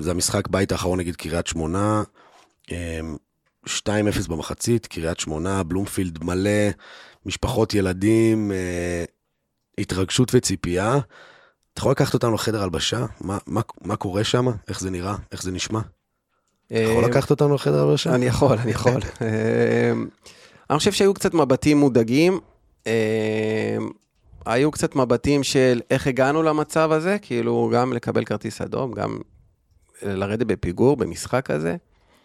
זה 0.00 0.10
המשחק 0.10 0.48
בית 0.48 0.72
האחרון 0.72 0.98
נגד 0.98 1.16
קריית 1.16 1.46
שמונה, 1.46 2.02
2-0 3.66 4.28
במחצית, 4.28 4.86
קריית 4.86 5.20
שמונה, 5.20 5.62
בלומפילד 5.62 6.24
מלא, 6.24 6.70
משפחות 7.26 7.74
ילדים, 7.74 8.52
התרגשות 9.78 10.30
וציפייה. 10.34 10.98
אתה 11.72 11.80
יכול 11.80 11.92
לקחת 11.92 12.14
אותנו 12.14 12.34
לחדר 12.34 12.62
הלבשה? 12.62 13.06
מה, 13.20 13.38
מה, 13.46 13.60
מה 13.80 13.96
קורה 13.96 14.24
שם? 14.24 14.46
איך 14.68 14.80
זה 14.80 14.90
נראה? 14.90 15.16
איך 15.32 15.42
זה 15.42 15.52
נשמע? 15.52 15.80
אתה 16.66 16.78
יכול 16.78 17.04
אה, 17.04 17.08
לקחת 17.08 17.30
אותנו 17.30 17.54
לחדר 17.54 17.82
הלבשה? 17.82 18.14
אני 18.14 18.26
יכול, 18.26 18.58
אני 18.58 18.70
יכול. 18.70 19.00
אני 20.70 20.78
חושב 20.78 20.92
שהיו 20.92 21.14
קצת 21.14 21.34
מבטים 21.34 21.78
מודאגים. 21.78 22.40
אה, 22.86 23.76
היו 24.46 24.70
קצת 24.70 24.96
מבטים 24.96 25.42
של 25.42 25.80
איך 25.90 26.06
הגענו 26.06 26.42
למצב 26.42 26.92
הזה, 26.92 27.16
כאילו 27.22 27.70
גם 27.74 27.92
לקבל 27.92 28.24
כרטיס 28.24 28.60
אדום, 28.60 28.92
גם 28.92 29.18
לרדת 30.02 30.46
בפיגור 30.46 30.96
במשחק 30.96 31.50
הזה. 31.50 31.76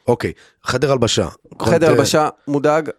אוקיי, 0.07 0.33
חדר 0.63 0.91
הלבשה. 0.91 1.27
חדר 1.61 1.89
הלבשה 1.89 2.29
מודאג, 2.47 2.89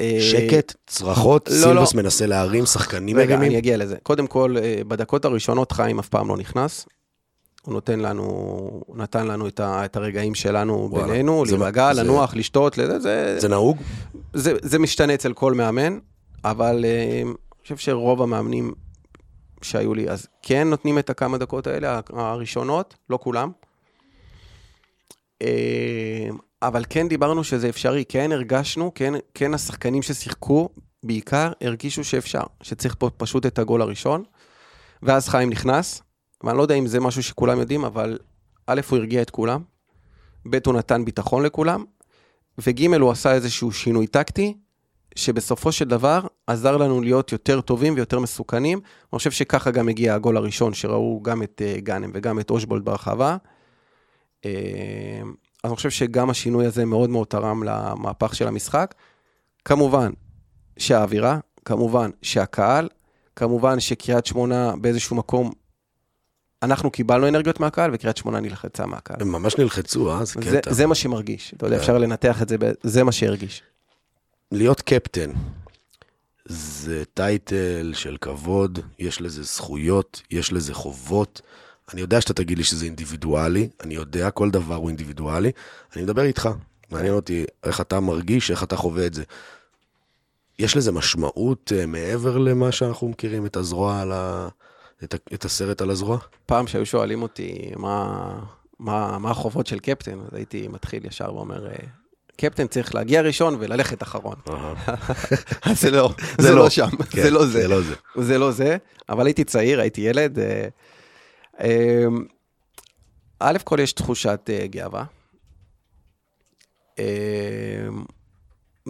אה, 0.00 0.18
שקט, 0.20 0.74
צרחות, 0.86 1.48
לא, 1.48 1.54
סילבוס 1.54 1.94
לא. 1.94 2.02
מנסה 2.02 2.26
להרים, 2.26 2.66
שחקנים 2.66 3.16
מרימים. 3.16 3.38
רגע, 3.38 3.46
אני 3.46 3.58
אגיע 3.58 3.76
לזה. 3.76 3.96
קודם 4.02 4.26
כל, 4.26 4.56
אה, 4.62 4.80
בדקות 4.88 5.24
הראשונות 5.24 5.72
חיים 5.72 5.98
אף 5.98 6.08
פעם 6.08 6.28
לא 6.28 6.36
נכנס. 6.36 6.86
הוא 7.66 7.74
נותן 7.74 8.00
לנו, 8.00 8.80
נתן 8.94 9.26
לנו 9.26 9.48
את, 9.48 9.60
ה, 9.60 9.84
את 9.84 9.96
הרגעים 9.96 10.34
שלנו 10.34 10.88
וואלה, 10.90 11.06
בינינו, 11.06 11.44
להירגע, 11.44 11.92
לנוח, 11.92 12.32
זה, 12.32 12.38
לשתות, 12.38 12.78
לזה, 12.78 12.98
זה... 12.98 13.40
זה 13.40 13.48
נהוג? 13.48 13.76
זה, 14.32 14.52
זה 14.62 14.78
משתנה 14.78 15.14
אצל 15.14 15.32
כל 15.32 15.54
מאמן, 15.54 15.98
אבל 16.44 16.84
אה, 16.84 17.22
אני 17.24 17.62
חושב 17.62 17.76
שרוב 17.76 18.22
המאמנים 18.22 18.72
שהיו 19.62 19.94
לי, 19.94 20.10
אז 20.10 20.26
כן 20.42 20.68
נותנים 20.68 20.98
את 20.98 21.10
הכמה 21.10 21.38
דקות 21.38 21.66
האלה, 21.66 22.00
הראשונות, 22.12 22.94
לא 23.10 23.18
כולם. 23.22 23.50
אבל 26.62 26.84
כן 26.88 27.08
דיברנו 27.08 27.44
שזה 27.44 27.68
אפשרי, 27.68 28.04
כן 28.08 28.32
הרגשנו, 28.32 28.92
כן, 28.94 29.14
כן 29.34 29.54
השחקנים 29.54 30.02
ששיחקו, 30.02 30.68
בעיקר 31.02 31.52
הרגישו 31.60 32.04
שאפשר, 32.04 32.42
שצריך 32.62 32.94
פה 32.98 33.10
פשוט 33.16 33.46
את 33.46 33.58
הגול 33.58 33.82
הראשון, 33.82 34.22
ואז 35.02 35.28
חיים 35.28 35.50
נכנס, 35.50 36.02
ואני 36.44 36.58
לא 36.58 36.62
יודע 36.62 36.74
אם 36.74 36.86
זה 36.86 37.00
משהו 37.00 37.22
שכולם 37.22 37.58
יודעים, 37.58 37.84
אבל 37.84 38.18
א', 38.66 38.80
הוא 38.88 38.98
הרגיע 38.98 39.22
את 39.22 39.30
כולם, 39.30 39.62
ב', 40.50 40.58
הוא 40.66 40.74
נתן 40.74 41.04
ביטחון 41.04 41.42
לכולם, 41.42 41.84
וג', 42.58 42.94
הוא 42.94 43.10
עשה 43.10 43.32
איזשהו 43.32 43.72
שינוי 43.72 44.06
טקטי, 44.06 44.54
שבסופו 45.16 45.72
של 45.72 45.84
דבר 45.84 46.20
עזר 46.46 46.76
לנו 46.76 47.00
להיות 47.00 47.32
יותר 47.32 47.60
טובים 47.60 47.94
ויותר 47.94 48.18
מסוכנים. 48.18 48.78
אני 48.78 49.18
חושב 49.18 49.30
שככה 49.30 49.70
גם 49.70 49.88
הגיע 49.88 50.14
הגול 50.14 50.36
הראשון, 50.36 50.74
שראו 50.74 51.20
גם 51.22 51.42
את 51.42 51.62
uh, 51.64 51.80
גאנם 51.80 52.10
וגם 52.14 52.40
את 52.40 52.50
אושבולד 52.50 52.84
ברחבה. 52.84 53.36
Uh, 54.42 54.46
אז 55.64 55.70
אני 55.70 55.76
חושב 55.76 55.90
שגם 55.90 56.30
השינוי 56.30 56.66
הזה 56.66 56.84
מאוד 56.84 57.10
מאוד 57.10 57.26
תרם 57.26 57.62
למהפך 57.62 58.34
של 58.34 58.48
המשחק. 58.48 58.94
כמובן 59.64 60.12
שהאווירה, 60.78 61.38
כמובן 61.64 62.10
שהקהל, 62.22 62.88
כמובן 63.36 63.80
שקריית 63.80 64.26
שמונה 64.26 64.74
באיזשהו 64.80 65.16
מקום, 65.16 65.50
אנחנו 66.64 66.90
קיבלנו 66.90 67.28
אנרגיות 67.28 67.60
מהקהל 67.60 67.90
וקריית 67.94 68.16
שמונה 68.16 68.40
נלחצה 68.40 68.86
מהקהל. 68.86 69.16
הם 69.20 69.32
ממש 69.32 69.58
נלחצו, 69.58 70.12
אה? 70.12 70.24
זה 70.24 70.40
קטע. 70.40 70.72
זה 70.72 70.86
מה 70.86 70.94
שמרגיש, 70.94 71.54
אתה 71.56 71.66
יודע, 71.66 71.76
אפשר 71.76 71.98
לנתח 71.98 72.42
את 72.42 72.48
זה, 72.48 72.56
זה 72.82 73.04
מה 73.04 73.12
שהרגיש. 73.12 73.62
להיות 74.52 74.80
קפטן, 74.80 75.30
זה 76.44 77.02
טייטל 77.14 77.92
של 77.94 78.16
כבוד, 78.20 78.78
יש 78.98 79.20
לזה 79.20 79.42
זכויות, 79.42 80.22
יש 80.30 80.52
לזה 80.52 80.74
חובות. 80.74 81.40
אני 81.92 82.00
יודע 82.00 82.20
שאתה 82.20 82.34
תגיד 82.34 82.58
לי 82.58 82.64
שזה 82.64 82.84
אינדיבידואלי, 82.84 83.68
אני 83.80 83.94
יודע, 83.94 84.30
כל 84.30 84.50
דבר 84.50 84.74
הוא 84.74 84.88
אינדיבידואלי. 84.88 85.50
אני 85.96 86.02
מדבר 86.02 86.22
איתך, 86.22 86.48
מעניין 86.90 87.14
אותי 87.14 87.44
איך 87.64 87.80
אתה 87.80 88.00
מרגיש, 88.00 88.50
איך 88.50 88.62
אתה 88.62 88.76
חווה 88.76 89.06
את 89.06 89.14
זה. 89.14 89.22
יש 90.58 90.76
לזה 90.76 90.92
משמעות 90.92 91.72
uh, 91.74 91.86
מעבר 91.86 92.38
למה 92.38 92.72
שאנחנו 92.72 93.08
מכירים, 93.08 93.46
את 93.46 93.56
הזרוע 93.56 94.00
על 94.00 94.12
ה... 94.12 94.48
את. 95.04 95.14
את 95.34 95.44
הסרט 95.44 95.82
על 95.82 95.90
הזרוע? 95.90 96.18
פעם 96.46 96.66
שהיו 96.66 96.86
שואלים 96.86 97.22
אותי 97.22 97.70
מה, 97.76 98.38
מה, 98.78 99.18
מה 99.18 99.30
החובות 99.30 99.66
של 99.66 99.78
קפטן, 99.78 100.20
אז 100.20 100.34
הייתי 100.34 100.68
מתחיל 100.68 101.06
ישר 101.06 101.34
ואומר, 101.34 101.66
אה, 101.66 101.74
קפטן 102.36 102.66
צריך 102.66 102.94
להגיע 102.94 103.22
ראשון 103.22 103.56
וללכת 103.58 104.02
אחרון. 104.02 104.36
זה 105.80 105.90
לא, 105.90 106.10
זה 106.40 106.50
לא, 106.50 106.56
לא 106.56 106.70
שם, 106.70 106.88
כן, 107.10 107.22
זה 107.22 107.30
לא 107.30 107.46
זה. 107.46 107.62
זה 107.62 107.68
לא 107.68 107.80
זה. 107.80 107.94
זה 108.16 108.38
לא 108.38 108.50
זה, 108.50 108.76
אבל 109.08 109.26
הייתי 109.26 109.44
צעיר, 109.44 109.80
הייתי 109.80 110.00
ילד. 110.00 110.38
אה, 110.38 110.68
אמ, 111.60 112.24
א' 113.40 113.58
כל 113.64 113.78
יש 113.80 113.92
תחושת 113.92 114.50
uh, 114.50 114.66
גאווה. 114.66 115.04
Um, 116.96 117.00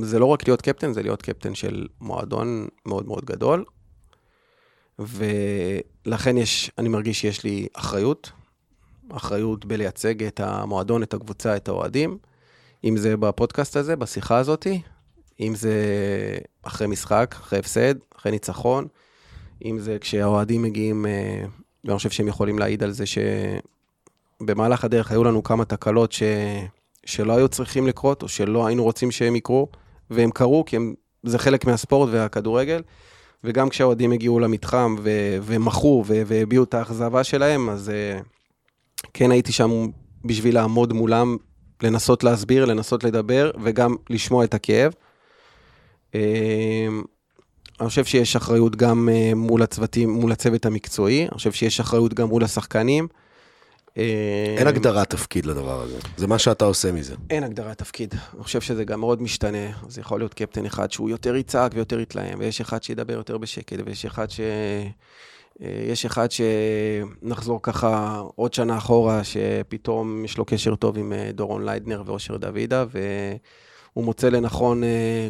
זה 0.02 0.18
לא 0.18 0.26
רק 0.26 0.48
להיות 0.48 0.62
קפטן, 0.62 0.92
זה 0.92 1.02
להיות 1.02 1.22
קפטן 1.22 1.54
של 1.54 1.86
מועדון 2.00 2.68
מאוד 2.86 3.06
מאוד 3.06 3.24
גדול. 3.24 3.64
ולכן 4.98 6.36
יש, 6.36 6.70
אני 6.78 6.88
מרגיש 6.88 7.20
שיש 7.20 7.44
לי 7.44 7.66
אחריות, 7.72 8.32
אחריות 9.12 9.64
בלייצג 9.64 10.22
את 10.22 10.40
המועדון, 10.40 11.02
את 11.02 11.14
הקבוצה, 11.14 11.56
את 11.56 11.68
האוהדים, 11.68 12.18
אם 12.84 12.96
זה 12.96 13.16
בפודקאסט 13.16 13.76
הזה, 13.76 13.96
בשיחה 13.96 14.38
הזאתי, 14.38 14.80
אם 15.40 15.54
זה 15.54 15.74
אחרי 16.62 16.86
משחק, 16.86 17.34
אחרי 17.38 17.58
הפסד, 17.58 17.94
אחרי 18.16 18.32
ניצחון, 18.32 18.86
אם 19.64 19.78
זה 19.78 19.98
כשהאוהדים 20.00 20.62
מגיעים 20.62 21.06
uh, 21.06 21.48
ואני 21.84 21.96
חושב 21.96 22.10
שהם 22.10 22.28
יכולים 22.28 22.58
להעיד 22.58 22.82
על 22.82 22.90
זה 22.90 23.04
שבמהלך 24.40 24.84
הדרך 24.84 25.10
היו 25.10 25.24
לנו 25.24 25.42
כמה 25.42 25.64
תקלות 25.64 26.12
ש... 26.12 26.22
שלא 27.04 27.36
היו 27.36 27.48
צריכים 27.48 27.86
לקרות, 27.86 28.22
או 28.22 28.28
שלא 28.28 28.66
היינו 28.66 28.84
רוצים 28.84 29.10
שהם 29.10 29.36
יקרו, 29.36 29.68
והם 30.10 30.30
קרו, 30.30 30.64
כי 30.64 30.76
הם... 30.76 30.94
זה 31.22 31.38
חלק 31.38 31.64
מהספורט 31.64 32.08
והכדורגל. 32.12 32.82
וגם 33.44 33.68
כשהאוהדים 33.68 34.12
הגיעו 34.12 34.40
למתחם 34.40 34.96
ו... 35.02 35.10
ומחו 35.42 36.04
ו... 36.06 36.22
והביעו 36.26 36.64
את 36.64 36.74
האכזבה 36.74 37.24
שלהם, 37.24 37.70
אז 37.70 37.92
uh, 38.20 38.24
כן 39.14 39.30
הייתי 39.30 39.52
שם 39.52 39.70
בשביל 40.24 40.54
לעמוד 40.54 40.92
מולם, 40.92 41.36
לנסות 41.82 42.24
להסביר, 42.24 42.64
לנסות 42.64 43.04
לדבר, 43.04 43.50
וגם 43.62 43.96
לשמוע 44.10 44.44
את 44.44 44.54
הכאב. 44.54 44.92
Uh, 46.12 46.16
אני 47.80 47.88
חושב 47.88 48.04
שיש 48.04 48.36
אחריות 48.36 48.76
גם 48.76 49.08
אה, 49.12 49.32
מול 49.34 49.62
הצוותים, 49.62 50.10
מול 50.10 50.32
הצוות 50.32 50.66
המקצועי, 50.66 51.22
אני 51.22 51.34
חושב 51.34 51.52
שיש 51.52 51.80
אחריות 51.80 52.14
גם 52.14 52.28
מול 52.28 52.44
השחקנים. 52.44 53.08
אה, 53.98 54.54
אין 54.58 54.66
הגדרת 54.66 55.10
תפקיד 55.10 55.46
לדבר 55.46 55.82
הזה, 55.82 55.98
זה 56.16 56.26
מה 56.26 56.38
שאתה 56.38 56.64
עושה 56.64 56.92
מזה. 56.92 57.14
אין 57.30 57.44
הגדרת 57.44 57.78
תפקיד, 57.78 58.14
אני 58.34 58.42
חושב 58.42 58.60
שזה 58.60 58.84
גם 58.84 59.00
מאוד 59.00 59.22
משתנה, 59.22 59.86
אז 59.86 59.98
יכול 59.98 60.20
להיות 60.20 60.34
קפטן 60.34 60.66
אחד 60.66 60.92
שהוא 60.92 61.10
יותר 61.10 61.36
יצעק 61.36 61.72
ויותר 61.74 62.00
יתלהם, 62.00 62.38
ויש 62.38 62.60
אחד 62.60 62.82
שידבר 62.82 63.14
יותר 63.14 63.38
בשקט, 63.38 63.76
ויש 63.86 64.04
אחד 64.04 64.26
אה, 64.40 65.84
יש 65.90 66.06
אחד 66.06 66.28
שנחזור 66.30 67.62
ככה 67.62 68.22
עוד 68.36 68.54
שנה 68.54 68.78
אחורה, 68.78 69.24
שפתאום 69.24 70.24
יש 70.24 70.38
לו 70.38 70.44
קשר 70.44 70.74
טוב 70.74 70.98
עם 70.98 71.12
אה, 71.12 71.30
דורון 71.32 71.64
ליידנר 71.64 72.02
ואושר 72.06 72.36
דוידה, 72.36 72.84
והוא 72.90 74.04
מוצא 74.04 74.28
לנכון, 74.28 74.82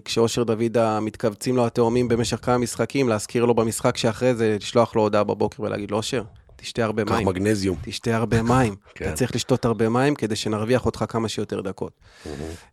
כשאושר 0.05 0.43
דוידה 0.43 1.01
מתכווצים 1.01 1.57
לו 1.57 1.67
התאומים 1.67 2.09
במשך 2.09 2.39
כמה 2.43 2.59
משחקים, 2.59 3.09
להזכיר 3.09 3.45
לו 3.45 3.55
במשחק 3.55 3.97
שאחרי 3.97 4.35
זה, 4.35 4.57
לשלוח 4.61 4.97
לו 4.97 5.03
הודעה 5.03 5.25
בבוקר 5.25 5.63
ולהגיד 5.63 5.91
לו, 5.91 5.97
אושר, 5.97 6.23
תשתה 6.65 6.85
הרבה 6.85 7.05
קח 7.05 7.13
מים. 7.13 7.29
מגנזיום. 7.29 7.77
תשתה 7.83 8.17
הרבה 8.17 8.43
מים. 8.43 8.75
כן. 8.95 9.05
אתה 9.05 9.15
צריך 9.15 9.35
לשתות 9.35 9.65
הרבה 9.65 9.89
מים 9.89 10.15
כדי 10.15 10.37
שנרוויח 10.37 10.87
אותך 10.87 11.05
כמה 11.09 11.29
שיותר 11.29 11.61
דקות. 11.61 11.93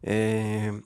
אה, 0.08 0.14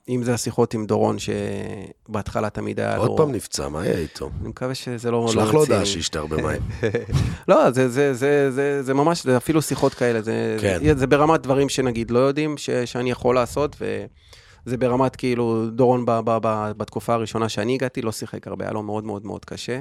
אם 0.09 0.23
זה 0.23 0.33
השיחות 0.33 0.73
עם 0.73 0.85
דורון, 0.85 1.17
שבהתחלה 1.19 2.49
תמיד 2.49 2.79
היה. 2.79 2.97
עוד 2.97 3.17
פעם 3.17 3.31
נפצע, 3.31 3.67
מה 3.67 3.85
יהיה 3.85 3.97
איתו? 3.97 4.29
אני 4.41 4.49
מקווה 4.49 4.75
שזה 4.75 5.11
לא... 5.11 5.27
שלח 5.31 5.47
לא 5.47 5.53
לו. 5.53 5.59
הודעה 5.59 5.85
שישתה 5.85 6.19
הרבה 6.19 6.41
מים. 6.41 6.61
לא, 7.47 7.71
זה, 7.71 7.89
זה, 7.89 8.13
זה, 8.13 8.51
זה, 8.51 8.83
זה 8.83 8.93
ממש, 8.93 9.23
זה 9.23 9.37
אפילו 9.37 9.61
שיחות 9.61 9.93
כאלה, 9.93 10.21
זה, 10.21 10.57
כן. 10.61 10.79
זה, 10.83 10.95
זה 10.95 11.07
ברמת 11.07 11.41
דברים 11.41 11.69
שנגיד 11.69 12.11
לא 12.11 12.19
יודעים, 12.19 12.57
ש, 12.57 12.69
שאני 12.69 13.11
יכול 13.11 13.35
לעשות, 13.35 13.75
וזה 13.81 14.77
ברמת 14.77 15.15
כאילו, 15.15 15.65
דורון 15.69 16.05
ב, 16.05 16.11
ב, 16.11 16.37
ב, 16.41 16.71
בתקופה 16.77 17.13
הראשונה 17.13 17.49
שאני 17.49 17.73
הגעתי, 17.73 18.01
לא 18.01 18.11
שיחק 18.11 18.47
הרבה, 18.47 18.65
היה 18.65 18.73
לו 18.73 18.83
מאוד 18.83 19.03
מאוד 19.03 19.25
מאוד 19.25 19.45
קשה. 19.45 19.79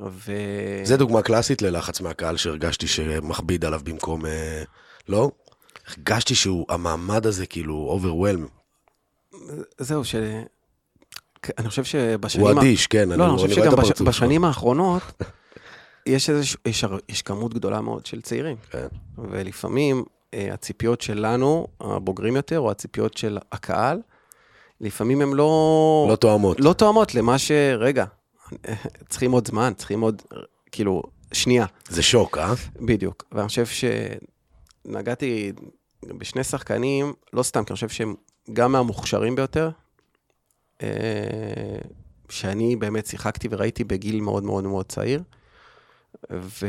ו... 0.00 0.32
זה 0.84 0.96
דוגמה 0.96 1.22
קלאסית 1.22 1.62
ללחץ 1.62 2.00
מהקהל 2.00 2.36
שהרגשתי 2.36 2.86
שמכביד 2.86 3.64
עליו 3.64 3.80
במקום... 3.84 4.26
אה, 4.26 4.62
לא? 5.08 5.30
הרגשתי 5.88 6.34
שהוא, 6.34 6.66
המעמד 6.68 7.26
הזה 7.26 7.46
כאילו 7.46 7.74
אוברוולם. 7.74 8.46
זהו, 9.78 10.04
ש... 10.04 10.14
אני 11.58 11.68
חושב 11.68 11.84
שבשנים... 11.84 12.46
הוא 12.46 12.60
אדיש, 12.60 12.86
כן, 12.86 13.08
לא, 13.08 13.24
אני 13.24 13.32
חושב 13.32 13.58
רואה 13.58 13.66
את 13.66 13.72
שגם 13.72 13.82
בש... 13.82 14.02
בשנים 14.02 14.44
האחרונות, 14.44 15.02
יש 16.06 16.30
איזשהו, 16.30 16.58
יש, 16.66 16.84
הר- 16.84 16.98
יש 17.08 17.22
כמות 17.22 17.54
גדולה 17.54 17.80
מאוד 17.80 18.06
של 18.06 18.20
צעירים. 18.20 18.56
כן. 18.70 18.86
ולפעמים 19.18 20.04
אה, 20.34 20.48
הציפיות 20.52 21.00
שלנו, 21.00 21.66
הבוגרים 21.80 22.36
יותר, 22.36 22.60
או 22.60 22.70
הציפיות 22.70 23.16
של 23.16 23.38
הקהל, 23.52 24.00
לפעמים 24.80 25.20
הן 25.22 25.32
לא... 25.32 26.06
לא 26.10 26.16
תואמות. 26.16 26.60
לא 26.60 26.72
תואמות 26.72 27.14
למה 27.14 27.38
ש... 27.38 27.50
רגע, 27.78 28.04
צריכים 29.08 29.32
עוד 29.32 29.48
זמן, 29.48 29.72
צריכים 29.76 30.00
עוד, 30.00 30.22
כאילו, 30.72 31.02
שנייה, 31.32 31.66
זה 31.88 32.02
שוק, 32.02 32.38
אה? 32.38 32.54
בדיוק. 32.80 33.24
ואני 33.32 33.48
חושב 33.48 33.66
שנגעתי 34.86 35.52
בשני 36.02 36.44
שחקנים, 36.44 37.12
לא 37.32 37.42
סתם, 37.42 37.64
כי 37.64 37.70
אני 37.70 37.74
חושב 37.74 37.88
שהם 37.88 38.14
גם 38.52 38.72
מהמוכשרים 38.72 39.36
ביותר, 39.36 39.70
אה, 40.82 40.88
שאני 42.28 42.76
באמת 42.76 43.06
שיחקתי 43.06 43.48
וראיתי 43.50 43.84
בגיל 43.84 44.20
מאוד 44.20 44.44
מאוד 44.44 44.64
מאוד 44.64 44.86
צעיר, 44.86 45.22
ו... 46.32 46.66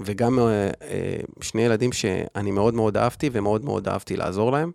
וגם 0.00 0.38
אה, 0.38 0.70
אה, 0.82 1.16
שני 1.40 1.62
ילדים 1.62 1.92
שאני 1.92 2.50
מאוד 2.50 2.74
מאוד 2.74 2.96
אהבתי 2.96 3.30
ומאוד 3.32 3.64
מאוד 3.64 3.88
אהבתי 3.88 4.16
לעזור 4.16 4.52
להם. 4.52 4.72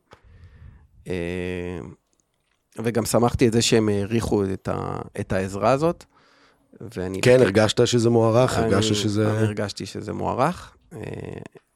וגם 2.78 3.06
שמחתי 3.06 3.48
את 3.48 3.54
זה 3.54 3.62
שהם 3.62 3.90
העריכו 3.90 4.44
את, 4.54 4.68
ה... 4.68 5.00
את 5.20 5.34
העזרה 5.34 5.72
הזאת. 5.72 6.04
ואני 6.96 7.22
כן, 7.22 7.40
הרגשת 7.42 7.88
שזה 7.88 8.10
מוערך? 8.10 8.58
אני- 8.58 8.66
הרגשת 8.66 8.96
שזה... 8.96 9.32
אני 9.32 9.38
הרגשתי 9.38 9.86
שזה 9.86 10.14
מוערך. 10.14 10.76
אה, 10.94 11.00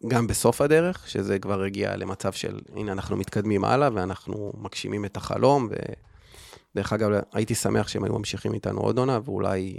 גם 0.07 0.27
בסוף 0.27 0.61
הדרך, 0.61 1.03
שזה 1.07 1.39
כבר 1.39 1.63
הגיע 1.63 1.95
למצב 1.95 2.31
של, 2.31 2.59
הנה, 2.75 2.91
אנחנו 2.91 3.17
מתקדמים 3.17 3.65
הלאה 3.65 3.89
ואנחנו 3.93 4.53
מגשימים 4.57 5.05
את 5.05 5.17
החלום. 5.17 5.69
ודרך 6.75 6.93
אגב, 6.93 7.09
הייתי 7.33 7.55
שמח 7.55 7.87
שהם 7.87 8.03
היו 8.03 8.13
ממשיכים 8.19 8.53
איתנו 8.53 8.79
עוד 8.79 8.97
עונה, 8.97 9.19
ואולי... 9.25 9.77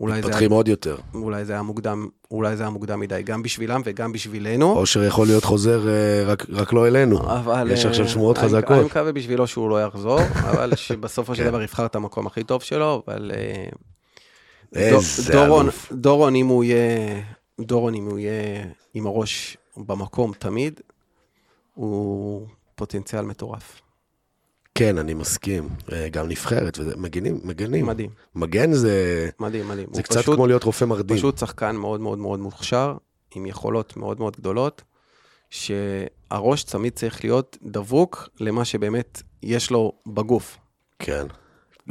אולי 0.00 0.14
זה, 0.22 0.28
מתפתחים 0.28 0.50
עוד 0.50 0.68
יותר. 0.68 0.96
אולי 1.14 1.44
זה 1.44 1.52
היה 1.52 1.62
מוקדם, 1.62 2.08
אולי 2.30 2.56
זה 2.56 2.62
היה 2.62 2.70
מוקדם 2.70 3.00
מדי, 3.00 3.22
גם 3.24 3.42
בשבילם 3.42 3.82
וגם 3.84 4.12
בשבילנו. 4.12 4.72
אושר 4.72 5.04
יכול 5.04 5.26
להיות 5.26 5.44
חוזר, 5.44 5.88
אה, 5.88 6.24
רק- 6.26 6.46
רק 6.50 6.72
לא 6.72 6.86
אלינו. 6.86 7.20
אבל... 7.38 7.70
יש 7.70 7.86
עכשיו 7.86 8.04
אה, 8.04 8.08
שמועות 8.10 8.38
חזקות. 8.38 8.70
אני 8.70 8.84
מקווה 8.84 9.12
בשבילו 9.12 9.46
שהוא 9.46 9.70
לא 9.70 9.82
יחזור, 9.84 10.20
אבל 10.50 10.74
שבסופו 10.76 11.34
של 11.34 11.42
כן. 11.42 11.48
דבר 11.48 11.62
יבחר 11.62 11.86
את 11.86 11.96
המקום 11.96 12.26
הכי 12.26 12.44
טוב 12.44 12.62
שלו, 12.62 13.02
אבל... 13.06 13.30
אה, 13.34 13.68
איזה 14.74 15.32
דורון. 15.32 15.68
דורון, 15.92 16.34
אם 16.34 16.46
הוא 16.46 16.64
יהיה, 16.64 17.20
דורון, 17.60 17.94
אם 17.94 18.04
הוא 18.04 18.18
יהיה 18.18 18.64
עם 18.94 19.06
הראש 19.06 19.56
במקום 19.76 20.32
תמיד, 20.38 20.80
הוא 21.74 22.46
פוטנציאל 22.74 23.22
מטורף. 23.22 23.80
כן, 24.74 24.98
אני 24.98 25.14
מסכים. 25.14 25.68
אה, 25.92 26.08
גם 26.08 26.28
נבחרת, 26.28 26.78
מגנים, 26.96 27.40
מגנים. 27.44 27.86
מדהים, 27.86 28.10
מגן 28.34 28.72
זה 28.72 29.28
מדהים, 29.40 29.68
מדהים. 29.68 29.88
זה 29.92 30.02
קצת 30.02 30.20
פשוט, 30.20 30.34
כמו 30.34 30.46
להיות 30.46 30.64
רופא 30.64 30.84
מרדים. 30.84 31.16
פשוט 31.16 31.38
שחקן 31.38 31.76
מאוד 31.76 32.00
מאוד 32.00 32.18
מאוד 32.18 32.40
מוכשר, 32.40 32.96
עם 33.34 33.46
יכולות 33.46 33.96
מאוד 33.96 34.18
מאוד 34.18 34.36
גדולות, 34.36 34.82
שהראש 35.50 36.64
תמיד 36.64 36.92
צריך 36.92 37.24
להיות 37.24 37.58
דבוק 37.62 38.28
למה 38.40 38.64
שבאמת 38.64 39.22
יש 39.42 39.70
לו 39.70 39.92
בגוף. 40.06 40.58
כן. 40.98 41.26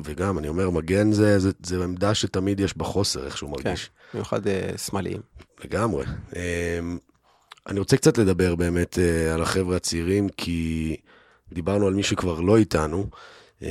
וגם, 0.04 0.38
אני 0.38 0.48
אומר, 0.48 0.70
מגן 0.70 1.12
זה, 1.12 1.40
זה, 1.40 1.52
זה 1.64 1.84
עמדה 1.84 2.14
שתמיד 2.14 2.60
יש 2.60 2.78
בה 2.78 2.86
חוסר, 2.86 3.26
איך 3.26 3.38
שהוא 3.38 3.58
כן, 3.58 3.70
מרגיש. 3.70 3.90
במיוחד 4.14 4.48
אה, 4.48 4.78
שמאליים. 4.78 5.22
לגמרי. 5.64 6.06
אמ, 6.36 6.98
אני 7.68 7.80
רוצה 7.80 7.98
קצת 7.98 8.18
לדבר 8.18 8.56
באמת 8.56 9.00
אה, 9.00 9.34
על 9.34 9.42
החבר'ה 9.42 9.76
הצעירים, 9.76 10.30
כי 10.30 10.96
דיברנו 11.54 11.88
על 11.88 11.94
מי 11.94 12.04
שכבר 12.04 12.40
לא 12.40 12.58
איתנו. 12.58 13.08
אמ, 13.62 13.68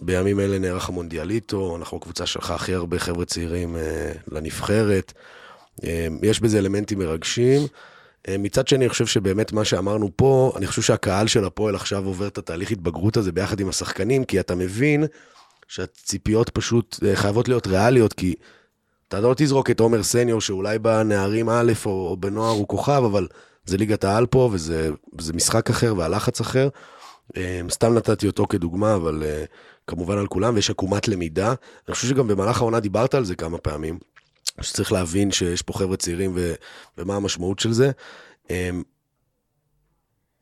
בימים 0.00 0.40
אלה 0.40 0.58
נערך 0.58 0.88
המונדיאליטו, 0.88 1.76
אנחנו 1.76 1.96
הקבוצה 1.96 2.26
שלחה 2.26 2.54
הכי 2.54 2.74
הרבה 2.74 2.98
חבר'ה 2.98 3.24
צעירים 3.24 3.76
אה, 3.76 4.12
לנבחרת. 4.32 5.12
אמ, 5.82 6.18
יש 6.22 6.40
בזה 6.40 6.58
אלמנטים 6.58 6.98
מרגשים. 6.98 7.66
מצד 8.38 8.68
שני, 8.68 8.78
אני 8.78 8.88
חושב 8.88 9.06
שבאמת 9.06 9.52
מה 9.52 9.64
שאמרנו 9.64 10.10
פה, 10.16 10.52
אני 10.56 10.66
חושב 10.66 10.82
שהקהל 10.82 11.26
של 11.26 11.44
הפועל 11.44 11.74
עכשיו 11.74 12.04
עובר 12.06 12.26
את 12.26 12.38
התהליך 12.38 12.70
התבגרות 12.70 13.16
הזה 13.16 13.32
ביחד 13.32 13.60
עם 13.60 13.68
השחקנים, 13.68 14.24
כי 14.24 14.40
אתה 14.40 14.54
מבין 14.54 15.04
שהציפיות 15.68 16.48
פשוט 16.50 16.98
אה, 17.06 17.16
חייבות 17.16 17.48
להיות 17.48 17.66
ריאליות, 17.66 18.12
כי 18.12 18.34
אתה 19.08 19.20
לא 19.20 19.34
תזרוק 19.36 19.70
את 19.70 19.80
עומר 19.80 20.02
סניור, 20.02 20.40
שאולי 20.40 20.78
בנערים 20.78 21.48
א' 21.48 21.72
או, 21.86 21.90
או 21.90 22.16
בנוער 22.16 22.50
הוא 22.50 22.68
כוכב, 22.68 23.02
אבל 23.04 23.28
זה 23.64 23.76
ליגת 23.76 24.04
העל 24.04 24.26
פה, 24.26 24.48
וזה 24.52 24.90
זה 25.18 25.32
משחק 25.32 25.70
אחר 25.70 25.94
והלחץ 25.96 26.40
אחר. 26.40 26.68
אה, 27.36 27.60
סתם 27.70 27.94
נתתי 27.94 28.26
אותו 28.26 28.46
כדוגמה, 28.46 28.94
אבל 28.94 29.22
אה, 29.26 29.44
כמובן 29.86 30.18
על 30.18 30.26
כולם, 30.26 30.54
ויש 30.54 30.70
עקומת 30.70 31.08
למידה. 31.08 31.54
אני 31.88 31.94
חושב 31.94 32.08
שגם 32.08 32.28
במהלך 32.28 32.60
העונה 32.60 32.80
דיברת 32.80 33.14
על 33.14 33.24
זה 33.24 33.34
כמה 33.34 33.58
פעמים, 33.58 33.98
שצריך 34.60 34.92
להבין 34.92 35.30
שיש 35.30 35.62
פה 35.62 35.72
חבר'ה 35.72 35.96
צעירים 35.96 36.32
ו, 36.34 36.54
ומה 36.98 37.16
המשמעות 37.16 37.58
של 37.58 37.72
זה. 37.72 37.90
אה, 38.50 38.70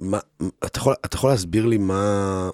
מה, 0.01 0.19
אתה, 0.65 0.79
יכול, 0.79 0.95
אתה 1.05 1.17
יכול 1.17 1.31
להסביר 1.31 1.67
לי 1.67 1.79
מה... 1.79 2.51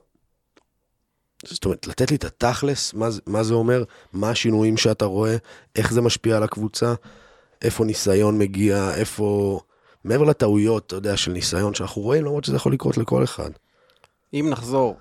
זאת 1.46 1.64
אומרת, 1.64 1.86
לתת 1.86 2.10
לי 2.10 2.16
את 2.16 2.24
התכלס, 2.24 2.94
מה, 2.94 3.08
מה 3.26 3.42
זה 3.42 3.54
אומר, 3.54 3.84
מה 4.12 4.30
השינויים 4.30 4.76
שאתה 4.76 5.04
רואה, 5.04 5.36
איך 5.76 5.92
זה 5.92 6.00
משפיע 6.00 6.36
על 6.36 6.42
הקבוצה, 6.42 6.94
איפה 7.62 7.84
ניסיון 7.84 8.38
מגיע, 8.38 8.94
איפה... 8.94 9.60
מעבר 10.04 10.24
לטעויות, 10.24 10.86
אתה 10.86 10.96
יודע, 10.96 11.16
של 11.16 11.32
ניסיון 11.32 11.74
שאנחנו 11.74 12.02
רואים, 12.02 12.24
למרות 12.24 12.44
שזה 12.44 12.56
יכול 12.56 12.72
לקרות 12.72 12.96
לכל 12.96 13.24
אחד. 13.24 13.50
אם 14.34 14.46
נחזור 14.50 14.96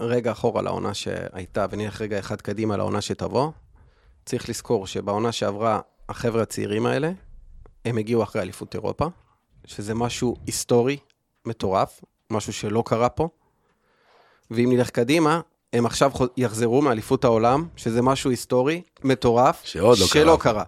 רגע 0.00 0.32
אחורה 0.32 0.62
לעונה 0.62 0.94
שהייתה, 0.94 1.66
ונלך 1.70 2.00
רגע 2.00 2.18
אחד 2.18 2.40
קדימה 2.40 2.76
לעונה 2.76 3.00
שתבוא, 3.00 3.50
צריך 4.24 4.48
לזכור 4.48 4.86
שבעונה 4.86 5.32
שעברה, 5.32 5.80
החבר'ה 6.08 6.42
הצעירים 6.42 6.86
האלה, 6.86 7.12
הם 7.84 7.98
הגיעו 7.98 8.22
אחרי 8.22 8.42
אליפות 8.42 8.74
אירופה, 8.74 9.06
שזה 9.64 9.94
משהו 9.94 10.36
היסטורי, 10.46 10.96
מטורף, 11.44 12.00
משהו 12.30 12.52
שלא 12.52 12.82
קרה 12.86 13.08
פה. 13.08 13.28
ואם 14.50 14.72
נלך 14.72 14.90
קדימה, 14.90 15.40
הם 15.72 15.86
עכשיו 15.86 16.10
יחזרו 16.36 16.82
מאליפות 16.82 17.24
העולם, 17.24 17.68
שזה 17.76 18.02
משהו 18.02 18.30
היסטורי, 18.30 18.82
מטורף, 19.04 19.60
שעוד 19.64 19.98
לא 19.98 20.06
שלא 20.06 20.36
קרה. 20.40 20.52
קרה. 20.52 20.64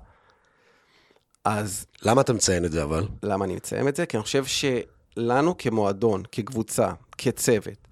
אז 1.44 1.86
למה 2.02 2.20
אתה 2.20 2.32
מציין 2.32 2.64
את 2.64 2.72
זה 2.72 2.82
אבל? 2.82 3.08
למה 3.22 3.44
אני 3.44 3.56
מציין 3.56 3.88
את 3.88 3.96
זה? 3.96 4.06
כי 4.06 4.16
אני 4.16 4.24
חושב 4.24 4.44
שלנו 4.44 5.56
כמועדון, 5.58 6.22
כקבוצה, 6.32 6.92
כצוות, 7.18 7.85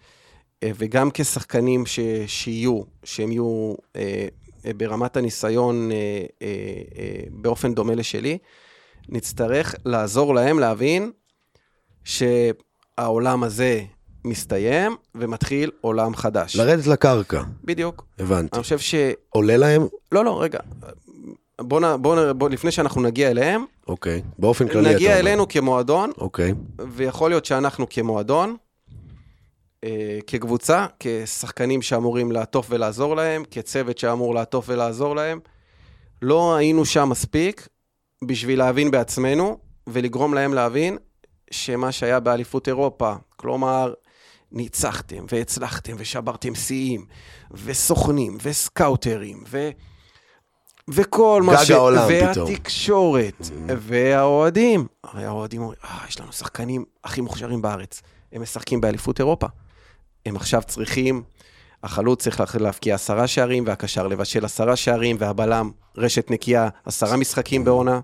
וגם 0.76 1.10
כשחקנים 1.14 1.86
ש... 1.86 2.00
שיהיו, 2.26 2.80
שהם 3.04 3.32
יהיו 3.32 3.74
אה, 3.96 4.26
אה, 4.66 4.72
ברמת 4.76 5.16
הניסיון 5.16 5.92
אה, 5.92 5.96
אה, 6.42 6.48
אה, 6.98 7.20
באופן 7.30 7.74
דומה 7.74 7.94
לשלי, 7.94 8.38
נצטרך 9.08 9.74
לעזור 9.84 10.34
להם 10.34 10.58
להבין 10.58 11.10
שהעולם 12.04 13.42
הזה 13.42 13.82
מסתיים 14.24 14.96
ומתחיל 15.14 15.70
עולם 15.80 16.16
חדש. 16.16 16.56
לרדת 16.56 16.86
לקרקע, 16.86 17.42
בדיוק. 17.64 18.04
הבנתי. 18.18 18.56
אני 18.56 18.62
חושב 18.62 18.78
ש... 18.78 18.94
עולה 19.30 19.56
להם? 19.56 19.86
לא, 20.12 20.24
לא, 20.24 20.42
רגע. 20.42 20.58
בוא, 21.60 21.80
נ... 21.80 22.02
בוא, 22.02 22.16
נ... 22.16 22.38
בוא, 22.38 22.50
לפני 22.50 22.70
שאנחנו 22.70 23.02
נגיע 23.02 23.30
אליהם, 23.30 23.64
אוקיי. 23.88 24.22
באופן 24.38 24.68
כללי 24.68 24.86
אתה 24.86 24.94
נגיע 24.94 25.10
אומר. 25.10 25.20
אלינו 25.20 25.48
כמועדון, 25.48 26.10
אוקיי. 26.18 26.54
ויכול 26.92 27.30
להיות 27.30 27.44
שאנחנו 27.44 27.86
כמועדון, 27.90 28.50
אה, 28.50 28.56
כקבוצה, 30.26 30.86
כשחקנים 31.00 31.82
שאמורים 31.82 32.32
לעטוף 32.32 32.66
ולעזור 32.70 33.16
להם, 33.16 33.42
כצוות 33.50 33.98
שאמור 33.98 34.34
לעטוף 34.34 34.64
ולעזור 34.68 35.16
להם, 35.16 35.40
לא 36.22 36.54
היינו 36.56 36.84
שם 36.84 37.08
מספיק 37.08 37.68
בשביל 38.24 38.58
להבין 38.58 38.90
בעצמנו, 38.90 39.58
ולגרום 39.86 40.34
להם 40.34 40.54
להבין 40.54 40.98
שמה 41.50 41.92
שהיה 41.92 42.20
באליפות 42.20 42.68
אירופה, 42.68 43.14
כלומר, 43.36 43.94
ניצחתם 44.52 45.24
והצלחתם 45.32 45.94
ושברתם 45.98 46.54
שיאים, 46.54 47.06
וסוכנים 47.50 48.38
וסקאוטרים, 48.42 49.44
ו... 49.50 49.70
וכל 50.88 51.42
מה 51.42 51.64
ש... 51.64 51.70
גג 51.70 51.76
העולם 51.76 52.08
פתאום. 52.32 52.50
והתקשורת, 52.50 53.50
והאוהדים. 53.66 54.86
הרי 55.04 55.24
האוהדים 55.24 55.60
אומרים, 55.60 55.78
אה, 55.84 56.04
יש 56.08 56.20
לנו 56.20 56.32
שחקנים 56.32 56.84
הכי 57.04 57.20
מוכשרים 57.20 57.62
בארץ. 57.62 58.02
הם 58.32 58.42
משחקים 58.42 58.80
באליפות 58.80 59.18
אירופה. 59.18 59.46
הם 60.26 60.36
עכשיו 60.36 60.62
צריכים, 60.66 61.22
החלוץ 61.82 62.22
צריך 62.22 62.40
לה- 62.40 62.46
להבקיע 62.60 62.94
עשרה 62.94 63.26
שערים, 63.26 63.64
והקשר 63.66 64.06
לבשל 64.06 64.44
עשרה 64.44 64.76
שערים, 64.76 65.16
והבלם 65.18 65.70
רשת 65.96 66.30
נקייה, 66.30 66.68
עשרה 66.84 67.16
משחקים 67.16 67.64
בעונה. 67.64 68.00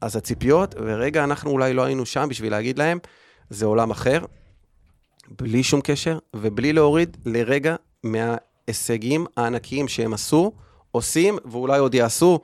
אז 0.00 0.16
הציפיות, 0.16 0.74
ורגע, 0.78 1.24
אנחנו 1.24 1.50
אולי 1.50 1.74
לא 1.74 1.82
היינו 1.82 2.06
שם 2.06 2.26
בשביל 2.30 2.50
להגיד 2.52 2.78
להם, 2.78 2.98
זה 3.50 3.66
עולם 3.66 3.90
אחר, 3.90 4.24
בלי 5.38 5.62
שום 5.62 5.80
קשר, 5.80 6.18
ובלי 6.36 6.72
להוריד 6.72 7.16
לרגע 7.26 7.76
מההישגים 8.04 9.26
הענקיים 9.36 9.88
שהם 9.88 10.14
עשו, 10.14 10.52
עושים, 10.90 11.38
ואולי 11.44 11.78
עוד 11.78 11.94
יעשו. 11.94 12.40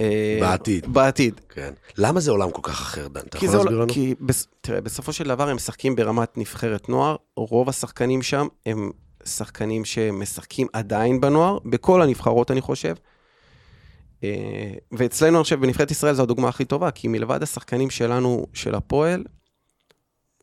אה, 0.00 0.38
בעתיד. 0.40 0.92
בעתיד. 0.92 1.40
כן. 1.48 1.72
למה 1.98 2.20
זה 2.20 2.30
עולם 2.30 2.50
כל 2.50 2.62
כך 2.62 2.80
אחר, 2.80 3.08
דן? 3.08 3.20
אתה 3.20 3.36
יכול 3.36 3.48
להסביר 3.48 3.78
לנו? 3.78 3.92
כי 3.92 4.14
בס... 4.20 4.46
תראה, 4.60 4.80
בסופו 4.80 5.12
של 5.12 5.28
דבר 5.28 5.48
הם 5.48 5.56
משחקים 5.56 5.96
ברמת 5.96 6.38
נבחרת 6.38 6.88
נוער, 6.88 7.16
רוב 7.36 7.68
השחקנים 7.68 8.22
שם 8.22 8.46
הם 8.66 8.90
שחקנים 9.24 9.84
שמשחקים 9.84 10.66
עדיין 10.72 11.20
בנוער, 11.20 11.58
בכל 11.64 12.02
הנבחרות 12.02 12.50
אני 12.50 12.60
חושב. 12.60 12.94
אה, 14.24 14.72
ואצלנו, 14.92 15.36
אני 15.36 15.42
חושב, 15.42 15.60
בנבחרת 15.60 15.90
ישראל 15.90 16.14
זו 16.14 16.22
הדוגמה 16.22 16.48
הכי 16.48 16.64
טובה, 16.64 16.90
כי 16.90 17.08
מלבד 17.08 17.42
השחקנים 17.42 17.90
שלנו, 17.90 18.46
של 18.52 18.74
הפועל, 18.74 19.24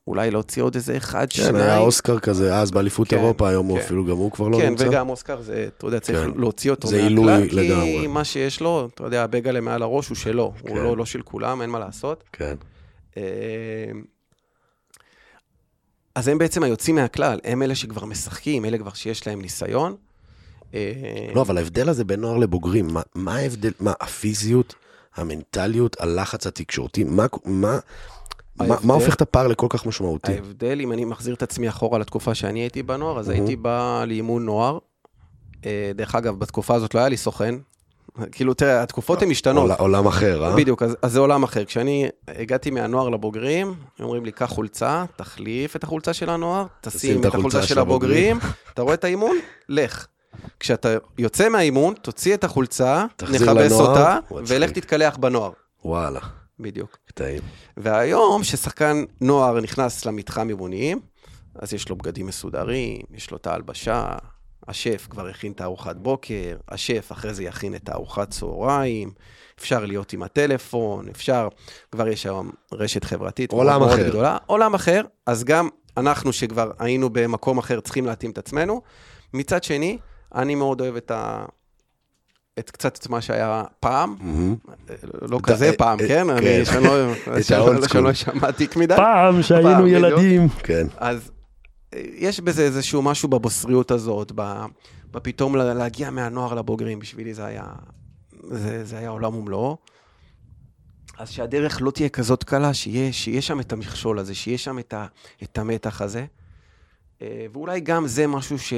אולי 0.08 0.32
להוציא 0.32 0.64
עוד 0.64 0.76
איזה 0.76 0.98
אחד, 0.98 1.28
כן, 1.30 1.44
שניים. 1.44 1.56
היה 1.56 1.78
אוסקר 1.78 2.20
כזה 2.20 2.56
אז 2.56 2.72
באליפות 2.72 3.08
כן, 3.08 3.18
אירופה, 3.18 3.50
היום 3.50 3.68
הוא 3.68 3.78
כן. 3.78 3.84
אפילו 3.84 4.06
גם 4.06 4.18
הוא 4.18 4.32
כבר 4.32 4.48
לא 4.48 4.58
כן, 4.58 4.70
נמצא. 4.70 4.88
וגם 4.88 5.10
אוסקר, 5.10 5.42
זה, 5.42 5.68
אתה 5.78 5.88
יודע, 5.88 6.00
צריך 6.00 6.20
כן. 6.20 6.32
להוציא 6.36 6.72
אותו 6.72 6.88
זה 6.88 6.96
מהכלל, 6.96 7.10
עילוי 7.10 7.50
כי 7.50 7.56
לגמרי. 7.56 8.08
מה 8.08 8.24
שיש 8.24 8.62
לו, 8.62 8.90
אתה 8.94 9.04
יודע, 9.04 9.24
הבגלה 9.24 9.62
מעל 9.62 9.82
הראש 9.82 10.08
הוא 10.08 10.16
שלו, 10.16 10.54
כן. 10.58 10.70
הוא 10.70 10.78
לא, 10.78 10.98
לא 10.98 11.06
של 11.06 11.22
כולם, 11.22 11.62
אין 11.62 11.70
מה 11.70 11.80
לעשות. 11.80 12.24
כן. 12.34 12.56
אה, 13.18 13.24
אז 16.16 16.28
הם 16.28 16.38
בעצם 16.38 16.64
היוצאים 16.64 16.96
מהכלל, 16.96 17.40
הם 17.44 17.64
אלה 17.64 17.76
שכבר 17.76 18.06
משחקים, 18.06 18.66
אלה 18.66 18.78
כבר 18.78 18.94
שיש 18.94 19.28
להם 19.28 19.42
ניסיון. 19.42 19.96
אה, 20.74 20.92
לא, 21.36 21.42
אבל 21.42 21.58
ההבדל 21.58 21.90
הזה 21.90 22.04
בין 22.04 22.22
נוער 22.22 22.38
לבוגרים, 22.38 22.88
מה, 22.88 23.02
מה 23.16 23.36
ההבדל, 23.36 23.72
מה, 23.80 23.94
הפיזיות, 24.02 24.76
המנטליות, 25.16 26.02
הלחץ 26.02 26.48
התקשורתי, 26.48 27.04
מה, 27.04 27.26
מה, 27.46 27.80
מה, 28.60 28.76
מה 28.84 28.94
הופך 28.94 29.16
את 29.16 29.22
הפער 29.22 29.48
לכל 29.48 29.68
כך 29.70 29.86
משמעותי? 29.86 30.32
ההבדל, 30.34 30.80
אם 30.82 30.92
אני 30.92 31.06
מחזיר 31.06 31.34
את 31.36 31.44
עצמי 31.44 31.70
אחורה 31.70 32.00
לתקופה 32.00 32.36
שאני 32.36 32.60
הייתי 32.60 32.84
בנוער, 32.84 33.20
אז 33.20 33.30
אהה. 33.30 33.38
הייתי 33.38 33.56
בא 33.56 34.04
לאימון 34.08 34.46
נוער. 34.46 34.78
אה, 35.66 35.92
דרך 35.96 36.16
אגב, 36.16 36.40
בתקופה 36.40 36.76
הזאת 36.76 36.94
לא 36.96 37.00
היה 37.00 37.10
לי 37.10 37.18
סוכן. 37.18 37.56
כאילו, 38.32 38.54
תראה, 38.54 38.84
התקופות 38.84 39.22
הן 39.22 39.30
משתנות. 39.30 39.64
עול- 39.64 39.78
עולם 39.80 40.08
אחר, 40.08 40.46
אה? 40.46 40.56
בדיוק, 40.56 40.84
אז, 40.84 40.98
אז 41.02 41.12
זה 41.12 41.20
עולם 41.20 41.44
אחר. 41.44 41.66
כשאני 41.66 42.08
הגעתי 42.28 42.72
מהנוער 42.72 43.10
לבוגרים, 43.10 43.74
אומרים 44.00 44.26
לי, 44.26 44.32
קח 44.32 44.46
חולצה, 44.46 45.06
תחליף 45.16 45.76
את 45.76 45.84
החולצה 45.84 46.14
של 46.14 46.30
הנוער, 46.30 46.66
תשים 46.82 47.20
את 47.22 47.26
החולצה 47.26 47.64
של 47.64 47.80
הבוגרים, 47.80 48.40
אתה 48.74 48.82
רואה 48.82 48.94
את 48.94 49.04
האימון? 49.04 49.38
לך. 49.70 50.08
כשאתה 50.60 50.90
יוצא 51.18 51.50
מהאימון, 51.50 51.94
תוציא 52.02 52.34
את 52.34 52.44
החולצה, 52.44 53.06
נכבס 53.34 53.72
אותה. 53.72 54.18
ולך 54.48 54.72
תתקלח 54.72 55.18
בנוער. 55.18 55.52
וואלה, 55.86 56.20
בדיוק. 56.60 56.98
קטעים. 57.08 57.42
והיום, 57.78 58.42
כששחקן 58.42 59.04
נוער 59.22 59.60
נכנס 59.60 60.06
למתחם 60.06 60.50
אימונים, 60.50 61.00
אז 61.56 61.74
יש 61.74 61.90
לו 61.90 61.96
בגדים 61.96 62.26
מסודרים, 62.26 63.02
יש 63.14 63.32
לו 63.32 63.38
את 63.38 63.48
ההלבשה, 63.48 64.16
השף 64.68 65.08
כבר 65.10 65.28
הכין 65.28 65.52
את 65.52 65.62
הארוחת 65.62 65.96
בוקר, 65.96 66.58
השף 66.70 67.12
אחרי 67.12 67.34
זה 67.34 67.44
יכין 67.44 67.76
את 67.76 67.90
הארוחת 67.90 68.30
צהריים, 68.30 69.12
אפשר 69.60 69.86
להיות 69.86 70.14
עם 70.14 70.24
הטלפון, 70.24 71.10
אפשר, 71.10 71.48
כבר 71.92 72.08
יש 72.08 72.26
היום 72.26 72.52
רשת 72.72 73.04
חברתית 73.04 73.52
עולם 73.52 73.80
מאוד 73.80 73.92
אחר. 73.92 74.10
גדולה, 74.10 74.38
עולם 74.46 74.74
אחר, 74.74 75.02
אז 75.26 75.44
גם 75.44 75.70
אנחנו 75.98 76.34
שכבר 76.34 76.72
היינו 76.80 77.10
במקום 77.10 77.58
אחר 77.58 77.80
צריכים 77.80 78.06
להתאים 78.06 78.32
את 78.32 78.38
עצמנו. 78.38 78.82
מצד 79.34 79.64
שני, 79.64 79.98
אני 80.36 80.56
מאוד 80.56 80.82
אוהב 80.82 80.96
את 80.96 81.12
ה... 81.12 81.46
את 82.60 82.72
קצת 82.72 82.98
את 82.98 83.10
מה 83.10 83.22
שהיה 83.22 83.64
פעם, 83.80 84.16
מהמם. 84.20 84.56
לא 85.22 85.40
כזה 85.44 85.72
פעם, 85.78 86.00
אה, 86.00 86.08
כן? 86.08 86.30
אני 86.30 86.66
שלא-. 86.66 87.14
שלא 87.88 88.14
שמעתי 88.14 88.68
מדי. 88.76 88.96
פעם 88.96 89.42
שהיינו. 89.44 89.88
ילדים. 89.88 90.48
כן. 90.50 90.88
אז 90.98 91.32
אה, 91.94 92.02
יש 92.16 92.40
בזה 92.40 92.64
איזשהו 92.64 93.02
משהו 93.02 93.30
בבוסריות 93.30 93.92
הזאת, 93.92 94.32
ב- 94.36 94.66
בפתאום 95.12 95.56
לה- 95.56 95.74
להגיע 95.74 96.10
מהנוער 96.10 96.54
לבוגרים, 96.54 97.00
בשבילי 97.00 97.34
זה 97.34 97.46
היה, 97.46 97.64
זה, 98.52 98.86
זה 98.86 98.98
היה 98.98 99.10
עולם 99.10 99.36
ומלואו. 99.36 99.78
אז 101.18 101.30
שהדרך 101.30 101.82
לא 101.82 101.92
תהיה 101.92 102.10
כזאת 102.10 102.44
קלה, 102.44 102.74
שיהיה, 102.74 103.14
שיהיה 103.14 103.42
שם 103.42 103.60
את 103.60 103.74
המכשול 103.74 104.20
הזה, 104.20 104.36
שיהיה 104.36 104.58
שם 104.58 104.80
את, 104.80 104.94
ה, 104.94 105.06
את 105.44 105.58
המתח 105.58 106.02
הזה. 106.02 106.26
אה, 107.22 107.46
ואולי 107.54 107.80
גם 107.80 108.08
זה 108.08 108.28
משהו 108.28 108.60
ש, 108.60 108.74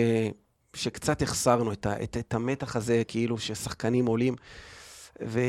שקצת 0.73 1.21
החסרנו, 1.21 1.71
את, 1.71 1.85
ה, 1.85 2.03
את, 2.03 2.17
את 2.17 2.33
המתח 2.33 2.75
הזה, 2.75 3.03
כאילו 3.07 3.37
ששחקנים 3.37 4.05
עולים, 4.05 4.35
ו, 5.25 5.39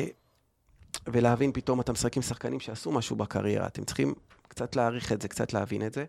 ולהבין 1.07 1.53
פתאום, 1.53 1.81
אתה 1.81 1.93
משחק 1.93 2.17
עם 2.17 2.23
שחקנים 2.23 2.61
שעשו 2.61 2.93
משהו 2.93 3.17
בקריירה, 3.17 3.67
אתם 3.67 3.85
צריכים 3.85 4.15
קצת 4.49 4.77
להעריך 4.77 5.13
את 5.13 5.23
זה, 5.23 5.29
קצת 5.29 5.53
להבין 5.53 5.87
את 5.87 5.95
זה. 5.95 6.05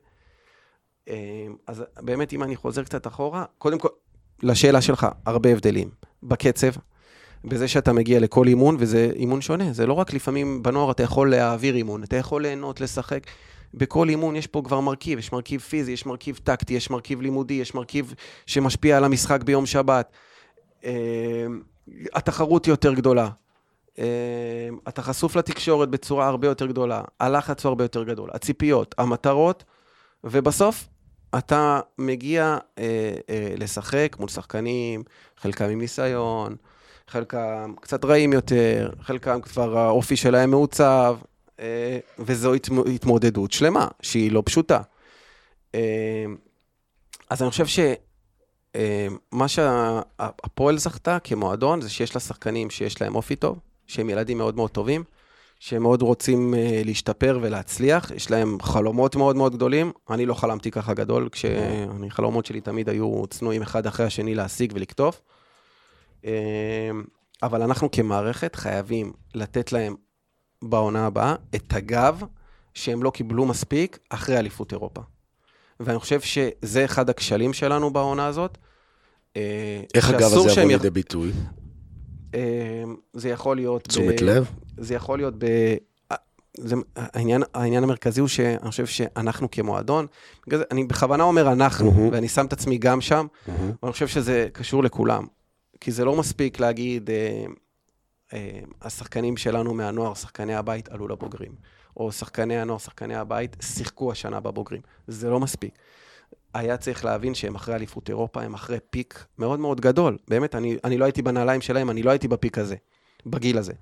אה, 1.10 1.48
אז 1.68 1.84
באמת, 1.98 2.34
אם 2.34 2.44
אני 2.44 2.56
חוזר 2.56 2.84
קצת 2.84 3.08
אחורה, 3.08 3.46
קודם 3.58 3.80
כל, 3.80 3.90
לשאלה 4.44 4.82
שלך, 4.82 5.08
הרבה 5.26 5.50
הבדלים. 5.50 5.90
בקצב, 6.24 6.72
בזה 7.44 7.68
שאתה 7.68 7.94
מגיע 7.94 8.20
לכל 8.20 8.48
אימון, 8.48 8.76
וזה 8.80 9.12
אימון 9.16 9.42
שונה. 9.42 9.74
זה 9.74 9.86
לא 9.86 9.94
רק 9.94 10.14
לפעמים 10.14 10.64
בנוער 10.64 10.92
אתה 10.92 11.04
יכול 11.04 11.32
להעביר 11.32 11.76
אימון, 11.76 12.04
אתה 12.04 12.16
יכול 12.16 12.42
ליהנות, 12.42 12.82
לשחק. 12.82 13.24
בכל 13.74 14.10
אימון 14.10 14.36
יש 14.36 14.48
פה 14.48 14.62
כבר 14.66 14.80
מרכיב, 14.80 15.20
יש 15.20 15.34
מרכיב 15.34 15.62
פיזי, 15.62 15.92
יש 15.92 16.06
מרכיב 16.06 16.40
טקטי, 16.44 16.74
יש 16.74 16.90
מרכיב 16.90 17.22
לימודי, 17.22 17.54
יש 17.54 17.76
מרכיב 17.76 18.14
שמשפיע 18.46 18.98
על 18.98 19.04
המשחק 19.04 19.44
ביום 19.44 19.66
שבת. 19.66 20.12
אה, 20.86 21.46
התחרות 22.14 22.66
היא 22.66 22.72
יותר 22.72 22.94
גדולה. 22.94 23.30
אה, 24.00 24.70
אתה 24.88 25.02
חשוף 25.02 25.36
לתקשורת 25.36 25.90
בצורה 25.90 26.28
הרבה 26.28 26.48
יותר 26.48 26.66
גדולה, 26.66 27.02
הלחץ 27.20 27.64
הוא 27.64 27.70
הרבה 27.70 27.84
יותר 27.84 28.04
גדול, 28.04 28.30
הציפיות, 28.34 28.96
המטרות, 28.98 29.64
ובסוף 30.24 30.88
אתה 31.38 31.80
מגיע 31.98 32.58
אה, 32.78 32.84
אה, 33.30 33.54
לשחק 33.58 34.16
מול 34.20 34.30
שחקנים, 34.30 35.04
חלקם 35.38 35.66
עם 35.66 35.80
ניסיון, 35.80 36.56
חלקם 37.08 37.74
קצת 37.82 38.06
רעים 38.06 38.34
יותר, 38.34 38.90
חלקם 39.02 39.42
כבר 39.42 39.78
האופי 39.78 40.16
שלהם 40.16 40.52
מעוצב, 40.52 41.18
וזו 42.20 42.54
התמו- 42.54 42.88
התמודדות 42.96 43.52
שלמה, 43.52 43.88
שהיא 44.02 44.32
לא 44.32 44.44
פשוטה. 44.46 44.82
אה, 45.76 46.26
אז 47.30 47.42
אני 47.42 47.50
חושב 47.50 47.66
שמה 48.76 49.48
שהפועל 49.48 50.78
זכתה 50.78 51.18
כמועדון, 51.24 51.82
זה 51.82 51.90
שיש 51.90 52.16
לה 52.16 52.22
שחקנים 52.22 52.70
שיש 52.70 53.02
להם 53.02 53.16
אופי 53.16 53.36
טוב, 53.36 53.60
שהם 53.88 54.10
ילדים 54.10 54.38
מאוד 54.38 54.56
מאוד 54.56 54.72
טובים, 54.72 55.04
שהם 55.60 55.82
מאוד 55.82 56.02
רוצים 56.02 56.54
אה, 56.54 56.82
להשתפר 56.86 57.40
ולהצליח, 57.42 58.12
יש 58.12 58.32
להם 58.32 58.58
חלומות 58.62 59.16
מאוד 59.16 59.36
מאוד 59.36 59.56
גדולים. 59.56 59.92
אני 60.10 60.26
לא 60.26 60.34
חלמתי 60.34 60.72
ככה 60.72 60.94
גדול, 60.94 61.30
כשאני, 61.32 62.12
חלומות 62.12 62.46
שלי 62.46 62.62
תמיד 62.62 62.90
היו 62.90 63.28
צנועים 63.30 63.62
אחד 63.62 63.88
אחרי 63.88 64.06
השני 64.06 64.36
להשיג 64.36 64.72
ולקטוף. 64.76 65.22
אה, 66.26 66.32
אבל 67.44 67.62
אנחנו 67.62 67.92
כמערכת 67.92 68.56
חייבים 68.56 69.14
לתת 69.36 69.72
להם 69.72 69.96
בעונה 70.62 71.06
הבאה 71.06 71.36
את 71.56 71.74
הגב 71.74 72.22
שהם 72.74 73.04
לא 73.04 73.10
קיבלו 73.10 73.46
מספיק 73.46 74.00
אחרי 74.10 74.38
אליפות 74.38 74.72
אירופה. 74.72 75.02
ואני 75.80 76.00
חושב 76.00 76.22
שזה 76.22 76.86
אחד 76.86 77.10
הכשלים 77.10 77.54
שלנו 77.54 77.94
בעונה 77.94 78.26
הזאת. 78.28 78.58
אה, 79.38 79.82
איך 79.96 80.10
הגב 80.10 80.22
הזה 80.24 80.36
יבוא 80.36 80.50
יח- 80.52 80.58
לידי 80.58 80.90
ביטוי? 80.90 81.32
אה, 82.36 82.84
זה 83.14 83.30
יכול 83.30 83.56
להיות... 83.56 83.84
תשומת 83.88 84.22
ב- 84.22 84.24
לב? 84.24 84.52
זה 84.78 84.94
יכול 84.94 85.20
להיות 85.20 85.34
ב... 85.38 85.46
זה, 86.58 86.76
העניין, 86.96 87.44
העניין 87.54 87.84
המרכזי 87.84 88.20
הוא 88.20 88.28
שאני 88.28 88.70
חושב 88.70 88.86
שאנחנו 88.86 89.52
כמועדון, 89.52 90.08
בגלל 90.48 90.60
זה 90.60 90.66
אני 90.72 90.84
בכוונה 90.84 91.24
אומר 91.24 91.52
אנחנו, 91.52 91.92
מהמם. 91.92 92.10
ואני 92.12 92.28
שם 92.30 92.46
את 92.46 92.54
עצמי 92.54 92.78
גם 92.78 93.02
שם, 93.02 93.28
מהמם. 93.48 93.72
ואני 93.84 93.92
חושב 93.94 94.08
שזה 94.08 94.48
קשור 94.54 94.84
לכולם. 94.84 95.26
כי 95.80 95.92
זה 95.92 96.06
לא 96.06 96.16
מספיק 96.16 96.60
להגיד, 96.60 97.10
אה, 97.10 97.16
אה, 97.16 97.46
השחקנים 98.82 99.38
שלנו 99.38 99.74
מהנוער, 99.74 100.14
שחקני 100.14 100.56
הבית, 100.56 100.90
עלו 100.90 101.08
לבוגרים. 101.08 101.52
או 101.98 102.12
שחקני 102.12 102.58
הנוער, 102.58 102.78
שחקני 102.80 103.16
הבית, 103.16 103.58
שיחקו 103.62 104.12
השנה 104.12 104.40
בבוגרים. 104.40 104.82
זה 105.08 105.30
לא 105.30 105.40
מספיק. 105.40 105.72
היה 106.54 106.78
צריך 106.78 107.06
להבין 107.06 107.34
שהם 107.36 107.56
אחרי 107.56 107.76
אליפות 107.76 108.10
אירופה, 108.10 108.42
הם 108.42 108.54
אחרי 108.54 108.78
פיק 108.90 109.26
מאוד 109.40 109.60
מאוד 109.60 109.82
גדול. 109.82 110.18
באמת, 110.28 110.56
אני, 110.56 110.78
אני 110.84 110.98
לא 110.98 111.06
הייתי 111.06 111.22
בנעליים 111.22 111.62
שלהם, 111.62 111.90
אני 111.90 112.04
לא 112.04 112.10
הייתי 112.10 112.28
בפיק 112.28 112.58
הזה, 112.58 112.76
בגיל 113.26 113.58
הזה. 113.58 113.74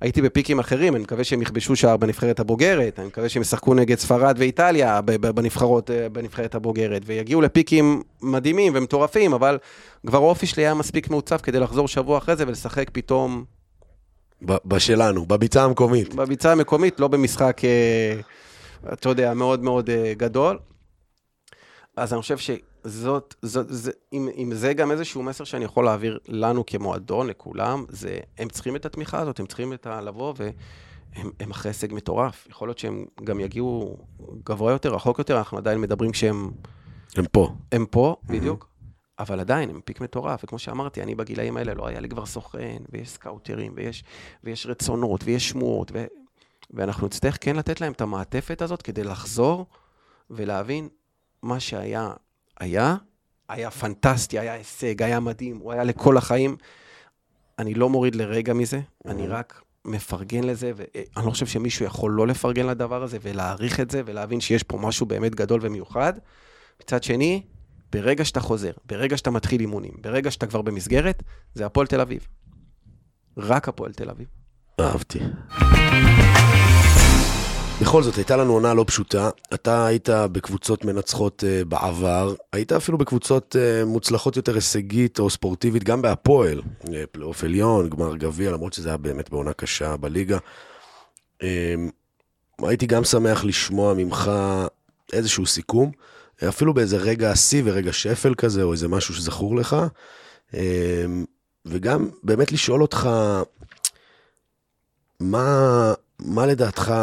הייתי 0.00 0.22
בפיקים 0.22 0.58
אחרים, 0.58 0.94
אני 0.94 1.02
מקווה 1.02 1.24
שהם 1.24 1.42
יכבשו 1.42 1.76
שער 1.76 1.96
בנבחרת 1.96 2.40
הבוגרת, 2.40 2.98
אני 2.98 3.06
מקווה 3.06 3.28
שהם 3.28 3.42
ישחקו 3.42 3.74
נגד 3.74 3.98
ספרד 3.98 4.34
ואיטליה 4.38 5.00
בנבחרות, 5.02 5.90
אה, 5.90 6.08
בנבחרת 6.08 6.54
הבוגרת, 6.54 7.02
ויגיעו 7.06 7.40
לפיקים 7.40 8.02
מדהימים 8.22 8.72
ומטורפים, 8.76 9.32
אבל 9.32 9.58
כבר 10.06 10.18
האופי 10.18 10.46
שלי 10.46 10.62
היה 10.62 10.74
מספיק 10.74 11.10
מעוצב 11.10 11.36
כדי 11.36 11.60
לחזור 11.60 11.88
שבוע 11.88 12.18
אחרי 12.18 12.36
זה 12.36 12.44
ולשחק 12.46 12.90
פתאום... 12.92 13.44
בשלנו, 14.42 15.26
בביצה 15.26 15.64
המקומית. 15.64 16.14
בביצה 16.14 16.52
המקומית, 16.52 17.00
לא 17.00 17.08
במשחק, 17.08 17.60
אה, 17.64 18.20
אתה 18.92 19.08
יודע, 19.08 19.34
מאוד 19.34 19.62
מאוד 19.62 19.90
אה, 19.90 20.12
גדול. 20.16 20.58
אז 21.96 22.12
אני 22.12 22.20
חושב 22.20 22.36
שזאת, 22.38 23.34
זאת, 23.42 23.66
זה, 23.68 23.90
אם, 24.12 24.28
אם 24.36 24.50
זה 24.54 24.74
גם 24.74 24.90
איזשהו 24.90 25.22
מסר 25.22 25.44
שאני 25.44 25.64
יכול 25.64 25.84
להעביר 25.84 26.18
לנו 26.28 26.66
כמועדון, 26.66 27.26
לכולם, 27.26 27.84
זה, 27.88 28.18
הם 28.38 28.48
צריכים 28.48 28.76
את 28.76 28.86
התמיכה 28.86 29.18
הזאת, 29.18 29.40
הם 29.40 29.46
צריכים 29.46 29.72
את 29.72 29.86
ה... 29.86 30.00
לבוא 30.00 30.34
והם 30.36 31.50
אחרי 31.50 31.70
הישג 31.70 31.92
מטורף. 31.92 32.46
יכול 32.50 32.68
להיות 32.68 32.78
שהם 32.78 33.04
גם 33.24 33.40
יגיעו 33.40 33.96
גבוה 34.44 34.72
יותר, 34.72 34.94
רחוק 34.94 35.18
יותר, 35.18 35.38
אנחנו 35.38 35.58
עדיין 35.58 35.80
מדברים 35.80 36.10
כשהם... 36.10 36.50
הם 37.16 37.24
פה. 37.32 37.54
הם 37.72 37.86
פה, 37.86 38.16
mm-hmm. 38.18 38.32
בדיוק. 38.32 38.73
אבל 39.18 39.40
עדיין, 39.40 39.70
הם 39.70 39.80
פיק 39.84 40.00
מטורף, 40.00 40.44
וכמו 40.44 40.58
שאמרתי, 40.58 41.02
אני 41.02 41.14
בגילאים 41.14 41.56
האלה, 41.56 41.74
לא 41.74 41.86
היה 41.86 42.00
לי 42.00 42.08
כבר 42.08 42.26
סוכן, 42.26 42.82
ויש 42.92 43.10
סקאוטרים, 43.10 43.72
ויש, 43.76 44.04
ויש 44.44 44.66
רצונות, 44.66 45.24
ויש 45.24 45.48
שמועות, 45.48 45.90
ו... 45.94 46.04
ואנחנו 46.70 47.06
נצטרך 47.06 47.38
כן 47.40 47.56
לתת 47.56 47.80
להם 47.80 47.92
את 47.92 48.00
המעטפת 48.00 48.62
הזאת 48.62 48.82
כדי 48.82 49.04
לחזור 49.04 49.66
ולהבין 50.30 50.88
מה 51.42 51.60
שהיה, 51.60 52.12
היה, 52.60 52.96
היה 53.48 53.70
פנטסטי, 53.70 54.38
היה 54.38 54.54
הישג, 54.54 55.02
היה 55.02 55.20
מדהים, 55.20 55.58
הוא 55.58 55.72
היה 55.72 55.84
לכל 55.84 56.16
החיים. 56.16 56.56
אני 57.58 57.74
לא 57.74 57.88
מוריד 57.88 58.14
לרגע 58.14 58.52
מזה, 58.52 58.80
אני 59.06 59.26
רק 59.26 59.62
מפרגן 59.84 60.44
לזה, 60.44 60.72
ואני 60.76 61.26
לא 61.26 61.30
חושב 61.30 61.46
שמישהו 61.46 61.86
יכול 61.86 62.12
לא 62.12 62.26
לפרגן 62.26 62.66
לדבר 62.66 63.02
הזה 63.02 63.18
ולהעריך 63.22 63.80
את 63.80 63.90
זה 63.90 64.02
ולהבין 64.06 64.40
שיש 64.40 64.62
פה 64.62 64.78
משהו 64.78 65.06
באמת 65.06 65.34
גדול 65.34 65.60
ומיוחד. 65.62 66.12
מצד 66.82 67.02
שני, 67.02 67.42
ברגע 67.94 68.24
שאתה 68.24 68.40
חוזר, 68.40 68.70
ברגע 68.86 69.16
שאתה 69.16 69.30
מתחיל 69.30 69.60
אימונים, 69.60 69.92
ברגע 70.00 70.30
שאתה 70.30 70.46
כבר 70.46 70.62
במסגרת, 70.62 71.22
זה 71.54 71.66
הפועל 71.66 71.86
תל 71.86 72.00
אביב. 72.00 72.26
רק 73.36 73.68
הפועל 73.68 73.92
תל 73.92 74.10
אביב. 74.10 74.26
אהבתי. 74.80 75.18
בכל 77.80 78.02
זאת, 78.02 78.16
הייתה 78.16 78.36
לנו 78.36 78.52
עונה 78.52 78.74
לא 78.74 78.84
פשוטה. 78.86 79.30
אתה 79.54 79.86
היית 79.86 80.08
בקבוצות 80.08 80.84
מנצחות 80.84 81.44
uh, 81.44 81.64
בעבר, 81.64 82.34
היית 82.52 82.72
אפילו 82.72 82.98
בקבוצות 82.98 83.56
uh, 83.56 83.86
מוצלחות 83.86 84.36
יותר 84.36 84.54
הישגית 84.54 85.18
או 85.18 85.30
ספורטיבית, 85.30 85.84
גם 85.84 86.02
בהפועל, 86.02 86.62
uh, 86.82 86.88
פלייאוף 87.12 87.44
עליון, 87.44 87.90
גמר 87.90 88.16
גביע, 88.16 88.50
למרות 88.50 88.72
שזה 88.72 88.88
היה 88.88 88.96
באמת 88.96 89.30
בעונה 89.30 89.52
קשה 89.52 89.96
בליגה. 89.96 90.38
Uh, 91.42 91.44
הייתי 92.62 92.86
גם 92.86 93.04
שמח 93.04 93.44
לשמוע 93.44 93.94
ממך 93.94 94.30
איזשהו 95.12 95.46
סיכום, 95.46 95.90
אפילו 96.48 96.74
באיזה 96.74 96.96
רגע 96.96 97.36
שיא 97.36 97.62
ורגע 97.64 97.92
שפל 97.92 98.34
כזה, 98.34 98.62
או 98.62 98.72
איזה 98.72 98.88
משהו 98.88 99.14
שזכור 99.14 99.56
לך. 99.56 99.76
Uh, 100.52 100.56
וגם 101.66 102.08
באמת 102.22 102.52
לשאול 102.52 102.82
אותך, 102.82 103.08
מה, 105.20 105.92
מה 106.18 106.46
לדעתך 106.46 106.94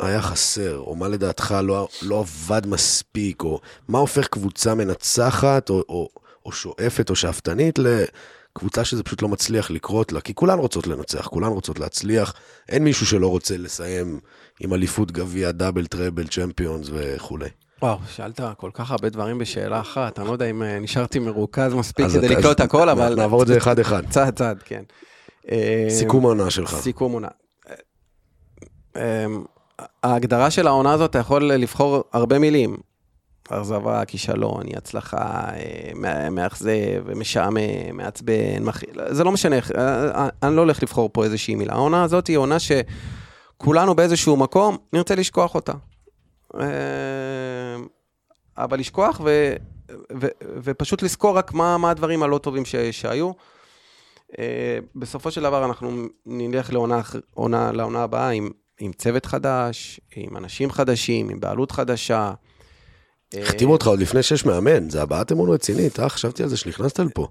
היה 0.00 0.22
חסר, 0.22 0.78
או 0.78 0.96
מה 0.96 1.08
לדעתך 1.08 1.54
לא, 1.62 1.88
לא 2.02 2.18
עבד 2.20 2.66
מספיק, 2.66 3.42
או 3.42 3.60
מה 3.88 3.98
הופך 3.98 4.28
קבוצה 4.28 4.74
מנצחת, 4.74 5.70
או, 5.70 5.84
או, 5.88 6.08
או 6.46 6.52
שואפת, 6.52 7.10
או 7.10 7.16
שאפתנית, 7.16 7.78
לקבוצה 7.78 8.84
שזה 8.84 9.02
פשוט 9.02 9.22
לא 9.22 9.28
מצליח 9.28 9.70
לקרות 9.70 10.12
לה, 10.12 10.20
כי 10.20 10.34
כולן 10.34 10.58
רוצות 10.58 10.86
לנצח, 10.86 11.26
כולן 11.26 11.48
רוצות 11.48 11.78
להצליח, 11.78 12.34
אין 12.68 12.84
מישהו 12.84 13.06
שלא 13.06 13.26
רוצה 13.28 13.56
לסיים 13.56 14.20
עם 14.60 14.74
אליפות 14.74 15.12
גביע, 15.12 15.52
דאבל, 15.52 15.86
טראבל, 15.86 16.26
צ'מפיונס 16.26 16.88
וכולי. 16.92 17.48
וואו, 17.82 17.98
שאלת 18.08 18.40
כל 18.56 18.70
כך 18.74 18.90
הרבה 18.90 19.08
דברים 19.08 19.38
בשאלה 19.38 19.80
אחת, 19.80 20.18
אני 20.18 20.26
לא 20.26 20.32
יודע 20.32 20.50
אם 20.50 20.62
אה, 20.62 20.78
נשארתי 20.78 21.18
מרוכז 21.18 21.74
מספיק 21.74 22.06
כדי 22.06 22.28
לקלוט 22.28 22.60
הכל, 22.60 22.88
אבל... 22.88 23.14
נעבור 23.14 23.42
את 23.42 23.46
זה 23.46 23.56
אחד-אחד. 23.56 24.02
צעד-צעד, 24.10 24.62
כן. 24.64 24.82
סיכום 25.88 26.24
העונה 26.24 26.50
שלך. 26.50 26.74
סיכום 26.74 27.12
עונה. 27.12 27.28
אמ, 28.96 29.44
ההגדרה 30.02 30.50
של 30.50 30.66
העונה 30.66 30.92
הזאת, 30.92 31.10
אתה 31.10 31.18
יכול 31.18 31.44
לבחור 31.44 32.04
הרבה 32.12 32.38
מילים. 32.38 32.76
אכזבה, 33.50 34.04
כישלון, 34.04 34.62
אי 34.66 34.72
הצלחה, 34.76 35.48
אה, 36.04 36.30
מאכזב, 36.30 37.12
משעמם, 37.16 37.56
מעצבן, 37.92 38.62
מכיל, 38.62 39.00
זה 39.08 39.24
לא 39.24 39.32
משנה, 39.32 39.56
אה, 39.56 40.10
אה, 40.10 40.28
אני 40.42 40.56
לא 40.56 40.60
הולך 40.60 40.82
לבחור 40.82 41.10
פה 41.12 41.24
איזושהי 41.24 41.54
מילה. 41.54 41.72
העונה 41.72 42.02
הזאת 42.02 42.26
היא 42.26 42.36
עונה 42.36 42.56
שכולנו 42.58 43.94
באיזשהו 43.94 44.36
מקום 44.36 44.76
נרצה 44.92 45.14
לשכוח 45.14 45.54
אותה. 45.54 45.72
אבל 48.58 48.78
לשכוח 48.78 49.20
ו, 49.24 49.54
ו, 50.20 50.26
ופשוט 50.62 51.02
לזכור 51.02 51.38
רק 51.38 51.52
מה, 51.52 51.78
מה 51.78 51.90
הדברים 51.90 52.22
הלא 52.22 52.38
טובים 52.38 52.64
ש, 52.64 52.76
שהיו. 52.76 53.30
בסופו 54.94 55.30
של 55.30 55.42
דבר 55.42 55.64
אנחנו 55.64 56.06
נלך 56.26 56.72
לעונה, 56.72 57.00
לעונה, 57.36 57.72
לעונה 57.72 58.02
הבאה 58.02 58.30
עם 58.30 58.50
עם 58.80 58.92
צוות 58.92 59.26
חדש, 59.26 60.00
עם 60.16 60.36
אנשים 60.36 60.70
חדשים, 60.70 61.28
עם 61.28 61.40
בעלות 61.40 61.72
חדשה. 61.72 62.32
החתימו 63.34 63.72
אותך 63.72 63.86
עוד 63.86 64.00
לפני 64.00 64.22
שיש 64.22 64.46
מאמן, 64.46 64.90
זה 64.90 65.02
הבעת 65.02 65.32
אמון 65.32 65.50
רצינית, 65.50 66.00
אה? 66.00 66.08
חשבתי 66.08 66.42
על 66.42 66.48
זה 66.48 66.56
שנכנסת 66.56 66.98
לפה. 66.98 67.28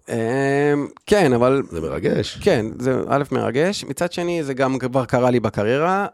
כן, 1.05 1.33
אבל... 1.33 1.63
זה 1.71 1.81
מרגש. 1.81 2.37
כן, 2.41 2.65
זה 2.79 3.01
א', 3.07 3.23
מרגש. 3.31 3.83
מצד 3.83 4.11
שני, 4.11 4.43
זה 4.43 4.53
גם 4.53 4.79
כבר 4.79 5.05
קרה 5.05 5.31
לי 5.31 5.39
בקריירה. 5.39 6.07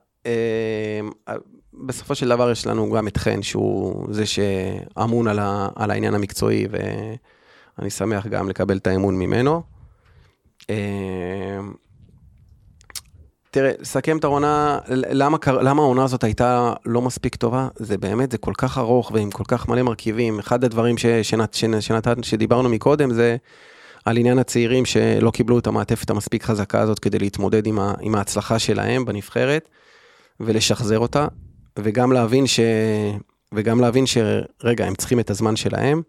בסופו 1.77 2.15
של 2.15 2.29
דבר 2.29 2.51
יש 2.51 2.67
לנו 2.67 2.91
גם 2.91 3.07
את 3.07 3.17
חן, 3.17 3.41
שהוא 3.41 4.07
זה 4.13 4.25
שאמון 4.25 5.27
על, 5.27 5.39
ה, 5.39 5.67
על 5.75 5.91
העניין 5.91 6.13
המקצועי, 6.13 6.67
ואני 7.77 7.89
שמח 7.89 8.27
גם 8.27 8.49
לקבל 8.49 8.77
את 8.77 8.87
האמון 8.87 9.15
ממנו. 9.15 9.61
אמ, 10.69 11.73
תראה, 13.51 13.71
לסכם 13.79 14.17
את 14.17 14.23
העונה, 14.23 14.79
למה, 14.89 15.37
למה 15.47 15.81
העונה 15.81 16.03
הזאת 16.03 16.23
הייתה 16.23 16.73
לא 16.85 17.01
מספיק 17.01 17.35
טובה? 17.35 17.67
זה 17.75 17.97
באמת, 17.97 18.31
זה 18.31 18.37
כל 18.37 18.53
כך 18.57 18.77
ארוך 18.77 19.11
ועם 19.11 19.31
כל 19.31 19.43
כך 19.47 19.67
מלא 19.67 19.81
מרכיבים. 19.81 20.39
אחד 20.39 20.63
הדברים 20.63 20.97
ש, 20.97 21.05
שנת, 21.05 21.53
שנת, 21.79 22.07
שדיברנו 22.21 22.69
מקודם 22.69 23.13
זה 23.13 23.37
על 24.05 24.17
עניין 24.17 24.39
הצעירים 24.39 24.85
שלא 24.85 25.31
קיבלו 25.31 25.59
את 25.59 25.67
המעטפת 25.67 26.09
המספיק 26.09 26.43
חזקה 26.43 26.81
הזאת 26.81 26.99
כדי 26.99 27.19
להתמודד 27.19 27.67
עם, 27.67 27.79
ה, 27.79 27.93
עם 28.01 28.15
ההצלחה 28.15 28.59
שלהם 28.59 29.05
בנבחרת 29.05 29.69
ולשחזר 30.39 30.99
אותה, 30.99 31.27
וגם 31.79 32.11
להבין 32.11 32.47
ש... 32.47 32.59
וגם 33.53 33.81
להבין 33.81 34.05
שרגע, 34.05 34.85
הם 34.85 34.95
צריכים 34.95 35.19
את 35.19 35.29
הזמן 35.29 35.55
שלהם. 35.55 36.01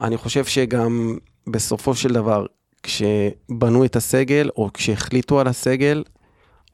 אני 0.00 0.16
חושב 0.16 0.44
שגם 0.44 1.18
בסופו 1.46 1.94
של 1.94 2.12
דבר, 2.12 2.46
כשבנו 2.82 3.84
את 3.84 3.96
הסגל, 3.96 4.50
או 4.56 4.70
כשהחליטו 4.74 5.40
על 5.40 5.48
הסגל, 5.48 6.04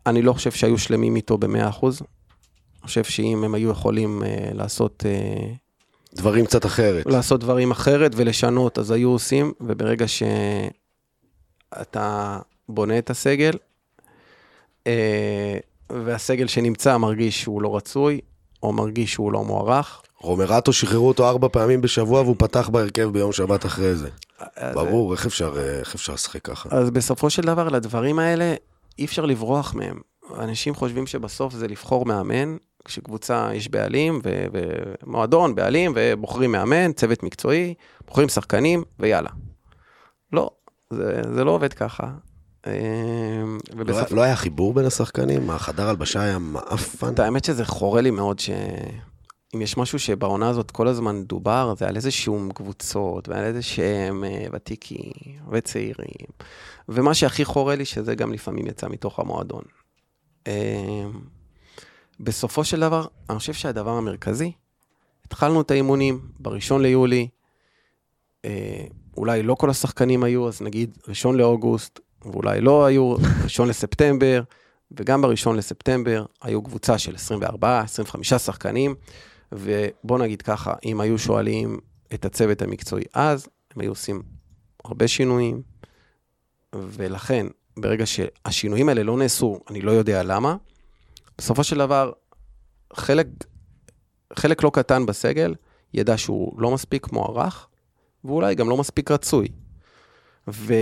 אני 0.06 0.22
לא 0.22 0.32
חושב 0.32 0.50
שהיו 0.50 0.78
שלמים 0.78 1.16
איתו 1.16 1.38
ב-100%. 1.38 1.86
אני 1.86 2.82
חושב 2.82 3.04
שאם 3.04 3.44
הם 3.44 3.54
היו 3.54 3.70
יכולים 3.70 4.22
uh, 4.22 4.26
לעשות... 4.54 5.04
Uh, 5.06 5.06
דברים 6.14 6.46
קצת 6.46 6.66
אחרת. 6.66 7.06
לעשות 7.06 7.40
דברים 7.40 7.70
אחרת 7.70 8.12
ולשנות, 8.16 8.78
אז 8.78 8.90
היו 8.90 9.10
עושים, 9.10 9.52
וברגע 9.60 10.06
שאתה 11.68 12.38
בונה 12.68 12.98
את 12.98 13.10
הסגל, 13.10 13.52
uh, 14.84 14.88
והסגל 15.92 16.46
שנמצא 16.46 16.96
מרגיש 16.96 17.42
שהוא 17.42 17.62
לא 17.62 17.76
רצוי, 17.76 18.20
או 18.62 18.72
מרגיש 18.72 19.12
שהוא 19.12 19.32
לא 19.32 19.44
מוערך. 19.44 20.02
רומרטו 20.20 20.72
שחררו 20.72 21.08
אותו 21.08 21.28
ארבע 21.28 21.48
פעמים 21.48 21.80
בשבוע 21.80 22.20
והוא 22.20 22.36
פתח 22.38 22.68
בהרכב 22.68 23.10
ביום 23.12 23.32
שבת 23.32 23.66
אחרי 23.66 23.94
זה. 23.94 24.08
ברור, 24.74 25.12
איך 25.12 25.26
אפשר, 25.26 25.54
איך 25.80 25.94
אפשר 25.94 26.14
לשחק 26.14 26.44
ככה? 26.44 26.68
אז 26.72 26.90
בסופו 26.90 27.30
של 27.30 27.42
דבר, 27.42 27.68
לדברים 27.68 28.18
האלה, 28.18 28.54
אי 28.98 29.04
אפשר 29.04 29.26
לברוח 29.26 29.74
מהם. 29.74 30.00
אנשים 30.38 30.74
חושבים 30.74 31.06
שבסוף 31.06 31.54
זה 31.54 31.68
לבחור 31.68 32.06
מאמן, 32.06 32.56
כשקבוצה 32.84 33.50
יש 33.54 33.68
בעלים 33.68 34.20
ו- 34.24 34.46
ומועדון, 34.52 35.54
בעלים, 35.54 35.92
ובוחרים 35.94 36.52
מאמן, 36.52 36.92
צוות 36.92 37.22
מקצועי, 37.22 37.74
בוחרים 38.06 38.28
שחקנים, 38.28 38.84
ויאללה. 38.98 39.30
לא, 40.32 40.50
זה, 40.90 41.22
זה 41.34 41.44
לא 41.44 41.50
עובד 41.50 41.72
ככה. 41.72 42.10
אמ, 42.66 43.58
ובסוף... 43.76 44.10
לא, 44.10 44.16
לא 44.16 44.22
היה 44.22 44.36
חיבור 44.36 44.74
בין 44.74 44.84
השחקנים? 44.84 45.50
החדר 45.50 45.88
הלבשה 45.88 46.20
היה 46.20 46.38
מעפן? 46.38 47.14
האמת 47.18 47.44
שזה 47.44 47.64
חורה 47.64 48.00
לי 48.00 48.10
מאוד 48.10 48.38
ש... 48.38 48.50
אם 49.54 49.62
יש 49.62 49.76
משהו 49.76 49.98
שבעונה 49.98 50.48
הזאת 50.48 50.70
כל 50.70 50.88
הזמן 50.88 51.24
דובר, 51.24 51.74
זה 51.78 51.88
על 51.88 51.96
איזה 51.96 52.10
שום 52.10 52.52
קבוצות, 52.52 53.28
ועל 53.28 53.44
איזה 53.44 53.62
שהם 53.62 54.24
אה, 54.24 54.46
ותיקים 54.52 55.12
וצעירים. 55.52 56.26
ומה 56.88 57.14
שהכי 57.14 57.44
חורה 57.44 57.74
לי, 57.74 57.84
שזה 57.84 58.14
גם 58.14 58.32
לפעמים 58.32 58.66
יצא 58.66 58.88
מתוך 58.88 59.18
המועדון. 59.18 59.62
אמ, 60.46 60.52
בסופו 62.20 62.64
של 62.64 62.80
דבר, 62.80 63.06
אני 63.30 63.38
חושב 63.38 63.52
שהדבר 63.52 63.90
המרכזי, 63.90 64.52
התחלנו 65.24 65.60
את 65.60 65.70
האימונים 65.70 66.20
בראשון 66.38 66.82
ליולי, 66.82 67.28
אה, 68.44 68.84
אולי 69.16 69.42
לא 69.42 69.54
כל 69.54 69.70
השחקנים 69.70 70.24
היו, 70.24 70.48
אז 70.48 70.62
נגיד 70.62 70.98
ראשון 71.08 71.36
לאוגוסט, 71.36 72.00
ואולי 72.24 72.60
לא 72.60 72.86
היו, 72.86 73.14
ראשון 73.44 73.68
לספטמבר, 73.68 74.42
וגם 74.90 75.22
בראשון 75.22 75.56
לספטמבר 75.56 76.24
היו 76.42 76.62
קבוצה 76.62 76.98
של 76.98 77.14
24, 77.14 77.80
25 77.80 78.34
שחקנים, 78.34 78.94
ובוא 79.52 80.18
נגיד 80.18 80.42
ככה, 80.42 80.74
אם 80.84 81.00
היו 81.00 81.18
שואלים 81.18 81.78
את 82.14 82.24
הצוות 82.24 82.62
המקצועי 82.62 83.04
אז, 83.14 83.48
הם 83.74 83.80
היו 83.80 83.90
עושים 83.90 84.22
הרבה 84.84 85.08
שינויים, 85.08 85.62
ולכן, 86.74 87.46
ברגע 87.76 88.06
שהשינויים 88.06 88.88
האלה 88.88 89.02
לא 89.02 89.16
נעשו, 89.16 89.60
אני 89.70 89.80
לא 89.80 89.90
יודע 89.90 90.22
למה, 90.22 90.56
בסופו 91.38 91.64
של 91.64 91.78
דבר, 91.78 92.12
חלק, 92.92 93.26
חלק 94.36 94.62
לא 94.62 94.70
קטן 94.74 95.06
בסגל 95.06 95.54
ידע 95.94 96.18
שהוא 96.18 96.60
לא 96.60 96.70
מספיק 96.70 97.12
מוערך, 97.12 97.68
ואולי 98.24 98.54
גם 98.54 98.68
לא 98.68 98.76
מספיק 98.76 99.10
רצוי. 99.10 99.48
ו... 100.48 100.74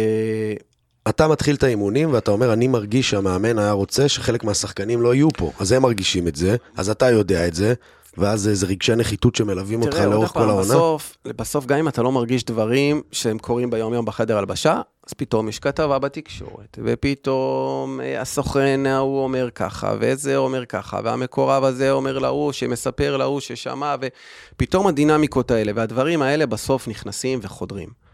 אתה 1.08 1.28
מתחיל 1.28 1.54
את 1.54 1.62
האימונים 1.62 2.12
ואתה 2.12 2.30
אומר, 2.30 2.52
אני 2.52 2.68
מרגיש 2.68 3.10
שהמאמן 3.10 3.58
היה 3.58 3.72
רוצה 3.72 4.08
שחלק 4.08 4.44
מהשחקנים 4.44 5.02
לא 5.02 5.14
יהיו 5.14 5.28
פה. 5.36 5.50
אז 5.60 5.72
הם 5.72 5.82
מרגישים 5.82 6.28
את 6.28 6.36
זה, 6.36 6.56
אז 6.76 6.90
אתה 6.90 7.10
יודע 7.10 7.46
את 7.46 7.54
זה, 7.54 7.74
ואז 8.18 8.50
זה 8.52 8.66
רגשי 8.66 8.94
נחיתות 8.94 9.34
שמלווים 9.34 9.82
אותך 9.82 9.98
לאורך 9.98 10.30
כל 10.32 10.48
העונה. 10.48 10.62
בסוף, 10.62 11.16
בסוף, 11.26 11.66
גם 11.66 11.78
אם 11.78 11.88
אתה 11.88 12.02
לא 12.02 12.12
מרגיש 12.12 12.44
דברים 12.44 13.02
שהם 13.12 13.38
קורים 13.38 13.70
ביום-יום 13.70 14.04
בחדר 14.04 14.38
הלבשה, 14.38 14.80
אז 15.06 15.12
פתאום 15.12 15.48
יש 15.48 15.58
כתבה 15.58 15.98
בתקשורת, 15.98 16.78
ופתאום 16.84 18.00
אה, 18.00 18.20
הסוכן 18.20 18.80
ההוא 18.86 19.24
אומר 19.24 19.48
ככה, 19.54 19.94
וזה 20.00 20.36
אומר 20.36 20.64
ככה, 20.64 21.00
והמקורב 21.04 21.64
הזה 21.64 21.90
אומר 21.90 22.18
להוא, 22.18 22.52
שמספר 22.52 23.16
להוא 23.16 23.40
ששמע, 23.40 23.94
ופתאום 24.00 24.86
הדינמיקות 24.86 25.50
האלה 25.50 25.72
והדברים 25.74 26.22
האלה 26.22 26.46
בסוף 26.46 26.88
נכנסים 26.88 27.38
וחודרים. 27.42 28.05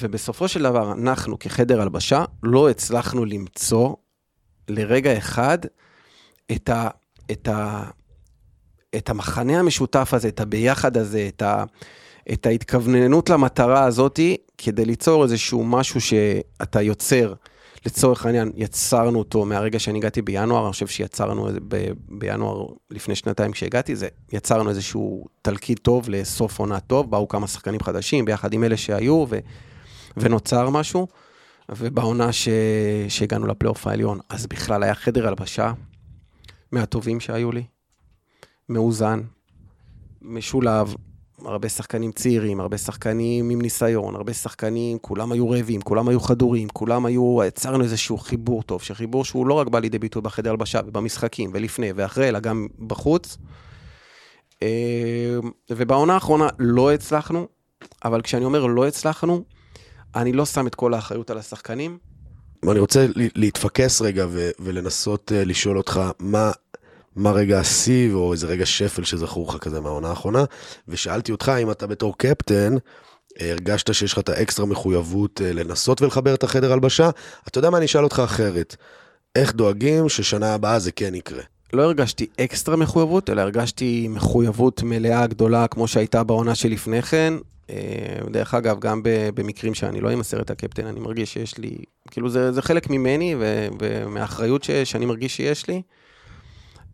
ובסופו 0.00 0.48
של 0.48 0.62
דבר, 0.62 0.92
אנחנו 0.92 1.38
כחדר 1.38 1.80
הלבשה 1.80 2.24
לא 2.42 2.70
הצלחנו 2.70 3.24
למצוא 3.24 3.94
לרגע 4.68 5.18
אחד 5.18 5.58
את 6.52 6.68
ה... 6.68 6.88
את 7.30 7.48
ה 7.48 7.84
את 8.96 9.10
המחנה 9.10 9.58
המשותף 9.58 10.10
הזה, 10.14 10.28
את 10.28 10.40
הביחד 10.40 10.96
הזה, 10.96 11.28
את, 11.28 11.42
ה, 11.42 11.64
את 12.32 12.46
ההתכווננות 12.46 13.30
למטרה 13.30 13.84
הזאתי, 13.84 14.36
כדי 14.58 14.84
ליצור 14.84 15.22
איזשהו 15.22 15.64
משהו 15.64 16.00
שאתה 16.00 16.82
יוצר. 16.82 17.34
לצורך 17.86 18.26
העניין, 18.26 18.52
יצרנו 18.56 19.18
אותו 19.18 19.44
מהרגע 19.44 19.78
שאני 19.78 19.98
הגעתי 19.98 20.22
בינואר, 20.22 20.64
אני 20.64 20.72
חושב 20.72 20.86
שיצרנו 20.86 21.48
ב, 21.68 21.88
בינואר 22.08 22.66
לפני 22.90 23.14
שנתיים 23.14 23.52
כשהגעתי, 23.52 23.96
זה 23.96 24.08
יצרנו 24.32 24.70
איזשהו 24.70 25.24
תלקיד 25.42 25.78
טוב 25.78 26.08
לסוף 26.08 26.58
עונה 26.58 26.80
טוב, 26.80 27.10
באו 27.10 27.28
כמה 27.28 27.46
שחקנים 27.46 27.80
חדשים 27.80 28.24
ביחד 28.24 28.52
עם 28.52 28.64
אלה 28.64 28.76
שהיו, 28.76 29.26
ו, 29.28 29.38
ונוצר 30.20 30.70
משהו. 30.70 31.06
ובעונה 31.76 32.32
ש... 32.32 32.48
שהגענו 33.08 33.46
לפלייאוף 33.46 33.86
העליון, 33.86 34.18
אז 34.28 34.46
בכלל 34.46 34.82
היה 34.82 34.94
חדר 34.94 35.28
הלבשה 35.28 35.72
מהטובים 36.72 37.20
שהיו 37.20 37.52
לי. 37.52 37.64
מאוזן, 38.68 39.20
משולב, 40.22 40.94
הרבה 41.44 41.68
שחקנים 41.68 42.12
צעירים, 42.12 42.60
הרבה 42.60 42.78
שחקנים 42.78 43.50
עם 43.50 43.60
ניסיון, 43.60 44.14
הרבה 44.14 44.32
שחקנים, 44.32 44.98
כולם 44.98 45.32
היו 45.32 45.50
רעבים, 45.50 45.80
כולם 45.80 46.08
היו 46.08 46.20
חדורים, 46.20 46.68
כולם 46.68 47.06
היו, 47.06 47.38
יצרנו 47.46 47.84
איזשהו 47.84 48.18
חיבור 48.18 48.62
טוב, 48.62 48.82
שחיבור 48.82 49.24
שהוא 49.24 49.46
לא 49.46 49.54
רק 49.54 49.68
בא 49.68 49.78
לידי 49.78 49.98
ביטוי 49.98 50.22
בחדר 50.22 50.50
הלבשה 50.50 50.80
ובמשחקים 50.86 51.50
ולפני 51.54 51.92
ואחרי, 51.94 52.28
אלא 52.28 52.40
גם 52.40 52.66
בחוץ. 52.86 53.38
אה, 54.62 55.38
ובעונה 55.70 56.14
האחרונה 56.14 56.48
לא 56.58 56.92
הצלחנו, 56.92 57.48
אבל 58.04 58.22
כשאני 58.22 58.44
אומר 58.44 58.66
לא 58.66 58.86
הצלחנו, 58.86 59.44
אני 60.14 60.32
לא 60.32 60.46
שם 60.46 60.66
את 60.66 60.74
כל 60.74 60.94
האחריות 60.94 61.30
על 61.30 61.38
השחקנים. 61.38 61.98
אני 62.70 62.78
רוצה 62.78 63.06
להתפקס 63.14 64.00
רגע 64.00 64.26
ולנסות 64.58 65.32
אה, 65.32 65.44
לשאול 65.44 65.78
אותך, 65.78 66.00
מה 66.18 66.50
מה 67.16 67.30
רגע 67.30 67.60
השיא 67.60 68.12
או 68.12 68.32
איזה 68.32 68.46
רגע 68.46 68.66
שפל 68.66 69.04
שזכור 69.04 69.48
לך 69.48 69.56
כזה 69.56 69.80
מהעונה 69.80 70.08
האחרונה, 70.08 70.44
ושאלתי 70.88 71.32
אותך 71.32 71.52
אם 71.62 71.70
אתה 71.70 71.86
בתור 71.86 72.18
קפטן, 72.18 72.74
הרגשת 73.40 73.94
שיש 73.94 74.12
לך 74.12 74.18
את 74.18 74.28
האקסטרה 74.28 74.66
מחויבות 74.66 75.40
אה, 75.44 75.52
לנסות 75.52 76.02
ולחבר 76.02 76.34
את 76.34 76.44
החדר 76.44 76.72
הלבשה, 76.72 77.10
אתה 77.48 77.58
יודע 77.58 77.70
מה, 77.70 77.78
אני 77.78 77.86
אשאל 77.86 78.04
אותך 78.04 78.22
אחרת. 78.24 78.76
איך 79.36 79.54
דואגים 79.54 80.08
ששנה 80.08 80.54
הבאה 80.54 80.78
זה 80.78 80.92
כן 80.92 81.14
יקרה? 81.14 81.42
לא 81.72 81.82
הרגשתי 81.82 82.26
אקסטרה 82.40 82.76
מחויבות, 82.76 83.30
אלא 83.30 83.40
הרגשתי 83.40 84.08
מחויבות 84.08 84.82
מלאה 84.82 85.26
גדולה 85.26 85.66
כמו 85.66 85.88
שהייתה 85.88 86.24
בעונה 86.24 86.54
שלפני 86.54 87.02
כן. 87.02 87.34
אה, 87.70 88.30
דרך 88.30 88.54
אגב, 88.54 88.78
גם 88.80 89.00
במקרים 89.04 89.74
שאני 89.74 90.00
לא 90.00 90.12
אמסר 90.12 90.40
את 90.40 90.50
הקפטן, 90.50 90.86
אני 90.86 91.00
מרגיש 91.00 91.32
שיש 91.32 91.58
לי, 91.58 91.76
כאילו 92.10 92.28
זה, 92.30 92.52
זה 92.52 92.62
חלק 92.62 92.90
ממני 92.90 93.34
ומהאחריות 93.80 94.64
שאני 94.84 95.06
מרגיש 95.06 95.36
שיש 95.36 95.68
לי. 95.68 95.82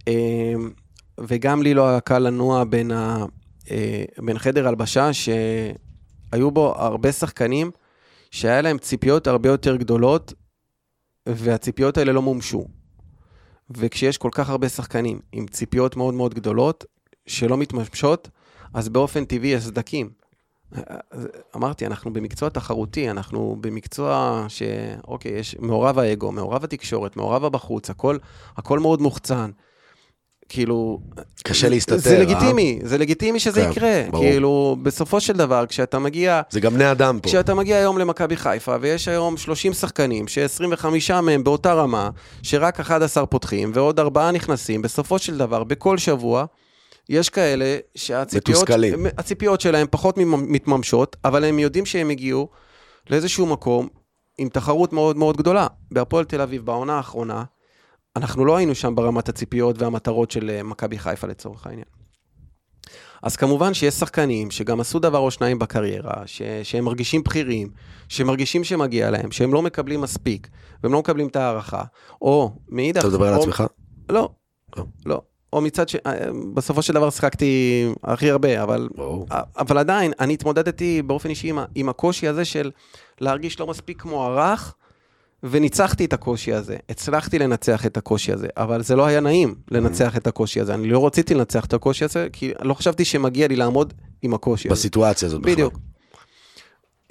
אמ, 0.06 0.70
וגם 1.18 1.62
לי 1.62 1.74
לא 1.74 1.88
היה 1.88 2.00
קל 2.00 2.18
לנוע 2.18 2.64
בין, 2.64 2.90
ה, 2.90 3.24
אה, 3.70 4.04
בין 4.18 4.38
חדר 4.38 4.68
הלבשה, 4.68 5.10
שהיו 5.12 6.50
בו 6.50 6.74
הרבה 6.76 7.12
שחקנים 7.12 7.70
שהיה 8.30 8.62
להם 8.62 8.78
ציפיות 8.78 9.26
הרבה 9.26 9.48
יותר 9.48 9.76
גדולות, 9.76 10.32
והציפיות 11.28 11.98
האלה 11.98 12.12
לא 12.12 12.22
מומשו. 12.22 12.66
וכשיש 13.70 14.18
כל 14.18 14.28
כך 14.32 14.50
הרבה 14.50 14.68
שחקנים 14.68 15.20
עם 15.32 15.46
ציפיות 15.46 15.96
מאוד 15.96 16.14
מאוד 16.14 16.34
גדולות, 16.34 16.84
שלא 17.26 17.56
מתממשות, 17.56 18.28
אז 18.74 18.88
באופן 18.88 19.24
טבעי 19.24 19.48
יש 19.50 19.64
סדקים. 19.64 20.10
אמרתי, 21.56 21.86
אנחנו 21.86 22.12
במקצוע 22.12 22.48
תחרותי, 22.48 23.10
אנחנו 23.10 23.56
במקצוע 23.60 24.44
ש... 24.48 24.62
אוקיי, 25.08 25.32
יש 25.32 25.56
מעורב 25.58 25.98
האגו, 25.98 26.32
מעורב 26.32 26.64
התקשורת, 26.64 27.16
מעורב 27.16 27.44
הבחוץ, 27.44 27.90
הכל, 27.90 28.16
הכל 28.56 28.78
מאוד 28.78 29.02
מוחצן. 29.02 29.50
כאילו... 30.48 31.00
קשה 31.42 31.68
להסתתר, 31.68 31.96
זה 31.96 32.18
לגיטימי, 32.18 32.78
אה? 32.82 32.88
זה 32.88 32.98
לגיטימי 32.98 33.40
שזה 33.40 33.60
כן, 33.64 33.70
יקרה. 33.70 34.02
ברור. 34.10 34.24
כאילו, 34.24 34.76
בסופו 34.82 35.20
של 35.20 35.32
דבר, 35.32 35.66
כשאתה 35.66 35.98
מגיע... 35.98 36.40
זה 36.50 36.60
גם 36.60 36.74
בני 36.74 36.90
אדם 36.90 37.18
פה. 37.22 37.28
כשאתה 37.28 37.54
מגיע 37.54 37.76
היום 37.76 37.98
למכבי 37.98 38.36
חיפה, 38.36 38.76
ויש 38.80 39.08
היום 39.08 39.36
30 39.36 39.72
שחקנים, 39.72 40.28
ש-25 40.28 41.20
מהם 41.22 41.44
באותה 41.44 41.74
רמה, 41.74 42.10
שרק 42.42 42.80
11 42.80 43.26
פותחים, 43.26 43.70
ועוד 43.74 44.00
ארבעה 44.00 44.30
נכנסים, 44.30 44.82
בסופו 44.82 45.18
של 45.18 45.38
דבר, 45.38 45.64
בכל 45.64 45.98
שבוע, 45.98 46.44
יש 47.08 47.30
כאלה 47.30 47.78
שהציפיות... 47.94 48.68
הציפיות 49.18 49.60
שלהם 49.60 49.86
פחות 49.90 50.18
מתממשות, 50.18 51.16
אבל 51.24 51.44
הם 51.44 51.58
יודעים 51.58 51.86
שהם 51.86 52.10
הגיעו 52.10 52.48
לאיזשהו 53.10 53.46
מקום 53.46 53.88
עם 54.38 54.48
תחרות 54.48 54.92
מאוד 54.92 55.16
מאוד 55.16 55.36
גדולה. 55.36 55.66
בהפועל 55.90 56.24
תל 56.24 56.40
אביב, 56.40 56.66
בעונה 56.66 56.96
האחרונה, 56.96 57.44
אנחנו 58.16 58.44
לא 58.44 58.56
היינו 58.56 58.74
שם 58.74 58.94
ברמת 58.94 59.28
הציפיות 59.28 59.82
והמטרות 59.82 60.30
של 60.30 60.50
אה, 60.50 60.62
מכבי 60.62 60.98
חיפה 60.98 61.26
לצורך 61.26 61.66
העניין. 61.66 61.86
אז 63.22 63.36
כמובן 63.36 63.74
שיש 63.74 63.94
שחקנים 63.94 64.50
שגם 64.50 64.80
עשו 64.80 64.98
דבר 64.98 65.18
או 65.18 65.30
שניים 65.30 65.58
בקריירה, 65.58 66.22
ש- 66.26 66.42
שהם 66.62 66.84
מרגישים 66.84 67.22
בכירים, 67.22 67.70
שמרגישים 68.08 68.64
שמגיע 68.64 69.10
להם, 69.10 69.30
שהם 69.30 69.54
לא 69.54 69.62
מקבלים 69.62 70.00
מספיק, 70.00 70.48
והם 70.82 70.92
לא 70.92 70.98
מקבלים 70.98 71.26
את 71.26 71.36
ההערכה, 71.36 71.82
או 72.22 72.50
מאידך... 72.68 73.00
אתה 73.00 73.08
מדבר 73.08 73.28
על 73.28 73.34
עצמך? 73.34 73.64
לא, 74.08 74.28
לא, 74.76 74.84
לא. 75.06 75.22
או 75.54 75.60
מצד 75.60 75.88
ש... 75.88 75.96
אה, 75.96 76.12
בסופו 76.54 76.82
של 76.82 76.92
דבר 76.92 77.10
שיחקתי 77.10 77.84
הכי 78.04 78.30
הרבה, 78.30 78.62
אבל, 78.62 78.88
אבל 79.58 79.78
עדיין, 79.78 80.12
אני 80.20 80.34
התמודדתי 80.34 81.02
באופן 81.02 81.30
אישי 81.30 81.48
עם, 81.48 81.58
עם 81.74 81.88
הקושי 81.88 82.28
הזה 82.28 82.44
של 82.44 82.70
להרגיש 83.20 83.60
לא 83.60 83.66
מספיק 83.66 84.04
מוערך, 84.04 84.74
וניצחתי 85.42 86.04
את 86.04 86.12
הקושי 86.12 86.52
הזה, 86.52 86.76
הצלחתי 86.88 87.38
לנצח 87.38 87.86
את 87.86 87.96
הקושי 87.96 88.32
הזה, 88.32 88.46
אבל 88.56 88.82
זה 88.82 88.96
לא 88.96 89.06
היה 89.06 89.20
נעים 89.20 89.54
לנצח 89.70 90.16
את 90.16 90.26
הקושי 90.26 90.60
הזה. 90.60 90.74
אני 90.74 90.88
לא 90.88 91.06
רציתי 91.06 91.34
לנצח 91.34 91.64
את 91.64 91.74
הקושי 91.74 92.04
הזה, 92.04 92.26
כי 92.32 92.52
לא 92.62 92.74
חשבתי 92.74 93.04
שמגיע 93.04 93.48
לי 93.48 93.56
לעמוד 93.56 93.92
עם 94.22 94.34
הקושי 94.34 94.68
הזה. 94.68 94.74
בסיטואציה 94.74 95.26
הזאת 95.28 95.40
בכלל. 95.40 95.52
בדיוק. 95.52 95.74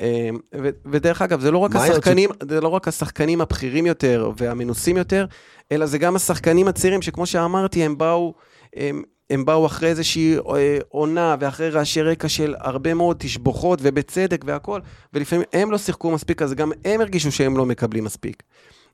אמ, 0.03 0.37
ודרך 0.85 1.21
אגב, 1.21 1.39
זה 1.39 1.51
לא 1.51 1.57
רק 1.57 1.75
השחקנים, 1.75 2.29
זה 2.49 2.61
לא 2.61 2.67
רק 2.67 2.87
השחקנים 2.87 3.41
הבכירים 3.41 3.85
יותר 3.85 4.31
והמנוסים 4.37 4.97
יותר, 4.97 5.25
אלא 5.71 5.85
זה 5.85 5.97
גם 5.97 6.15
השחקנים 6.15 6.67
הצעירים, 6.67 7.01
שכמו 7.01 7.25
שאמרתי, 7.25 7.83
הם 7.83 7.97
באו, 7.97 8.33
הם, 8.75 9.03
הם 9.29 9.45
באו 9.45 9.65
אחרי 9.65 9.89
איזושהי 9.89 10.37
אה, 10.37 10.77
עונה 10.89 11.35
ואחרי 11.39 11.69
רעשי 11.69 12.01
רקע 12.01 12.29
של 12.29 12.55
הרבה 12.59 12.93
מאוד 12.93 13.17
תשבוכות 13.19 13.79
ובצדק 13.81 14.43
והכל, 14.47 14.79
ולפעמים 15.13 15.45
הם 15.53 15.71
לא 15.71 15.77
שיחקו 15.77 16.11
מספיק, 16.11 16.41
אז 16.41 16.53
גם 16.53 16.71
הם 16.85 17.01
הרגישו 17.01 17.31
שהם 17.31 17.57
לא 17.57 17.65
מקבלים 17.65 18.03
מספיק. 18.03 18.43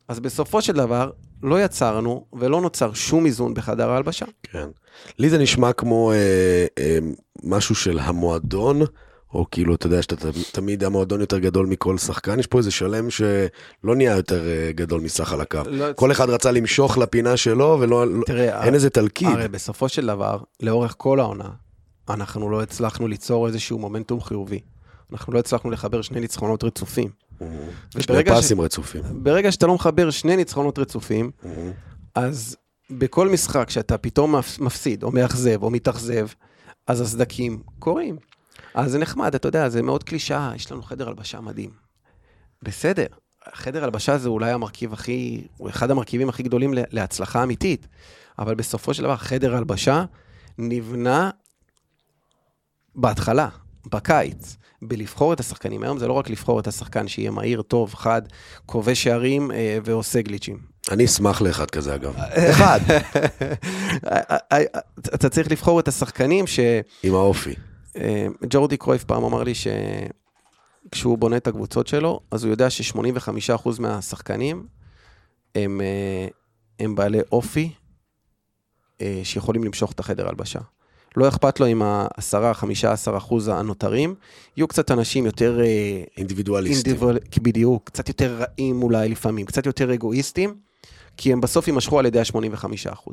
אז 0.08 0.20
בסופו 0.20 0.62
של 0.62 0.74
דבר, 0.74 1.12
לא 1.44 1.64
יצרנו 1.64 2.26
ולא 2.34 2.62
נוצר 2.62 2.94
שום 2.94 3.26
איזון 3.26 3.54
בחדר 3.54 3.90
ההלבשה. 3.90 4.26
כן. 4.44 4.68
לי 5.20 5.30
זה 5.30 5.38
נשמע 5.38 5.74
כמו 5.74 6.12
אה, 6.12 6.66
אה, 6.80 6.98
משהו 7.44 7.76
של 7.76 8.00
המועדון 8.00 8.82
או 9.34 9.46
כאילו, 9.52 9.76
אתה 9.76 9.88
יודע 9.88 10.02
שאתה 10.02 10.16
תמיד 10.52 10.84
המועדון 10.84 11.22
יותר 11.22 11.40
גדול 11.40 11.66
מכל 11.66 11.98
שחקן, 11.98 12.40
יש 12.40 12.48
פה 12.48 12.58
איזה 12.58 12.72
שלם 12.72 13.10
שלא 13.10 13.96
נהיה 13.96 14.16
יותר 14.16 14.48
אה, 14.48 14.72
גדול 14.72 15.02
מסך 15.02 15.34
על 15.34 15.42
הקו. 15.42 15.60
לא... 15.68 15.86
כל 15.96 16.12
אחד 16.12 16.30
רצה 16.30 16.52
למשוך 16.52 16.98
לפינה 16.98 17.38
שלו, 17.38 17.78
ולא, 17.80 18.06
תראה, 18.26 18.64
אין 18.64 18.74
איזה 18.74 18.90
תלכיד. 18.90 19.28
הרי 19.28 19.48
בסופו 19.48 19.90
של 19.90 20.06
דבר, 20.06 20.38
לאורך 20.62 20.96
כל 20.98 21.20
העונה, 21.20 21.50
אנחנו 22.10 22.50
לא 22.50 22.62
הצלחנו 22.62 23.08
ליצור 23.08 23.48
איזשהו 23.48 23.80
מומנטום 23.80 24.22
חיובי. 24.22 24.60
אנחנו 25.14 25.34
לא 25.34 25.40
הצלחנו 25.40 25.72
לחבר 25.72 26.02
שני 26.02 26.20
ניצחונות 26.20 26.64
רצופים. 26.64 27.10
שני 27.90 28.02
וברגע 28.10 28.36
ש- 28.36 28.46
פסים 28.46 28.62
רצופים. 28.62 29.02
ברגע 29.12 29.52
שאתה 29.52 29.68
לא 29.68 29.76
מחבר 29.76 30.10
שני 30.10 30.36
ניצחונות 30.36 30.80
רצופים. 30.80 31.32
אז 32.16 32.56
בכל 32.92 33.30
משחק 33.30 33.70
שאתה 33.70 33.98
פתאום 33.98 34.36
מפ- 34.36 34.60
מפסיד, 34.60 35.04
או 35.04 35.12
מאכזב, 35.12 35.64
או 35.64 35.70
מתאכזב, 35.70 36.28
אז 36.88 37.02
הסדקים 37.02 37.60
קורים. 37.80 38.18
אז 38.80 38.92
זה 38.92 39.00
נחמד, 39.00 39.36
אתה 39.36 39.48
יודע, 39.48 39.70
זה 39.70 39.82
מאוד 39.82 40.04
קלישאה, 40.04 40.52
יש 40.56 40.72
לנו 40.72 40.82
חדר 40.82 41.08
הלבשה 41.08 41.42
מדהים. 41.42 41.70
בסדר, 42.64 43.06
חדר 43.54 43.84
הלבשה 43.84 44.18
זה 44.18 44.30
אולי 44.30 44.52
המרכיב 44.52 44.94
הכי, 44.94 45.48
הוא 45.58 45.70
אחד 45.70 45.92
המרכיבים 45.92 46.30
הכי 46.30 46.44
גדולים 46.44 46.74
לה- 46.74 46.82
להצלחה 46.92 47.44
אמיתית, 47.44 47.88
אבל 48.40 48.56
בסופו 48.56 48.94
של 48.94 49.04
דבר, 49.04 49.16
חדר 49.18 49.56
הלבשה 49.56 50.06
נבנה 50.58 51.30
בהתחלה, 52.96 53.48
בקיץ, 53.86 54.56
בלבחור 54.82 55.34
את 55.34 55.40
השחקנים. 55.40 55.84
היום 55.84 55.98
זה 55.98 56.08
לא 56.08 56.14
רק 56.14 56.30
לבחור 56.30 56.60
את 56.60 56.68
השחקן 56.68 57.08
שיהיה 57.08 57.32
מהיר, 57.32 57.62
טוב, 57.62 57.94
חד, 57.94 58.22
כובש 58.66 59.04
שערים 59.04 59.52
אה, 59.52 59.78
ועושה 59.84 60.22
גליצ'ים. 60.22 60.58
אני 60.92 61.06
אשמח 61.06 61.42
לאחד 61.42 61.72
כזה, 61.72 61.96
אגב. 61.96 62.16
אחד, 62.52 62.80
אתה 65.16 65.30
צריך 65.30 65.52
לבחור 65.52 65.80
את 65.80 65.88
השחקנים 65.88 66.48
ש... 66.48 66.60
עם 67.04 67.14
האופי. 67.16 67.54
אה, 67.96 68.28
ג'ורדי 68.50 68.78
קרויף 68.78 69.04
פעם 69.04 69.24
אמר 69.24 69.44
לי 69.44 69.54
שכשהוא 69.56 71.18
בונה 71.18 71.38
את 71.38 71.48
הקבוצות 71.48 71.88
שלו, 71.88 72.20
אז 72.32 72.44
הוא 72.44 72.52
יודע 72.52 72.70
ש-85% 72.70 73.70
מהשחקנים 73.80 74.68
הם, 75.56 75.82
אה, 75.82 76.28
הם 76.80 76.96
בעלי 76.96 77.20
אופי 77.32 77.74
אה, 79.02 79.22
שיכולים 79.24 79.64
למשוך 79.64 79.92
את 79.92 80.00
החדר 80.00 80.28
הלבשה. 80.28 80.60
לא 81.18 81.28
אכפת 81.28 81.60
לו 81.60 81.68
אם 81.68 81.82
ה-10-15% 81.82 83.52
הנותרים, 83.52 84.16
יהיו 84.58 84.68
קצת 84.68 84.92
אנשים 84.92 85.26
יותר... 85.26 85.60
אה, 85.62 86.04
אינדיבידואליסטי. 86.18 86.90
אינדיבידואל, 86.90 87.18
בדיוק, 87.42 87.84
קצת 87.86 88.08
יותר 88.08 88.38
רעים 88.40 88.84
אולי 88.84 89.10
לפעמים, 89.10 89.46
קצת 89.46 89.66
יותר 89.66 89.94
אגואיסטים, 89.94 90.56
כי 91.18 91.34
הם 91.34 91.42
בסוף 91.42 91.68
יימשכו 91.68 92.00
על 92.00 92.06
ידי 92.06 92.20
ה-85%. 92.20 93.12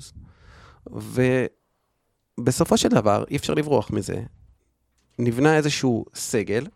ובסופו 2.39 2.77
של 2.77 2.89
דבר, 2.89 3.25
אי 3.31 3.37
אפשר 3.37 3.55
לברוח 3.55 3.91
מזה. 3.91 4.23
נבנה 5.19 5.57
איזשהו 5.57 6.05
סגל, 6.15 6.67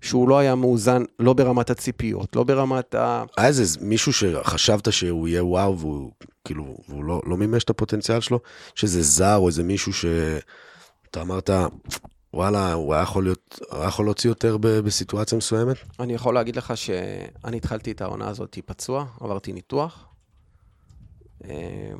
שהוא 0.00 0.28
לא 0.28 0.38
היה 0.38 0.54
מאוזן, 0.54 1.02
לא 1.18 1.32
ברמת 1.32 1.70
הציפיות, 1.70 2.36
לא 2.36 2.44
ברמת 2.44 2.94
ה... 2.94 3.24
היה 3.36 3.46
איזה 3.46 3.78
מישהו 3.80 4.12
שחשבת 4.12 4.92
שהוא 4.92 5.28
יהיה 5.28 5.44
וואו, 5.44 5.78
והוא 5.78 6.10
כאילו, 6.44 6.76
והוא 6.88 7.04
לא, 7.04 7.22
לא 7.26 7.36
מימש 7.36 7.64
את 7.64 7.70
הפוטנציאל 7.70 8.20
שלו? 8.20 8.40
שזה 8.74 9.02
זר 9.02 9.36
או 9.36 9.48
איזה 9.48 9.62
מישהו 9.62 9.92
שאתה 9.92 11.20
אמרת, 11.20 11.50
וואלה, 12.34 12.72
הוא 12.72 12.94
היה 12.94 13.02
יכול 13.02 13.24
להיות, 13.24 13.60
הוא 13.70 13.78
היה 13.78 13.88
יכול 13.88 14.04
להוציא 14.04 14.30
יותר 14.30 14.56
ב- 14.56 14.66
בסיטואציה 14.66 15.38
מסוימת? 15.38 15.76
אני 16.00 16.14
יכול 16.14 16.34
להגיד 16.34 16.56
לך 16.56 16.76
שאני 16.76 17.56
התחלתי 17.56 17.92
את 17.92 18.00
העונה 18.00 18.28
הזאת 18.28 18.58
פצוע, 18.66 19.06
עברתי 19.20 19.52
ניתוח. 19.52 20.06
אה, 21.44 21.90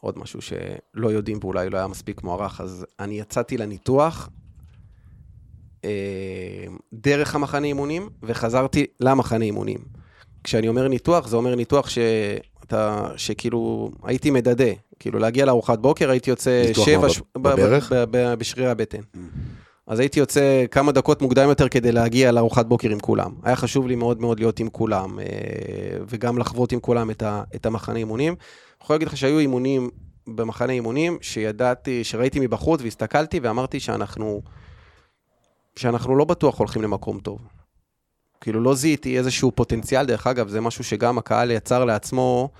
עוד 0.00 0.18
משהו 0.18 0.40
שלא 0.42 1.08
יודעים 1.08 1.38
ואולי 1.40 1.70
לא 1.70 1.78
היה 1.78 1.86
מספיק 1.86 2.22
מוערך, 2.22 2.60
אז 2.60 2.86
אני 3.00 3.20
יצאתי 3.20 3.58
לניתוח 3.58 4.30
דרך 6.92 7.34
המחנה 7.34 7.66
אימונים, 7.66 8.08
וחזרתי 8.22 8.86
למחנה 9.00 9.44
אימונים. 9.44 9.78
כשאני 10.44 10.68
אומר 10.68 10.88
ניתוח, 10.88 11.28
זה 11.28 11.36
אומר 11.36 11.54
ניתוח 11.54 11.88
שאתה, 11.88 13.08
שכאילו 13.16 13.90
הייתי 14.04 14.30
מדדה. 14.30 14.72
כאילו 14.98 15.18
להגיע 15.18 15.44
לארוחת 15.46 15.78
בוקר, 15.78 16.10
הייתי 16.10 16.30
יוצא 16.30 16.64
ניתוח 16.68 16.86
שבע... 16.86 17.00
מה, 17.00 17.08
ש- 17.08 17.20
ב- 17.38 17.48
בברך? 17.48 17.92
ב- 17.92 18.04
ב- 18.10 18.34
בשרירי 18.34 18.70
הבטן. 18.70 19.00
אז 19.86 19.98
הייתי 20.00 20.20
יוצא 20.20 20.64
כמה 20.70 20.92
דקות 20.92 21.22
מוקדם 21.22 21.48
יותר 21.48 21.68
כדי 21.68 21.92
להגיע 21.92 22.32
לארוחת 22.32 22.66
בוקר 22.66 22.90
עם 22.90 23.00
כולם. 23.00 23.30
היה 23.42 23.56
חשוב 23.56 23.86
לי 23.88 23.94
מאוד 23.94 24.20
מאוד 24.20 24.40
להיות 24.40 24.60
עם 24.60 24.68
כולם, 24.68 25.18
אה, 25.18 25.24
וגם 26.08 26.38
לחוות 26.38 26.72
עם 26.72 26.80
כולם 26.80 27.10
את, 27.10 27.22
ה, 27.22 27.42
את 27.54 27.66
המחנה 27.66 27.98
אימונים. 27.98 28.32
אני 28.32 28.84
יכול 28.84 28.94
להגיד 28.94 29.08
לך 29.08 29.16
שהיו 29.16 29.38
אימונים 29.38 29.90
במחנה 30.26 30.72
אימונים, 30.72 31.18
שידעתי, 31.20 32.04
שראיתי 32.04 32.40
מבחוץ 32.40 32.80
והסתכלתי 32.82 33.40
ואמרתי 33.42 33.80
שאנחנו, 33.80 34.42
שאנחנו 35.76 36.16
לא 36.16 36.24
בטוח 36.24 36.58
הולכים 36.58 36.82
למקום 36.82 37.20
טוב. 37.20 37.38
כאילו 38.40 38.60
לא 38.60 38.74
זיהיתי 38.74 39.18
איזשהו 39.18 39.52
פוטנציאל, 39.52 40.06
דרך 40.06 40.26
אגב, 40.26 40.48
זה 40.48 40.60
משהו 40.60 40.84
שגם 40.84 41.18
הקהל 41.18 41.50
יצר 41.50 41.84
לעצמו. 41.84 42.50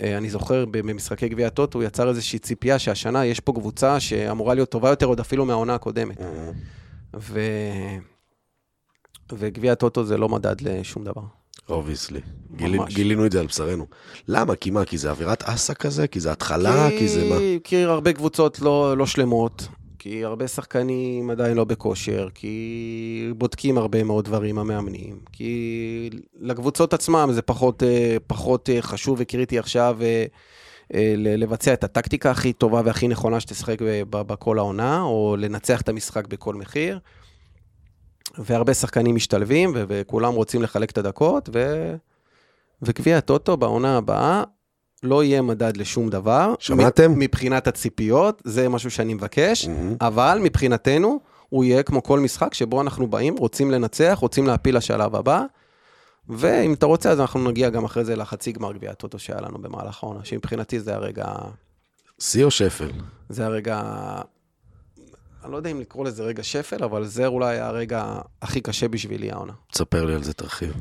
אה, 0.00 0.16
אני 0.16 0.30
זוכר 0.30 0.64
במשחקי 0.70 1.28
גביע 1.28 1.46
הטוטו, 1.46 1.78
הוא 1.78 1.84
יצר 1.84 2.08
איזושהי 2.08 2.38
ציפייה 2.38 2.78
שהשנה 2.78 3.26
יש 3.26 3.40
פה 3.40 3.52
קבוצה 3.52 4.00
שאמורה 4.00 4.54
להיות 4.54 4.70
טובה 4.70 4.90
יותר 4.90 5.06
עוד 5.06 5.20
אפילו 5.20 5.46
מהעונה 5.46 5.74
הקודמת. 5.74 6.16
ו... 7.16 7.40
וגביע 9.32 9.72
הטוטו 9.72 10.04
זה 10.04 10.16
לא 10.16 10.28
מדד 10.28 10.60
לשום 10.60 11.04
דבר. 11.04 11.22
Obviously. 11.68 12.20
ממש. 12.50 12.94
גילינו 12.94 13.26
את 13.26 13.32
זה 13.32 13.40
על 13.40 13.46
בשרנו. 13.46 13.86
למה? 14.28 14.56
כי 14.56 14.70
מה? 14.70 14.84
כי 14.84 14.98
זה 14.98 15.10
אווירת 15.10 15.42
אסה 15.42 15.74
כזה? 15.74 16.06
כי 16.06 16.20
זה 16.20 16.32
התחלה? 16.32 16.88
כי 16.98 17.08
זה 17.08 17.28
מה? 17.28 17.36
כי 17.64 17.84
הרבה 17.84 18.12
קבוצות 18.12 18.60
לא, 18.60 18.96
לא 18.96 19.06
שלמות, 19.06 19.68
כי 20.02 20.24
הרבה 20.24 20.48
שחקנים 20.48 21.30
עדיין 21.30 21.56
לא 21.56 21.64
בכושר, 21.64 22.28
כי 22.34 23.32
בודקים 23.36 23.78
הרבה 23.78 24.04
מאוד 24.04 24.24
דברים 24.24 24.58
המאמנים, 24.58 25.20
כי 25.32 26.10
לקבוצות 26.40 26.94
עצמם 26.94 27.28
זה 27.32 27.42
פחות, 27.42 27.82
אה, 27.82 28.16
פחות 28.26 28.70
אה, 28.70 28.82
חשוב 28.82 29.16
וקריטי 29.20 29.58
עכשיו 29.58 29.98
אה, 30.02 31.14
לבצע 31.16 31.72
את 31.72 31.84
הטקטיקה 31.84 32.30
הכי 32.30 32.52
טובה 32.52 32.82
והכי 32.84 33.08
נכונה 33.08 33.40
שתשחק 33.40 33.78
בכל 34.10 34.58
העונה, 34.58 35.02
או 35.02 35.36
לנצח 35.38 35.80
את 35.80 35.88
המשחק 35.88 36.26
בכל 36.26 36.54
מחיר. 36.54 36.98
והרבה 38.38 38.74
שחקנים 38.74 39.14
משתלבים, 39.14 39.72
וכולם 39.74 40.34
רוצים 40.34 40.62
לחלק 40.62 40.90
את 40.90 40.98
הדקות, 40.98 41.48
ו... 41.54 41.94
וגביע 42.82 43.18
הטוטו 43.18 43.56
בעונה 43.56 43.96
הבאה 43.96 44.42
לא 45.02 45.24
יהיה 45.24 45.42
מדד 45.42 45.76
לשום 45.76 46.10
דבר. 46.10 46.54
שמעתם? 46.58 47.12
מבחינת 47.18 47.66
הציפיות, 47.66 48.42
זה 48.44 48.68
משהו 48.68 48.90
שאני 48.90 49.14
מבקש, 49.14 49.68
מהמם. 49.68 49.96
אבל 50.00 50.38
מבחינתנו, 50.42 51.20
הוא 51.48 51.64
יהיה 51.64 51.82
כמו 51.82 52.02
כל 52.02 52.20
משחק 52.20 52.54
שבו 52.54 52.80
אנחנו 52.80 53.06
באים, 53.06 53.36
רוצים 53.36 53.70
לנצח, 53.70 54.18
רוצים 54.20 54.46
להפיל 54.46 54.76
לשלב 54.76 55.16
הבא, 55.16 55.44
ואם 56.28 56.72
אתה 56.72 56.86
רוצה, 56.86 57.10
אז 57.10 57.20
אנחנו 57.20 57.50
נגיע 57.50 57.70
גם 57.70 57.84
אחרי 57.84 58.04
זה 58.04 58.16
לחצי 58.16 58.52
גמר 58.52 58.72
גביע 58.72 58.90
הטוטו 58.90 59.18
שהיה 59.18 59.40
לנו 59.40 59.58
במהלך 59.58 60.02
העונה, 60.02 60.24
שמבחינתי 60.24 60.80
זה 60.80 60.94
הרגע, 60.94 61.26
שיא 62.18 62.44
או 62.44 62.50
שפל? 62.50 62.90
זה 63.28 63.46
הרגע, 63.46 63.82
אני 65.44 65.52
לא 65.52 65.56
יודע 65.56 65.70
אם 65.70 65.80
לקרוא 65.80 66.04
לזה 66.04 66.22
רגע 66.22 66.42
שפל, 66.42 66.84
אבל 66.84 67.04
זה 67.04 67.26
אולי 67.26 67.58
הרגע 67.58 68.14
הכי 68.42 68.60
קשה 68.60 68.88
בשבילי 68.88 69.30
העונה. 69.30 69.52
תספר 69.72 70.04
לי 70.04 70.14
על 70.14 70.22
זה, 70.22 70.32
תרחיב. 70.32 70.72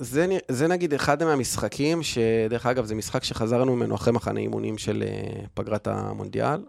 זה, 0.00 0.38
זה 0.48 0.68
נגיד 0.68 0.94
אחד 0.94 1.24
מהמשחקים, 1.24 2.02
שדרך 2.02 2.66
אגב, 2.66 2.84
זה 2.84 2.94
משחק 2.94 3.24
שחזרנו 3.24 3.76
ממנו 3.76 3.94
אחרי 3.94 4.12
מחנה 4.12 4.40
אימונים 4.40 4.78
של 4.78 5.04
אה, 5.06 5.40
פגרת 5.54 5.86
המונדיאל. 5.86 6.64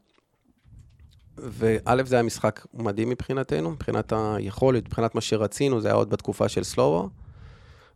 וא', 1.38 2.04
זה 2.06 2.16
היה 2.16 2.24
משחק 2.24 2.66
מדהים 2.74 3.10
מבחינתנו, 3.10 3.72
מבחינת 3.72 4.14
היכולת, 4.16 4.86
מבחינת 4.86 5.16
מה 5.16 5.22
שרצינו, 5.22 5.82
זה 5.82 5.88
היה 5.88 5.96
עוד 5.96 6.10
בתקופה 6.10 6.50
של 6.50 6.64
סלובו. 6.64 7.10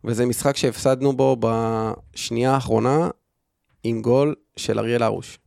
וזה 0.04 0.26
משחק 0.26 0.56
שהפסדנו 0.56 1.16
בו 1.16 1.36
בשנייה 1.40 2.54
האחרונה 2.54 3.08
עם 3.84 4.02
גול 4.02 4.34
של 4.56 4.78
אריאל 4.78 5.02
הרוש. 5.02 5.38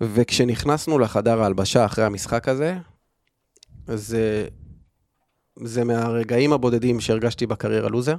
וכשנכנסנו 0.00 0.98
לחדר 0.98 1.42
ההלבשה 1.42 1.84
אחרי 1.84 2.04
המשחק 2.04 2.48
הזה, 2.48 2.78
זה, 3.86 4.48
זה 5.64 5.84
מהרגעים 5.84 6.52
הבודדים 6.52 7.00
שהרגשתי 7.00 7.46
בקריירה 7.46 7.88
לוזר. 7.88 8.14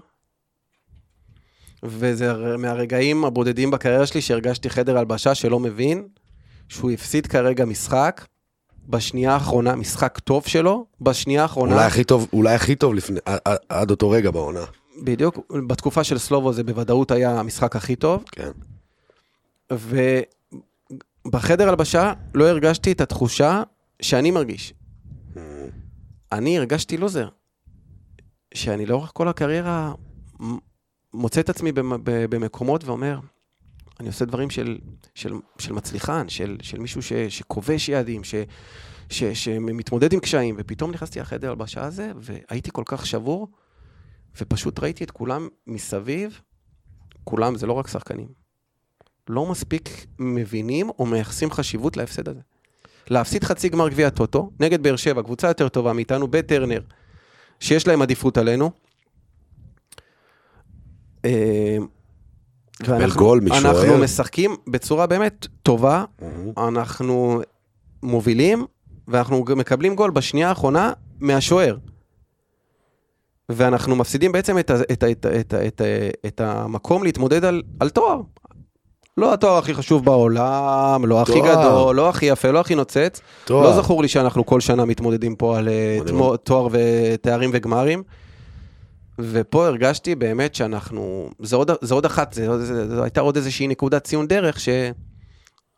וזה 1.84 2.32
הר- 2.32 2.58
מהרגעים 2.58 3.26
הבודדים 3.26 3.72
בקריירה 3.72 4.06
שלי 4.06 4.22
שהרגשתי 4.22 4.70
חדר 4.70 4.98
הלבשה 4.98 5.36
שלא 5.36 5.60
מבין 5.60 6.08
שהוא 6.70 6.92
הפסיד 6.92 7.28
כרגע 7.28 7.66
משחק 7.66 8.26
בשנייה 8.90 9.34
האחרונה, 9.34 9.76
משחק 9.76 10.20
טוב 10.20 10.48
שלו, 10.48 10.86
בשנייה 11.02 11.42
האחרונה. 11.42 11.74
אולי 11.74 11.86
הכי 11.86 12.04
טוב, 12.04 12.28
אולי 12.34 12.54
הכי 12.56 12.76
טוב 12.76 12.94
לפני, 12.94 13.20
עד 13.70 13.92
אותו 13.92 14.10
רגע 14.10 14.32
בעונה. 14.32 14.64
בדיוק, 15.04 15.40
בתקופה 15.68 16.04
של 16.04 16.18
סלובו 16.18 16.54
זה 16.54 16.64
בוודאות 16.64 17.12
היה 17.12 17.40
המשחק 17.40 17.76
הכי 17.76 17.96
טוב. 17.96 18.24
כן. 18.32 18.52
ובחדר 21.26 21.70
הלבשה 21.70 22.14
לא 22.34 22.48
הרגשתי 22.50 22.92
את 22.92 23.02
התחושה 23.02 23.64
שאני 24.02 24.32
מרגיש. 24.32 24.74
אני 26.32 26.58
הרגשתי 26.58 26.98
לוזר. 26.98 27.30
שאני 28.54 28.86
לאורך 28.86 29.12
כל 29.14 29.28
הקריירה 29.28 29.94
מוצא 31.14 31.42
את 31.42 31.50
עצמי 31.50 31.72
במקומות 32.04 32.84
ואומר, 32.84 33.20
אני 34.00 34.08
עושה 34.08 34.26
דברים 34.26 34.50
של, 34.50 34.78
של, 35.16 35.34
של 35.58 35.74
מצליחן, 35.74 36.30
של, 36.30 36.58
של 36.62 36.80
מישהו 36.80 37.02
ש, 37.02 37.14
שכובש 37.14 37.90
יעדים, 37.90 38.24
ש, 38.24 38.36
ש, 39.10 39.24
שמתמודד 39.24 40.14
עם 40.14 40.20
קשיים, 40.20 40.56
ופתאום 40.58 40.92
נכנסתי 40.92 41.20
לחדר 41.20 41.50
הלבשה 41.50 41.84
הזה, 41.84 42.12
והייתי 42.16 42.70
כל 42.74 42.84
כך 42.86 43.06
שבור, 43.06 43.48
ופשוט 44.42 44.80
ראיתי 44.80 45.04
את 45.04 45.12
כולם 45.12 45.48
מסביב, 45.68 46.42
כולם 47.24 47.56
זה 47.56 47.68
לא 47.68 47.74
רק 47.74 47.88
שחקנים. 47.88 48.28
לא 49.30 49.46
מספיק 49.52 49.90
מבינים 50.20 50.90
או 50.90 51.06
מייחסים 51.06 51.52
חשיבות 51.52 51.98
להפסד 51.98 52.30
הזה. 52.30 52.42
להפסיד 53.10 53.44
חצי 53.44 53.70
גמר 53.70 53.90
גביע 53.90 54.08
הטוטו 54.08 54.52
נגד 54.60 54.84
באר 54.84 54.96
שבע, 54.96 55.22
קבוצה 55.24 55.48
יותר 55.48 55.70
טובה 55.70 55.94
מאיתנו, 55.94 56.28
בטרנר, 56.28 56.82
שיש 57.60 57.88
להם 57.88 58.02
עדיפות 58.02 58.38
עלינו. 58.38 58.72
אה, 61.26 61.78
ואנחנו- 62.88 63.20
גול 63.20 63.40
משוער. 63.40 63.82
אנחנו 63.82 63.98
משחקים 63.98 64.56
בצורה 64.68 65.08
באמת 65.08 65.48
טובה. 65.64 66.06
אנחנו 66.58 67.42
מובילים, 68.04 68.66
ואנחנו 69.08 69.46
מקבלים 69.58 69.96
גול 69.96 70.12
בשנייה 70.12 70.50
האחרונה 70.50 70.94
מהשוער. 71.20 71.78
ואנחנו 73.50 73.96
מפסידים 73.96 74.32
בעצם 74.32 74.60
את, 74.60 74.70
ה, 74.70 74.76
את, 74.92 75.04
ה, 75.04 75.12
את, 75.12 75.26
ה, 75.26 75.40
את, 75.40 75.54
ה, 75.54 75.68
את, 75.68 75.82
ה, 75.82 75.86
את 76.28 76.42
המקום 76.42 77.04
להתמודד 77.04 77.46
על, 77.46 77.62
על 77.80 77.90
תואר. 77.90 78.22
לא 79.22 79.34
התואר 79.34 79.58
הכי 79.58 79.74
חשוב 79.74 80.06
בעולם, 80.06 81.06
לא 81.06 81.22
הכי. 81.22 81.42
גדול, 81.42 81.96
לא 81.96 82.10
הכי 82.10 82.26
יפה, 82.26 82.52
לא 82.52 82.60
הכי 82.60 82.76
נוצץ. 82.76 83.22
תואר. 83.46 83.64
לא 83.64 83.82
זכור 83.82 84.02
לי 84.02 84.08
שאנחנו 84.08 84.46
כל 84.46 84.60
שנה 84.60 84.86
מתמודדים 84.86 85.36
פה 85.36 85.58
על 85.58 85.68
אה. 85.70 85.98
תמו- 86.08 86.38
תואר 86.38 86.68
ותארים 86.72 87.50
וגמרים. 87.54 88.04
ופה 89.20 89.68
הרגשתי 89.68 90.16
באמת 90.16 90.56
שאנחנו, 90.56 91.30
זה 91.40 91.56
עוד, 91.56 91.72
זה 91.82 91.94
עוד 91.94 92.06
אחת, 92.06 92.34
זו 92.90 93.04
הייתה 93.04 93.22
עוד 93.22 93.36
איזושהי 93.36 93.68
נקודת 93.68 94.04
ציון 94.04 94.28
דרך 94.28 94.60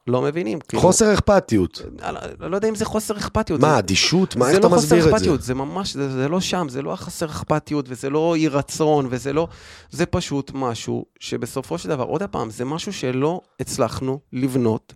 שלא 0.09 0.21
מבינים. 0.21 0.59
כאילו, 0.59 0.81
חוסר 0.81 1.13
אכפתיות. 1.13 1.81
אני 2.03 2.13
לא- 2.39 2.49
לא 2.49 2.55
יודע 2.55 2.69
אם 2.69 2.75
זה 2.75 2.85
חוסר 2.85 3.17
אכפתיות. 3.17 3.59
מה, 3.61 3.67
זה- 3.71 3.79
אדישות? 3.79 4.35
מה, 4.35 4.45
זה 4.45 4.51
איך 4.51 4.59
אתה 4.59 4.67
לא 4.67 4.73
חוסר 4.73 4.85
מסביר 4.85 4.99
את 4.99 5.09
זה? 5.09 5.15
אכפתיות, 5.15 5.41
זה 5.41 5.53
ממש, 5.53 5.93
זה, 5.93 6.09
זה 6.11 6.27
לא 6.27 6.41
שם, 6.41 6.67
זה 6.69 6.81
לא 6.81 6.93
החסר 6.93 7.25
אכפתיות, 7.25 7.85
וזה 7.89 8.09
לא 8.09 8.35
אי 8.35 8.47
רצון, 8.47 9.07
וזה 9.09 9.33
לא, 9.33 9.47
זה 9.91 10.05
פשוט 10.05 10.51
משהו 10.53 11.05
שבסופו 11.19 11.77
של 11.77 11.89
דבר, 11.89 12.03
עוד 12.03 12.23
פעם, 12.23 12.49
זה 12.49 12.65
משהו 12.65 12.93
שלא 12.93 13.41
הצלחנו 13.59 14.19
לבנות. 14.33 14.93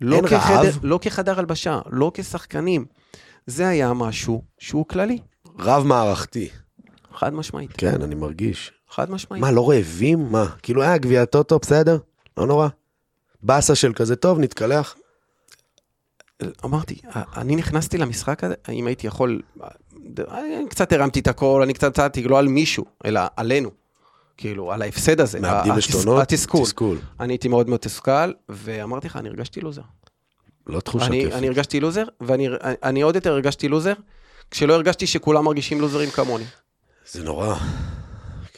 לא, 0.00 0.16
אין 0.16 0.26
כחדר, 0.28 0.54
רעב? 0.56 0.78
לא 0.82 0.98
כחדר 1.02 1.38
הלבשה, 1.38 1.80
לא 1.90 2.10
כשחקנים. 2.14 2.84
זה 3.46 3.68
היה 3.68 3.92
משהו 3.92 4.42
שהוא 4.58 4.86
כללי, 4.88 5.18
רב 5.58 5.86
מערכתי. 5.86 6.48
חד 7.14 7.34
משמעית, 7.34 7.70
כן, 7.78 8.02
אני 8.02 8.14
מרגיש. 8.14 8.72
חד 8.90 9.10
משמעית. 9.10 9.40
מה, 9.42 9.50
לא 9.50 9.70
רעבים? 9.70 10.26
מה? 10.30 10.46
כאילו, 10.62 10.82
היה 10.82 10.98
גביע 10.98 11.24
טוטו, 11.24 11.58
בסדר? 11.58 11.98
לא 12.36 12.46
נורא. 12.46 12.68
באסה 13.42 13.74
של 13.74 13.92
כזה 13.92 14.16
טוב, 14.16 14.38
נתקלח. 14.38 14.94
אמרתי, 16.64 17.00
אני 17.36 17.56
נכנסתי 17.56 17.98
למשחק 17.98 18.44
הזה, 18.44 18.54
אם 18.68 18.86
הייתי 18.86 19.06
יכול, 19.06 19.42
אני 20.18 20.68
קצת 20.68 20.92
הרמתי 20.92 21.20
את 21.20 21.26
הכל, 21.26 21.60
אני 21.64 21.74
קצת 21.74 21.94
צעדתי, 21.94 22.22
לא 22.22 22.38
על 22.38 22.48
מישהו, 22.48 22.84
אלא 23.04 23.20
עלינו. 23.36 23.70
כאילו, 24.36 24.72
על 24.72 24.82
ההפסד 24.82 25.20
הזה. 25.20 25.40
מאבדים 25.40 25.72
עשתונות? 25.72 26.22
התסכול. 26.22 26.64
תסכול. 26.64 26.98
אני 27.20 27.32
הייתי 27.32 27.48
מאוד 27.48 27.68
מאוד 27.68 27.74
מתוסכל, 27.74 28.32
ואמרתי 28.48 29.06
לך, 29.06 29.16
אני 29.16 29.28
הרגשתי 29.28 29.60
לוזר. 29.60 29.82
לא 30.66 30.80
תחושה 30.80 31.10
כיפית. 31.10 31.32
אני 31.32 31.46
הרגשתי 31.46 31.80
לוזר, 31.80 32.04
ואני 32.20 32.48
אני 32.82 33.02
עוד 33.02 33.14
יותר 33.14 33.32
הרגשתי 33.32 33.68
לוזר, 33.68 33.92
כשלא 34.50 34.74
הרגשתי 34.74 35.06
שכולם 35.06 35.44
מרגישים 35.44 35.80
לוזרים 35.80 36.10
כמוני. 36.10 36.44
זה 37.10 37.24
נורא. 37.24 37.54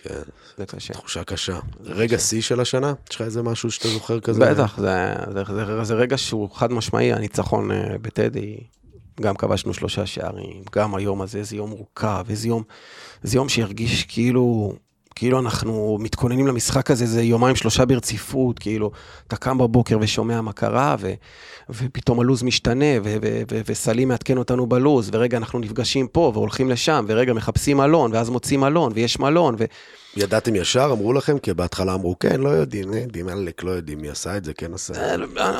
כן, 0.03 0.23
זה 0.59 0.67
קשה. 0.67 0.95
תחושה 0.95 1.25
קשה. 1.25 1.59
רגע 1.85 2.19
שיא 2.19 2.41
של 2.43 2.61
השנה? 2.61 2.93
יש 3.11 3.17
לך 3.17 3.23
איזה 3.23 3.43
משהו 3.43 3.71
שאתה 3.71 3.89
זוכר 3.89 4.21
כזה? 4.21 4.41
בטח, 4.41 4.79
זה, 4.79 5.15
זה, 5.35 5.43
זה, 5.45 5.85
זה 5.85 5.95
רגע 5.95 6.19
שהוא 6.19 6.51
חד 6.55 6.73
משמעי, 6.73 7.13
הניצחון 7.13 7.71
אה, 7.71 7.99
בטדי, 8.03 8.57
גם 9.21 9.37
כבשנו 9.37 9.75
שלושה 9.75 10.07
שערים, 10.07 10.63
גם 10.73 10.95
היום 10.95 11.23
הזה, 11.23 11.39
איזה 11.39 11.57
יום 11.57 11.71
מורכב, 11.71 12.25
איזה 12.31 12.49
יום, 12.49 12.63
איזה 13.25 13.37
יום 13.37 13.49
שהרגיש 13.49 14.05
כאילו, 14.05 14.75
כאילו 15.15 15.39
אנחנו 15.39 15.99
מתכוננים 16.01 16.47
למשחק 16.47 16.91
הזה, 16.91 17.07
זה 17.07 17.23
יומיים 17.23 17.57
שלושה 17.57 17.85
ברציפות, 17.85 18.59
כאילו, 18.59 18.91
אתה 19.27 19.37
קם 19.37 19.59
בבוקר 19.59 19.99
ושומע 20.01 20.41
מה 20.41 20.53
קרה, 20.53 20.97
ו, 21.01 21.13
ופתאום 21.71 22.21
הלו"ז 22.21 22.43
משתנה, 22.43 23.01
ו, 23.05 23.17
ו, 23.23 23.43
ו, 23.51 23.61
וסלים 23.67 24.09
מעדכן 24.09 24.39
אותנו 24.39 24.67
בלו"ז, 24.67 25.11
ורגע 25.13 25.37
אנחנו 25.37 25.59
נפגשים 25.59 26.09
פה 26.09 26.31
והולכים 26.35 26.71
לשם, 26.71 27.05
ורגע 27.09 27.33
מחפשים 27.33 27.77
מלון, 27.77 28.13
ואז 28.15 28.31
מוצאים 28.31 28.61
מלון, 28.61 28.93
ויש 28.95 29.19
מלון, 29.19 29.55
ו... 29.59 29.65
ידעתם 30.17 30.55
ישר? 30.55 30.89
אמרו 30.93 31.13
לכם? 31.13 31.39
כי 31.39 31.55
בהתחלה 31.55 31.95
אמרו, 31.95 32.19
כן, 32.19 32.41
לא 32.41 32.49
יודעים, 32.49 32.95
אה, 32.95 32.99
יודעים, 32.99 33.29
עלק, 33.29 33.63
לא 33.63 33.71
יודעים 33.71 34.01
מי 34.01 34.09
עשה 34.09 34.37
את 34.37 34.45
זה, 34.45 34.55
כן 34.55 34.75
עשה. 34.75 34.95
אה, 34.95 35.15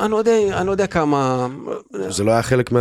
אני, 0.05 0.11
לא 0.11 0.17
יודע, 0.17 0.31
אני 0.57 0.67
לא 0.67 0.71
יודע 0.71 0.87
כמה... 0.87 1.47
זה 2.09 2.23
לא 2.23 2.31
היה 2.31 2.41
חלק 2.43 2.71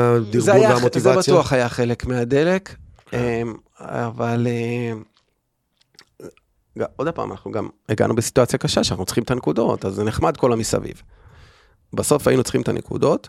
היה, 0.54 0.70
והמוטיבציה? 0.74 1.22
זה 1.22 1.32
בטוח 1.32 1.52
היה 1.52 1.68
חלק 1.68 2.06
מהדלק, 2.06 2.74
אמ, 3.12 3.18
אבל 3.80 4.46
ג- 6.78 6.84
עוד 6.96 7.08
פעם, 7.08 7.32
אנחנו 7.32 7.52
גם 7.52 7.68
הגענו 7.88 8.14
בסיטואציה 8.14 8.58
קשה 8.58 8.84
שאנחנו 8.84 9.04
צריכים 9.04 9.24
את 9.24 9.30
הנקודות, 9.30 9.84
אז 9.84 9.94
זה 9.94 10.04
נחמד 10.04 10.36
כל 10.36 10.52
המסביב. 10.52 11.02
בסוף 11.92 12.28
היינו 12.28 12.42
צריכים 12.42 12.60
את 12.62 12.68
הנקודות, 12.68 13.28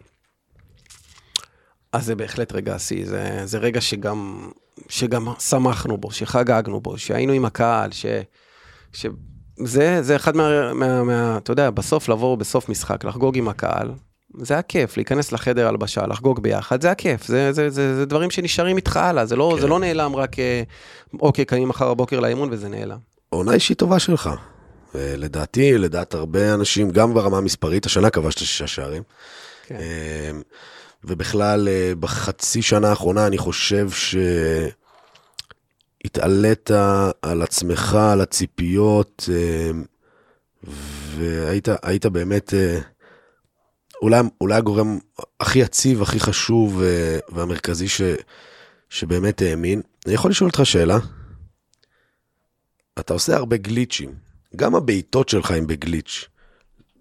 אז 1.94 2.06
זה 2.06 2.16
בהחלט 2.16 2.54
רגע 2.54 2.76
השיא, 2.76 3.06
זה, 3.06 3.41
זה 3.46 3.58
רגע 3.58 3.82
שגם, 3.82 4.50
שגם 4.89 5.28
שמחנו 5.39 5.98
בו, 5.98 6.12
שחגגנו 6.12 6.82
בו, 6.82 6.98
שהיינו 6.98 7.34
עם 7.34 7.46
הקהל, 7.46 7.91
ש... 7.91 8.06
ש... 8.94 9.06
זה, 9.58 10.02
זה 10.02 10.16
אחד 10.16 10.36
מה, 10.36 10.74
מה, 10.74 11.04
מה, 11.04 11.38
אתה 11.38 11.52
יודע, 11.52 11.70
בסוף 11.70 12.10
לבוא 12.10 12.38
בסוף 12.38 12.70
משחק, 12.70 13.04
לחגוג 13.06 13.38
עם 13.38 13.48
הקהל, 13.48 13.91
זה 14.38 14.58
הכיף, 14.58 14.98
להיכנס 14.98 15.32
לחדר 15.32 15.68
הלבשה, 15.68 16.08
לחגוג 16.08 16.39
ביחד, 16.39 16.82
זה 16.82 16.91
הכיף, 16.91 17.28
זה, 17.28 17.52
זה, 17.52 17.70
זה, 17.70 17.96
זה 17.96 18.06
דברים 18.06 18.32
שנשארים 18.32 18.78
איתך 18.78 18.98
הלאה, 18.98 19.26
זה 19.26 19.36
לא, 19.36 19.52
כן. 19.56 19.62
זה 19.62 19.68
לא 19.68 19.80
נעלם 19.80 20.16
רק, 20.16 20.39
אה, 20.39 20.64
אוקיי, 21.20 21.46
קמים 21.46 21.68
מחר 21.68 21.94
בבוקר 21.94 22.20
לאימון 22.20 22.50
וזה 22.52 22.70
נעלם. 22.70 22.98
עונה 23.30 23.54
אישית 23.54 23.80
טובה 23.80 24.00
שלך. 24.00 24.30
לדעתי, 24.96 25.78
לדעת 25.78 26.14
הרבה 26.14 26.54
אנשים, 26.54 26.91
גם 26.91 27.14
ברמה 27.14 27.38
המספרית, 27.38 27.86
השנה 27.86 28.10
כבשת 28.10 28.38
שישה 28.38 28.68
שערים. 28.68 29.04
כן. 29.68 29.76
ובכלל, 31.06 31.68
אה, 31.68 31.91
בחצי 31.99 32.62
שנה 32.62 32.89
האחרונה, 32.89 33.28
אני 33.28 33.38
חושב 33.38 33.89
שהתעלית 36.01 36.72
על 37.22 37.41
עצמך, 37.41 37.95
על 37.95 38.22
הציפיות, 38.22 39.30
אה, 39.34 39.72
והיית 41.18 41.68
היית 41.84 42.06
באמת 42.06 42.54
אה, 42.54 42.80
אולי, 44.01 44.22
אולי 44.41 44.56
הגורם 44.56 44.99
הכי 45.39 45.60
יציב, 45.60 46.01
הכי 46.01 46.20
חשוב 46.20 46.82
והמרכזי 47.30 47.88
ש, 47.88 48.01
שבאמת 48.89 49.41
האמין. 49.41 49.82
אני 50.06 50.14
יכול 50.14 50.32
לשאול 50.32 50.49
אותך 50.49 50.66
שאלה? 50.66 50.97
אתה 52.99 53.14
עושה 53.14 53.36
הרבה 53.36 53.58
גליצ'ים, 53.58 54.14
גם 54.56 54.76
הבעיטות 54.76 55.30
שלך 55.30 55.51
הם 55.51 55.68
בגליץ'. 55.68 56.28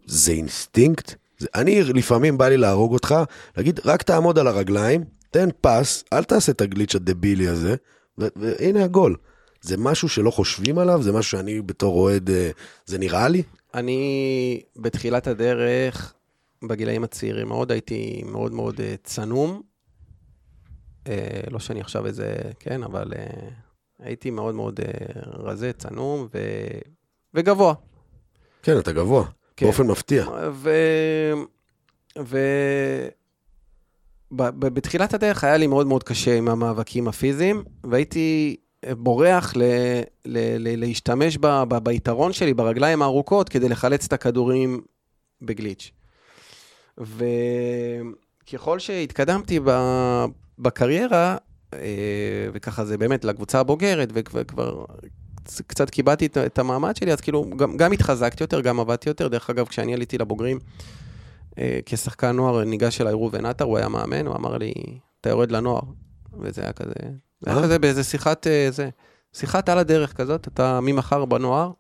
זה 0.07 0.32
אינסטינקט? 0.32 1.14
אני 1.55 1.82
לפעמים 1.82 2.38
בא 2.38 2.49
לי 2.49 2.57
להרוג 2.57 2.93
אותך, 2.93 3.14
להגיד 3.57 3.80
רק 3.84 4.03
תעמוד 4.03 4.38
על 4.38 4.47
הרגליים, 4.47 5.05
תן 5.30 5.49
פס, 5.61 6.05
אל 6.12 6.24
תעשה 6.24 6.53
את 6.53 6.61
הגליץ' 6.61 6.95
הדבילי 6.95 7.49
הזה, 7.49 7.74
והנה 8.18 8.84
הגול. 8.84 9.16
זה 9.62 9.76
משהו 9.76 10.09
שלא 10.09 10.30
חושבים 10.30 10.78
עליו? 10.78 11.03
זה 11.03 11.12
משהו 11.12 11.30
שאני 11.30 11.62
בתור 11.62 12.01
אוהד, 12.01 12.30
אה, 12.30 12.51
זה 12.86 12.99
נראה 12.99 13.28
לי? 13.28 13.43
אני 13.74 14.62
בתחילת 14.76 15.26
הדרך, 15.26 16.14
בגילאים 16.68 17.05
הצעירים 17.05 17.49
מאוד, 17.49 17.72
הייתי 17.72 18.22
מאוד 18.26 18.53
מאוד 18.53 18.80
אה, 18.80 18.95
צנום. 19.05 19.62
אה, 21.09 21.40
לא 21.51 21.59
שאני 21.59 21.80
עכשיו 21.80 22.07
איזה, 22.07 22.34
כן, 22.59 22.82
אבל 22.82 23.12
הייתי 23.99 24.30
מאוד 24.30 24.55
מאוד 24.55 24.80
רזה, 25.26 25.72
צנום 25.72 26.28
ו... 26.34 26.38
וגבוה. 27.34 27.74
כן, 28.62 28.78
אתה 28.78 28.93
גבוה, 28.93 29.24
כן. 29.57 29.66
באופן 29.66 29.86
מפתיע. 29.86 30.26
ו... 30.53 30.70
ו... 32.18 32.38
ב- 34.36 34.68
בתחילת 34.68 35.14
הדרך 35.14 35.44
היה 35.44 35.57
לי 35.57 35.66
מאוד 35.66 35.86
מאוד 35.86 36.03
קשה 36.03 36.36
עם 36.36 36.48
המאבקים 36.48 37.09
הפיזיים, 37.09 37.62
והייתי 37.84 38.57
בורח 38.90 39.57
ל... 39.57 39.62
ל... 40.24 40.38
ל... 40.59 40.80
להשתמש 40.80 41.36
ב... 41.40 41.46
ב... 41.68 41.78
ביתרון 41.78 42.32
שלי 42.32 42.55
ברגליים 42.55 43.03
הארוכות 43.03 43.48
כדי 43.48 43.68
לחלץ 43.68 44.05
את 44.05 44.12
הכדורים 44.12 44.80
בגליץ'. 45.42 45.90
וככל 46.98 48.78
שהתקדמתי 48.78 49.61
ב... 49.64 49.70
בקריירה, 50.59 51.36
אה, 51.74 52.48
וככה 52.53 52.84
זה 52.84 52.98
באמת 52.98 53.24
לקבוצה 53.24 53.61
הבוגרת, 53.61 54.09
וכבר 54.12 54.84
קצת 55.66 55.90
קיבלתי 55.90 56.26
את, 56.26 56.38
את 56.38 56.59
המעמד 56.59 56.97
שלי, 56.97 57.12
אז 57.12 57.20
כאילו 57.20 57.51
גם, 57.57 57.76
גם 57.76 57.93
התחזקתי 57.93 58.45
יותר, 58.45 58.61
גם 58.61 58.80
עבדתי 58.80 59.09
יותר. 59.09 59.28
דרך 59.28 59.51
אגב, 59.51 59.66
כשאני 59.66 59.95
עליתי 59.95 60.18
לבוגרים, 60.18 60.59
אה, 61.59 61.78
כשחקן 61.86 62.36
נוער, 62.36 62.64
ניגש 62.64 63.01
אליי 63.01 63.12
ראובן 63.12 63.47
עטר, 63.47 63.64
הוא 63.64 63.78
היה 63.78 63.88
מאמן, 63.88 64.26
הוא 64.26 64.36
אמר 64.36 64.59
לי, 64.59 64.72
אתה 65.20 65.28
יורד 65.28 65.51
לנוער. 65.51 65.82
וזה 66.40 66.62
היה 66.62 66.72
כזה, 66.72 66.93
זה 67.40 67.51
היה 67.51 67.59
אה? 67.59 67.62
כזה 67.62 67.78
באיזה 67.78 68.05
שיחת, 68.05 68.47
אה, 68.47 68.68
זה, 68.70 68.88
שיחת 69.32 69.68
על 69.68 69.78
הדרך 69.78 70.12
כזאת, 70.12 70.49
אתה 70.49 70.80
ממחר 70.80 71.24
בנוער. 71.24 71.70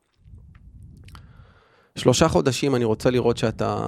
שלושה 1.96 2.28
חודשים 2.28 2.74
אני 2.74 2.84
רוצה 2.84 3.10
לראות 3.10 3.36
שאתה 3.36 3.86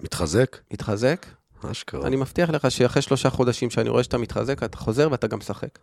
מתחזק? 0.00 0.56
מתחזק. 0.72 1.26
אשכרה. 1.70 2.06
אני 2.06 2.16
מבטיח 2.16 2.50
לך 2.50 2.70
שאחרי 2.70 3.02
שלושה 3.02 3.30
חודשים 3.30 3.70
שאני 3.70 3.88
רואה 3.88 4.02
שאתה 4.02 4.18
מתחזק, 4.18 4.62
אתה 4.62 4.78
חוזר 4.78 5.08
ואתה 5.10 5.26
גם 5.26 5.38
משחק. 5.38 5.78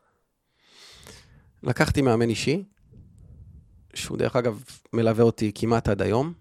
לקחתי 1.63 2.01
מאמן 2.01 2.29
אישי, 2.29 2.63
שהוא 3.93 4.17
דרך 4.17 4.35
אגב 4.35 4.63
מלווה 4.93 5.23
אותי 5.23 5.51
כמעט 5.55 5.89
עד 5.89 6.01
היום, 6.01 6.33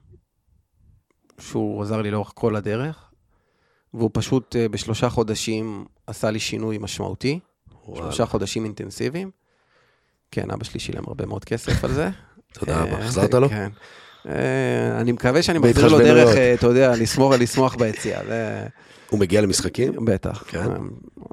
שהוא 1.39 1.83
עזר 1.83 2.03
לי 2.03 2.11
לאורך 2.11 2.33
כל 2.35 2.57
הדרך, 2.57 3.11
והוא 3.95 4.11
פשוט 4.13 4.57
אה, 4.57 4.69
בשלושה 4.69 5.09
חודשים 5.09 5.85
עשה 6.07 6.31
לי 6.31 6.41
שינוי 6.41 6.79
משמעותי, 6.79 7.41
וואלה. 7.85 8.03
שלושה 8.03 8.27
חודשים 8.27 8.65
אינטנסיביים. 8.65 9.31
כן, 10.31 10.51
אבא 10.51 10.65
שלי 10.65 10.81
שילם 10.81 11.03
הרבה 11.07 11.27
מאוד 11.27 11.45
כסף 11.45 11.85
על 11.85 11.93
זה. 11.93 12.11
תודה 12.59 12.83
רבה. 12.83 12.93
אה, 12.93 13.05
החזרת 13.05 13.35
לו? 13.35 13.49
כן. 13.49 13.71
אה, 14.29 15.01
אני 15.01 15.13
מקווה 15.13 15.43
שאני 15.43 15.59
מחזיר 15.59 15.89
לו. 15.89 15.99
דרך, 15.99 16.37
אתה 16.55 16.67
יודע, 16.67 16.97
לשמוח, 16.97 17.35
לשמוח 17.35 17.75
ביציאה. 17.75 18.21
הוא 19.11 19.21
מגיע 19.21 19.41
למשחקים? 19.41 20.05
בטח. 20.05 20.45
כן? 20.47 20.67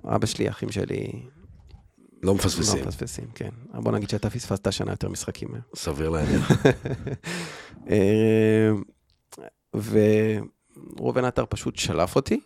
אבא 0.06 0.26
שלי, 0.26 0.50
אחים 0.50 0.72
שלי, 0.72 1.08
לא 2.24 2.36
מפספסים. 2.36 2.80
לא 2.80 2.88
מפספסים, 2.88 3.26
כן. 3.36 3.50
בוא 3.74 3.92
נגיד 3.92 4.10
שאתה 4.10 4.30
פספסת 4.30 4.74
שנה 4.74 4.92
יותר 4.92 5.10
משחקים 5.10 5.50
מהם. 5.52 5.62
סביר 5.76 6.10
להניח. 6.10 6.52
אה, 7.90 8.70
וראובן 9.74 11.26
עטר 11.26 11.46
פשוט 11.50 11.76
שלף 11.76 12.16
אותי, 12.16 12.40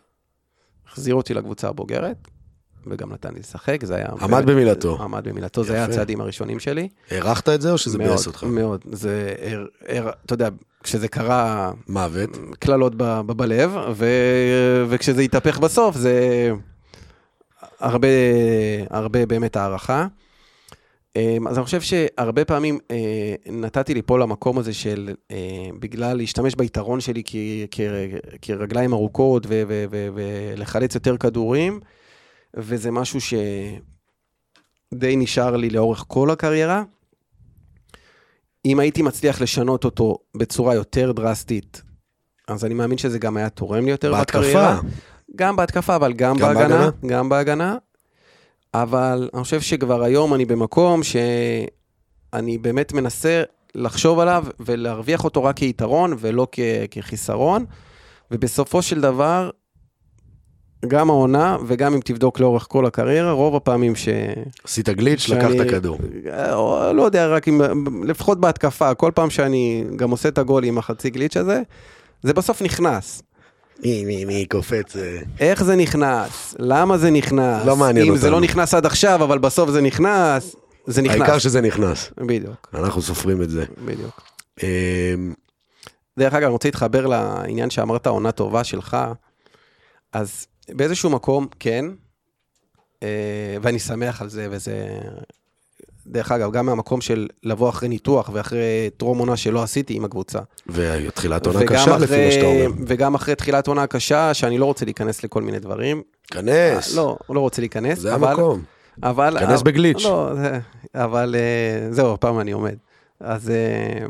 החזיר 0.87 1.15
אותי 1.15 1.33
לקבוצה 1.33 1.67
הבוגרת, 1.67 2.27
וגם 2.87 3.13
נתן 3.13 3.33
לי 3.33 3.39
לשחק, 3.39 3.85
זה 3.85 3.95
היה... 3.95 4.07
עמד 4.21 4.45
במילתו. 4.45 5.03
עמד 5.03 5.27
במילתו, 5.27 5.63
זה 5.63 5.73
היה. 5.73 5.85
הצעדים 5.85 6.21
הראשונים 6.21 6.59
שלי. 6.59 6.89
הערכת 7.11 7.49
את 7.49 7.61
זה 7.61 7.71
או 7.71 7.77
שזה 7.77 7.97
ביאס 7.97 8.27
אותך? 8.27 8.43
מאוד, 8.43 8.81
זה, 8.91 9.33
אתה 10.25 10.33
יודע, 10.33 10.49
כשזה 10.83 11.07
קרה, 11.07 11.71
מוות. 11.87 12.29
קללות 12.59 12.95
בלב, 13.25 13.71
ו, 13.93 14.05
וכשזה 14.89 15.21
התהפך 15.21 15.59
בסוף, 15.59 15.97
זה 15.97 16.51
הרבה, 17.81 18.07
הרבה 18.89 19.25
באמת 19.25 19.55
הערכה. 19.55 20.07
אמ, 21.15 21.47
אז 21.47 21.57
אני 21.57 21.65
חושב 21.65 21.81
שהרבה 21.81 22.45
פעמים 22.45 22.79
אה, 22.91 23.35
נתתי 23.51 23.93
ליפול 23.93 24.21
למקום 24.21 24.57
הזה 24.57 24.73
של, 24.73 25.09
אה, 25.31 25.69
בגלל 25.79 26.17
להשתמש 26.17 26.55
ביתרון 26.55 27.01
שלי 27.01 27.23
כ, 27.25 27.35
כ, 27.71 27.79
כרגליים 28.41 28.93
ארוכות 28.93 29.45
ו, 29.45 29.63
ו, 29.67 29.85
ו, 29.91 30.07
ולחלץ 30.15 30.95
יותר 30.95 31.17
כדורים, 31.17 31.79
וזה 32.53 32.91
משהו 32.91 33.19
שדי 33.21 35.15
נשאר 35.15 35.55
לי 35.55 35.69
לאורך 35.69 36.05
כל 36.07 36.29
הקריירה. 36.29 36.83
אם 38.65 38.79
הייתי 38.79 39.01
מצליח 39.01 39.41
לשנות 39.41 39.85
אותו 39.85 40.17
בצורה 40.37 40.75
יותר 40.75 41.11
דרסטית, 41.11 41.81
אז 42.47 42.65
אני 42.65 42.73
מאמין 42.73 42.97
שזה 42.97 43.19
גם 43.19 43.37
היה 43.37 43.49
תורם 43.49 43.85
לי 43.85 43.91
יותר 43.91 44.11
בהתקפה. 44.11 44.39
בקריירה. 44.39 44.79
גם 45.35 45.55
בהתקפה, 45.55 45.95
אבל 45.95 46.13
גם, 46.13 46.37
גם 46.37 46.53
בהגנה. 46.53 46.67
בהגנה? 46.67 46.89
גם 47.07 47.29
בהגנה. 47.29 47.77
אבל 48.73 49.29
אני 49.33 49.43
חושב 49.43 49.61
שכבר 49.61 50.03
היום 50.03 50.33
אני 50.33 50.45
במקום 50.45 51.01
שאני 51.03 52.57
באמת 52.57 52.93
מנסה 52.93 53.43
לחשוב 53.75 54.19
עליו 54.19 54.45
ולהרוויח 54.59 55.23
אותו 55.23 55.43
רק 55.43 55.55
כיתרון 55.57 56.15
ולא 56.19 56.47
כ- 56.51 56.59
כחיסרון. 56.91 57.65
ובסופו 58.31 58.81
של 58.81 59.01
דבר, 59.01 59.49
גם 60.87 61.09
העונה 61.09 61.57
וגם 61.67 61.93
אם 61.93 61.99
תבדוק 62.05 62.39
לאורך 62.39 62.65
כל 62.69 62.85
הקריירה, 62.85 63.31
רוב 63.31 63.55
הפעמים 63.55 63.95
ש... 63.95 64.09
עשית 64.63 64.89
גליץ', 64.89 65.19
שאני- 65.19 65.59
לקחת 65.59 65.69
כדור. 65.71 65.97
לא 66.93 67.03
יודע, 67.05 67.27
רק 67.27 67.47
אם, 67.47 67.61
לפחות 68.05 68.39
בהתקפה, 68.39 68.93
כל 68.93 69.11
פעם 69.15 69.29
שאני 69.29 69.83
גם 69.95 70.11
עושה 70.11 70.29
את 70.29 70.37
הגול 70.37 70.63
עם 70.63 70.77
החצי 70.77 71.09
גליץ' 71.09 71.37
הזה, 71.37 71.61
זה 72.23 72.33
בסוף 72.33 72.61
נכנס. 72.61 73.23
מי, 73.83 74.05
מי, 74.05 74.25
מי 74.25 74.45
קופץ. 74.45 74.95
אה, 74.95 75.19
איך 75.39 75.63
זה 75.63 75.75
נכנס? 75.75 76.55
למה 76.59 76.97
זה 76.97 77.11
נכנס? 77.11 77.65
לא 77.65 77.75
מעניין 77.75 78.07
אם 78.07 78.15
זה 78.15 78.27
אותנו. 78.27 78.39
לא 78.39 78.41
נכנס 78.41 78.73
עד 78.73 78.85
עכשיו, 78.85 79.23
אבל 79.23 79.39
בסוף 79.39 79.69
זה 79.69 79.81
נכנס, 79.81 80.55
זה 80.87 81.01
נכנס. 81.01 81.21
העיקר 81.21 81.39
שזה 81.39 81.61
נכנס. 81.61 82.11
בדיוק, 82.17 82.69
אנחנו 82.73 83.01
סופרים 83.01 83.41
את 83.41 83.49
זה. 83.49 83.65
בדיוק. 83.85 84.21
אמ, 84.63 85.33
דרך 86.19 86.33
אגב, 86.33 86.43
אני 86.43 86.51
רוצה 86.51 86.67
להתחבר 86.67 87.07
לעניין 87.07 87.69
שאמרת, 87.69 88.07
עונה 88.07 88.31
טובה 88.31 88.63
שלך, 88.63 88.97
אז 90.13 90.47
באיזשהו 90.69 91.09
מקום, 91.09 91.47
כן, 91.59 91.85
אה, 93.03 93.57
ואני 93.61 93.79
שמח 93.79 94.21
על 94.21 94.29
זה, 94.29 94.47
וזה... 94.51 94.75
דרך 96.07 96.31
אגב, 96.31 96.51
גם 96.51 96.65
מהמקום 96.65 97.01
של 97.01 97.27
לבוא 97.43 97.69
אחרי 97.69 97.89
ניתוח 97.89 98.29
ואחרי 98.33 98.59
טרום 98.97 99.17
עונה 99.17 99.37
שלא 99.37 99.63
עשיתי 99.63 99.93
עם 99.93 100.05
הקבוצה. 100.05 100.39
ותחילת 100.67 101.45
עונה 101.45 101.65
קשה 101.65 101.83
אחרי- 101.95 102.03
לפי 102.03 102.25
מה 102.25 102.31
שאתה 102.31 102.45
אומר. 102.45 102.67
וגם 102.87 103.15
אחרי 103.15 103.35
תחילת 103.35 103.67
עונה 103.67 103.87
קשה, 103.87 104.33
שאני 104.33 104.57
לא 104.57 104.65
רוצה 104.65 104.85
להיכנס 104.85 105.23
לכל 105.23 105.41
מיני 105.41 105.59
דברים. 105.59 106.01
כנס. 106.31 106.95
לא, 106.95 107.17
לא 107.29 107.39
רוצה 107.39 107.61
להיכנס. 107.61 107.99
זה 107.99 108.15
אבל- 108.15 108.27
המקום. 108.27 108.61
אבל... 109.03 109.37
כנס 109.39 109.59
אבל- 109.61 109.71
בגליץ'. 109.71 110.03
לא, 110.05 110.31
זה, 110.35 110.59
אבל 110.95 111.35
אה, 111.37 111.93
זהו, 111.93 112.13
הפעם 112.13 112.39
אני 112.39 112.51
עומד. 112.51 112.75
אז, 113.19 113.49
אה, 113.49 114.05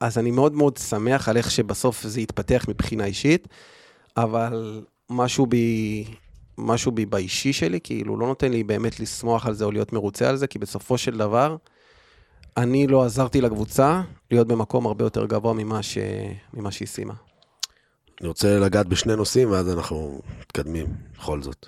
אז 0.00 0.18
אני 0.18 0.30
מאוד 0.30 0.54
מאוד 0.54 0.76
שמח 0.76 1.28
על 1.28 1.36
איך 1.36 1.50
שבסוף 1.50 2.02
זה 2.02 2.20
יתפתח 2.20 2.64
מבחינה 2.68 3.04
אישית, 3.04 3.48
אבל 4.16 4.82
משהו 5.10 5.46
בי, 5.46 6.04
משהו 6.58 6.92
בי 6.92 7.06
באישי 7.06 7.52
שלי, 7.52 7.80
כאילו, 7.84 8.16
לא 8.16 8.26
נותן 8.26 8.52
לי 8.52 8.64
באמת 8.64 9.00
לשמוח 9.00 9.46
על 9.46 9.54
זה 9.54 9.64
או 9.64 9.70
להיות 9.72 9.92
מרוצה 9.92 10.28
על 10.28 10.36
זה, 10.36 10.46
כי 10.46 10.58
בסופו 10.58 10.98
של 10.98 11.18
דבר, 11.18 11.56
אני 12.56 12.86
לא 12.86 13.04
עזרתי 13.04 13.40
לקבוצה 13.40 14.02
להיות 14.30 14.48
במקום 14.48 14.86
הרבה 14.86 15.04
יותר 15.04 15.26
גבוה 15.26 15.52
ממה, 15.52 15.82
ש... 15.82 15.98
ממה 16.54 16.70
שהיא 16.70 16.88
סיימה. 16.88 17.14
אני 18.20 18.28
רוצה 18.28 18.58
לגעת 18.58 18.86
בשני 18.86 19.16
נושאים, 19.16 19.50
ואז 19.50 19.68
אנחנו 19.68 20.20
מתקדמים, 20.40 20.86
בכל 21.18 21.42
זאת. 21.42 21.66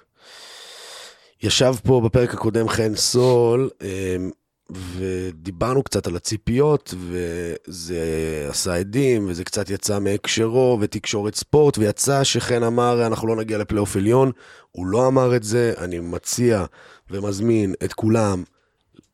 ישב 1.43 1.74
פה 1.85 2.01
בפרק 2.05 2.35
הקודם 2.35 2.68
חן 2.68 2.95
סול, 2.95 3.70
אמ, 3.82 4.30
ודיברנו 4.70 5.82
קצת 5.82 6.07
על 6.07 6.16
הציפיות, 6.16 6.95
וזה 6.99 8.47
עשה 8.51 8.74
עדים, 8.74 9.28
וזה 9.28 9.45
קצת 9.45 9.70
יצא 9.70 9.99
מהקשרו, 9.99 10.78
ותקשורת 10.80 11.35
ספורט, 11.35 11.78
ויצא 11.78 12.24
שחן 12.24 12.62
אמר, 12.62 13.07
אנחנו 13.07 13.28
לא 13.28 13.37
נגיע 13.37 13.59
לפלייאוף 13.59 13.97
עליון. 13.97 14.32
הוא 14.77 14.87
לא 14.87 15.07
אמר 15.07 15.37
את 15.37 15.43
זה, 15.43 15.72
אני 15.79 15.99
מציע 16.01 16.64
ומזמין 17.11 17.75
את 17.85 17.93
כולם 17.93 18.43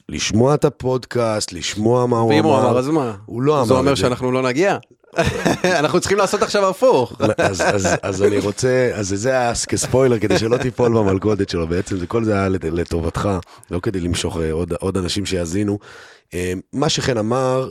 לשמוע 0.08 0.54
את 0.54 0.64
הפודקאסט, 0.64 1.52
לשמוע 1.52 2.06
מה 2.06 2.18
הוא 2.18 2.30
ואם 2.34 2.44
הוא 2.44 2.54
אמר. 2.54 2.68
אמר, 2.70 2.78
אז 2.78 2.88
מה? 2.88 3.16
הוא 3.26 3.42
לא 3.42 3.52
אמר 3.52 3.62
את 3.62 3.66
זה 3.68 3.74
זה. 3.74 3.80
אומר 3.80 3.94
שאנחנו 3.94 4.32
לא 4.32 4.42
נגיע. 4.42 4.76
אנחנו 5.80 6.00
צריכים 6.00 6.18
לעשות 6.18 6.42
עכשיו 6.42 6.68
הפוך. 6.68 7.12
אז, 7.38 7.60
אז, 7.60 7.88
אז 8.02 8.22
אני 8.22 8.38
רוצה, 8.38 8.90
אז 8.94 9.08
זה 9.16 9.30
היה 9.30 9.52
כספוילר 9.68 10.18
כדי 10.18 10.38
שלא 10.38 10.56
תיפול 10.56 10.92
במלכודת 10.98 11.48
שלו, 11.48 11.66
בעצם 11.68 11.98
זה 11.98 12.06
כל 12.06 12.24
זה 12.24 12.34
היה 12.34 12.48
לט- 12.48 12.64
לטובתך, 12.64 13.28
לא 13.70 13.80
כדי 13.80 14.00
למשוך 14.00 14.36
אה, 14.40 14.52
עוד, 14.52 14.72
עוד 14.80 14.96
אנשים 14.96 15.26
שיאזינו. 15.26 15.78
אה, 16.34 16.52
מה 16.72 16.88
שחן 16.88 17.18
אמר, 17.18 17.70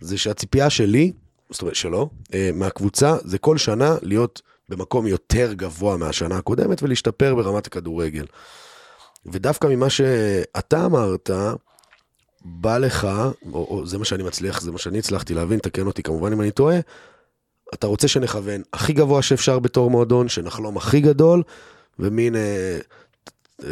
זה 0.00 0.18
שהציפייה 0.18 0.70
שלי, 0.70 1.12
זאת 1.50 1.62
אומרת 1.62 1.74
שלו, 1.74 2.08
אה, 2.34 2.50
מהקבוצה, 2.54 3.16
זה 3.24 3.38
כל 3.38 3.58
שנה 3.58 3.96
להיות 4.02 4.42
במקום 4.70 5.06
יותר 5.06 5.52
גבוה 5.52 5.96
מהשנה 5.96 6.36
הקודמת 6.36 6.82
ולהשתפר 6.82 7.34
ברמת 7.34 7.66
הכדורגל. 7.66 8.26
ודווקא 9.26 9.66
ממה 9.66 9.90
שאתה 9.90 10.86
אמרת, 10.86 11.30
בא 12.44 12.78
לך, 12.78 13.08
או, 13.52 13.66
או 13.70 13.86
זה 13.86 13.98
מה 13.98 14.04
שאני 14.04 14.22
מצליח, 14.22 14.60
זה 14.60 14.72
מה 14.72 14.78
שאני 14.78 14.98
הצלחתי 14.98 15.34
להבין, 15.34 15.58
תקן 15.58 15.86
אותי 15.86 16.02
כמובן 16.02 16.32
אם 16.32 16.40
אני 16.40 16.50
טועה, 16.50 16.76
אתה 17.74 17.86
רוצה 17.86 18.08
שנכוון 18.08 18.62
הכי 18.72 18.92
גבוה 18.92 19.22
שאפשר 19.22 19.58
בתור 19.58 19.90
מועדון, 19.90 20.28
שנחלום 20.28 20.76
הכי 20.76 21.00
גדול, 21.00 21.42
ומין 21.98 22.36
אה, 22.36 22.78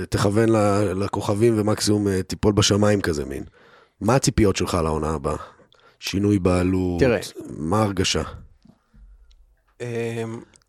תכוון 0.08 0.48
לכוכבים 0.94 1.60
ומקסימום 1.60 2.08
אה, 2.08 2.22
תיפול 2.22 2.52
בשמיים 2.52 3.00
כזה 3.00 3.24
מין. 3.24 3.44
מה 4.00 4.14
הציפיות 4.14 4.56
שלך 4.56 4.74
לעונה 4.74 5.10
הבאה? 5.10 5.36
שינוי 6.00 6.38
בעלות? 6.38 7.00
תראה. 7.00 7.20
מה 7.48 7.78
ההרגשה? 7.78 8.22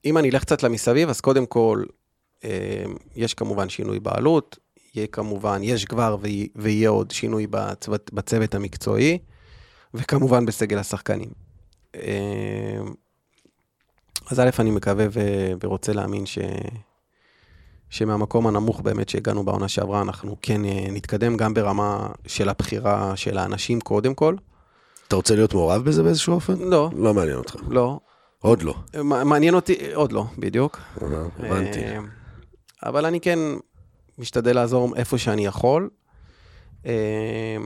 אם 0.09 0.17
אני 0.17 0.29
אלך 0.29 0.41
קצת 0.41 0.63
למסביב, 0.63 1.09
אז 1.09 1.21
קודם 1.21 1.45
כל, 1.45 1.83
אמ, 2.43 2.49
יש 3.15 3.33
כמובן 3.33 3.69
שינוי 3.69 3.99
בעלות, 3.99 4.57
יהיה 4.95 5.07
כמובן, 5.07 5.59
יש 5.63 5.85
כבר 5.85 6.17
וי- 6.21 6.47
ויהיה 6.55 6.89
עוד 6.89 7.11
שינוי 7.11 7.47
בצוות, 7.49 8.13
בצוות 8.13 8.55
המקצועי, 8.55 9.17
וכמובן 9.93 10.45
בסגל 10.45 10.77
השחקנים. 10.77 11.29
אמ, 11.95 12.01
אז 14.31 14.39
א', 14.39 14.49
אני 14.59 14.71
מקווה 14.71 15.05
ו- 15.11 15.51
ורוצה 15.63 15.93
להאמין 15.93 16.25
ש... 16.25 16.37
שמהמקום 17.89 18.47
הנמוך 18.47 18.81
באמת 18.81 19.09
שהגענו 19.09 19.43
בעונה 19.43 19.67
שעברה, 19.67 20.01
אנחנו 20.01 20.35
כן 20.41 20.65
אה, 20.65 20.87
נתקדם 20.91 21.37
גם 21.37 21.53
ברמה 21.53 22.09
של 22.27 22.49
הבחירה 22.49 23.15
של 23.15 23.37
האנשים 23.37 23.81
קודם 23.81 24.13
כל. 24.13 24.35
אתה 25.07 25.15
רוצה 25.15 25.35
להיות 25.35 25.53
מעורב 25.53 25.83
בזה 25.85 26.03
באיזשהו 26.03 26.33
אופן? 26.33 26.53
לא, 26.59 26.89
לא 26.95 27.13
מעניין 27.13 27.37
אותך. 27.37 27.55
לא. 27.67 27.99
עוד 28.41 28.63
לא. 28.63 28.73
מעניין 29.03 29.53
אותי, 29.53 29.93
עוד 29.93 30.11
לא, 30.11 30.25
בדיוק. 30.37 30.79
הבנתי. 31.39 31.79
אה, 31.79 31.99
אבל 32.83 33.05
אני 33.05 33.19
כן 33.19 33.39
משתדל 34.17 34.55
לעזור 34.55 34.95
איפה 34.95 35.17
שאני 35.17 35.45
יכול. 35.45 35.89
אה, 36.85 37.57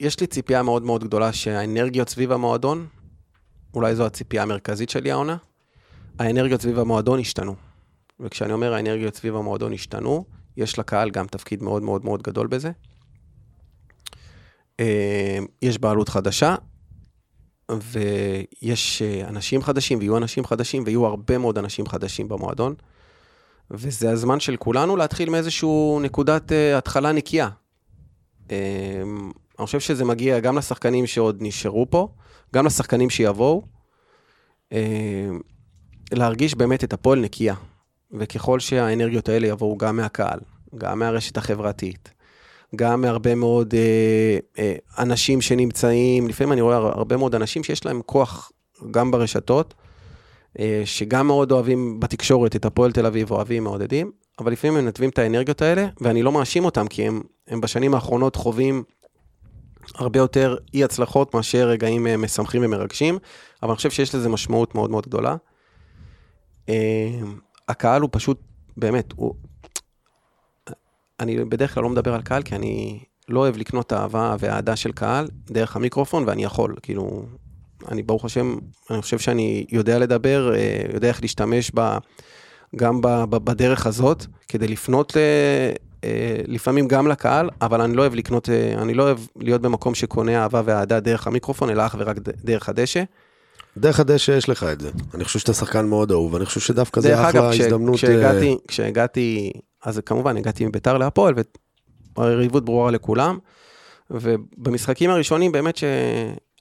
יש 0.00 0.20
לי 0.20 0.26
ציפייה 0.26 0.62
מאוד 0.62 0.82
מאוד 0.82 1.04
גדולה 1.04 1.32
שהאנרגיות 1.32 2.08
סביב 2.08 2.32
המועדון, 2.32 2.86
אולי 3.74 3.94
זו 3.94 4.06
הציפייה 4.06 4.42
המרכזית 4.42 4.90
שלי 4.90 5.10
העונה, 5.10 5.36
האנרגיות 6.18 6.60
סביב 6.60 6.78
המועדון 6.78 7.20
השתנו. 7.20 7.54
וכשאני 8.20 8.52
אומר 8.52 8.74
האנרגיות 8.74 9.14
סביב 9.14 9.36
המועדון 9.36 9.72
השתנו, 9.72 10.24
יש 10.56 10.78
לקהל 10.78 11.10
גם 11.10 11.26
תפקיד 11.26 11.62
מאוד 11.62 11.82
מאוד 11.82 12.04
מאוד 12.04 12.22
גדול 12.22 12.46
בזה. 12.46 12.70
אה, 14.80 15.38
יש 15.62 15.78
בעלות 15.78 16.08
חדשה, 16.08 16.54
ויש 17.82 19.02
אה, 19.02 19.28
אנשים 19.28 19.62
חדשים, 19.62 19.98
ויהיו 19.98 20.16
אנשים 20.16 20.44
חדשים, 20.44 20.82
ויהיו 20.86 21.06
הרבה 21.06 21.38
מאוד 21.38 21.58
אנשים 21.58 21.86
חדשים 21.86 22.28
במועדון. 22.28 22.74
וזה 23.70 24.10
הזמן 24.10 24.40
של 24.40 24.56
כולנו 24.56 24.96
להתחיל 24.96 25.30
מאיזשהו 25.30 26.00
נקודת 26.02 26.50
uh, 26.50 26.78
התחלה 26.78 27.12
נקייה. 27.12 27.48
Um, 28.48 28.50
אני 29.58 29.66
חושב 29.66 29.80
שזה 29.80 30.04
מגיע 30.04 30.40
גם 30.40 30.58
לשחקנים 30.58 31.06
שעוד 31.06 31.36
נשארו 31.40 31.86
פה, 31.90 32.08
גם 32.54 32.66
לשחקנים 32.66 33.10
שיבואו, 33.10 33.62
um, 34.72 34.76
להרגיש 36.12 36.54
באמת 36.54 36.84
את 36.84 36.92
הפועל 36.92 37.20
נקייה. 37.20 37.54
וככל 38.12 38.60
שהאנרגיות 38.60 39.28
האלה 39.28 39.46
יבואו 39.46 39.78
גם 39.78 39.96
מהקהל, 39.96 40.40
גם 40.78 40.98
מהרשת 40.98 41.36
החברתית, 41.36 42.10
גם 42.76 43.00
מהרבה 43.00 43.34
מאוד 43.34 43.74
אה, 43.74 44.38
אה, 44.58 44.74
אנשים 44.98 45.40
שנמצאים, 45.40 46.28
לפעמים 46.28 46.52
אני 46.52 46.60
רואה 46.60 46.76
הרבה 46.76 47.16
מאוד 47.16 47.34
אנשים 47.34 47.64
שיש 47.64 47.86
להם 47.86 48.00
כוח 48.06 48.52
גם 48.90 49.10
ברשתות, 49.10 49.74
אה, 50.58 50.82
שגם 50.84 51.26
מאוד 51.26 51.52
אוהבים 51.52 52.00
בתקשורת 52.00 52.56
את 52.56 52.64
הפועל 52.64 52.92
תל 52.92 53.06
אביב, 53.06 53.30
אוהבים, 53.30 53.64
מעודדים, 53.64 54.10
אבל 54.38 54.52
לפעמים 54.52 54.76
הם 54.76 54.84
מנתבים 54.84 55.10
את 55.10 55.18
האנרגיות 55.18 55.62
האלה, 55.62 55.86
ואני 56.00 56.22
לא 56.22 56.32
מאשים 56.32 56.64
אותם, 56.64 56.86
כי 56.86 57.06
הם, 57.06 57.22
הם 57.48 57.60
בשנים 57.60 57.94
האחרונות 57.94 58.36
חווים 58.36 58.82
הרבה 59.94 60.18
יותר 60.18 60.56
אי 60.74 60.84
הצלחות 60.84 61.34
מאשר 61.34 61.68
רגעים 61.68 62.06
אה, 62.06 62.16
משמחים 62.16 62.62
ומרגשים, 62.64 63.18
אבל 63.62 63.70
אני 63.70 63.76
חושב 63.76 63.90
שיש 63.90 64.14
לזה 64.14 64.28
משמעות 64.28 64.74
מאוד 64.74 64.90
מאוד 64.90 65.06
גדולה. 65.06 65.36
אה, 66.68 67.10
הקהל 67.68 68.02
הוא 68.02 68.08
פשוט, 68.12 68.40
באמת, 68.76 69.12
הוא... 69.16 69.34
אני 71.20 71.44
בדרך 71.44 71.74
כלל 71.74 71.82
לא 71.82 71.88
מדבר 71.88 72.14
על 72.14 72.22
קהל, 72.22 72.42
כי 72.42 72.54
אני 72.54 73.00
לא 73.28 73.40
אוהב 73.40 73.56
לקנות 73.56 73.92
אהבה 73.92 74.36
ואהדה 74.38 74.76
של 74.76 74.92
קהל 74.92 75.28
דרך 75.50 75.76
המיקרופון, 75.76 76.24
ואני 76.26 76.44
יכול, 76.44 76.74
כאילו, 76.82 77.24
אני 77.88 78.02
ברוך 78.02 78.24
השם, 78.24 78.56
אני 78.90 79.02
חושב 79.02 79.18
שאני 79.18 79.66
יודע 79.72 79.98
לדבר, 79.98 80.54
אה, 80.54 80.82
יודע 80.94 81.08
איך 81.08 81.22
להשתמש 81.22 81.70
ב, 81.74 81.96
גם 82.76 83.00
ב, 83.00 83.08
ב, 83.08 83.36
בדרך 83.36 83.86
הזאת, 83.86 84.26
כדי 84.48 84.68
לפנות 84.68 85.16
אה, 85.16 85.22
אה, 86.04 86.40
לפעמים 86.46 86.88
גם 86.88 87.08
לקהל, 87.08 87.50
אבל 87.62 87.80
אני 87.80 87.96
לא 87.96 88.02
אוהב 88.02 88.14
לקנות, 88.14 88.48
אני 88.78 88.94
לא 88.94 89.02
אוהב 89.02 89.18
להיות 89.36 89.60
במקום 89.60 89.94
שקונה 89.94 90.42
אהבה 90.42 90.62
ואהדה 90.64 91.00
דרך 91.00 91.26
המיקרופון, 91.26 91.70
אלא 91.70 91.86
אך 91.86 91.96
ורק 91.98 92.16
דרך 92.44 92.68
הדשא. 92.68 93.02
דרך 93.76 94.00
הדשא 94.00 94.32
יש 94.32 94.48
לך 94.48 94.64
את 94.64 94.80
זה. 94.80 94.90
אני 95.14 95.24
חושב 95.24 95.38
שאתה 95.38 95.52
שחקן 95.52 95.86
מאוד 95.86 96.10
אהוב, 96.10 96.36
אני 96.36 96.46
חושב 96.46 96.60
שדווקא 96.60 97.00
זה 97.00 97.28
אחלה 97.28 97.50
הזדמנות... 97.50 97.96
כשהגעתי, 97.96 98.56
כשהגעתי, 98.68 99.52
אז 99.84 100.00
כמובן 100.06 100.36
הגעתי 100.36 100.66
מביתר 100.66 100.98
להפועל, 100.98 101.34
והיריבות 102.16 102.64
ברורה 102.64 102.90
לכולם, 102.90 103.38
ובמשחקים 104.10 105.10
הראשונים 105.10 105.52
באמת 105.52 105.76
ש... 105.76 105.84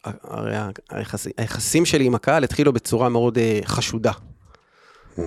הרי 0.04 0.56
היחס, 0.90 1.28
היחסים 1.38 1.86
שלי 1.86 2.06
עם 2.06 2.16
הקהל 2.16 2.44
התחילו 2.44 2.74
בצורה 2.74 3.10
מאוד 3.10 3.38
uh, 3.38 3.66
חשודה. 3.66 4.12
Mm-hmm. 4.12 5.22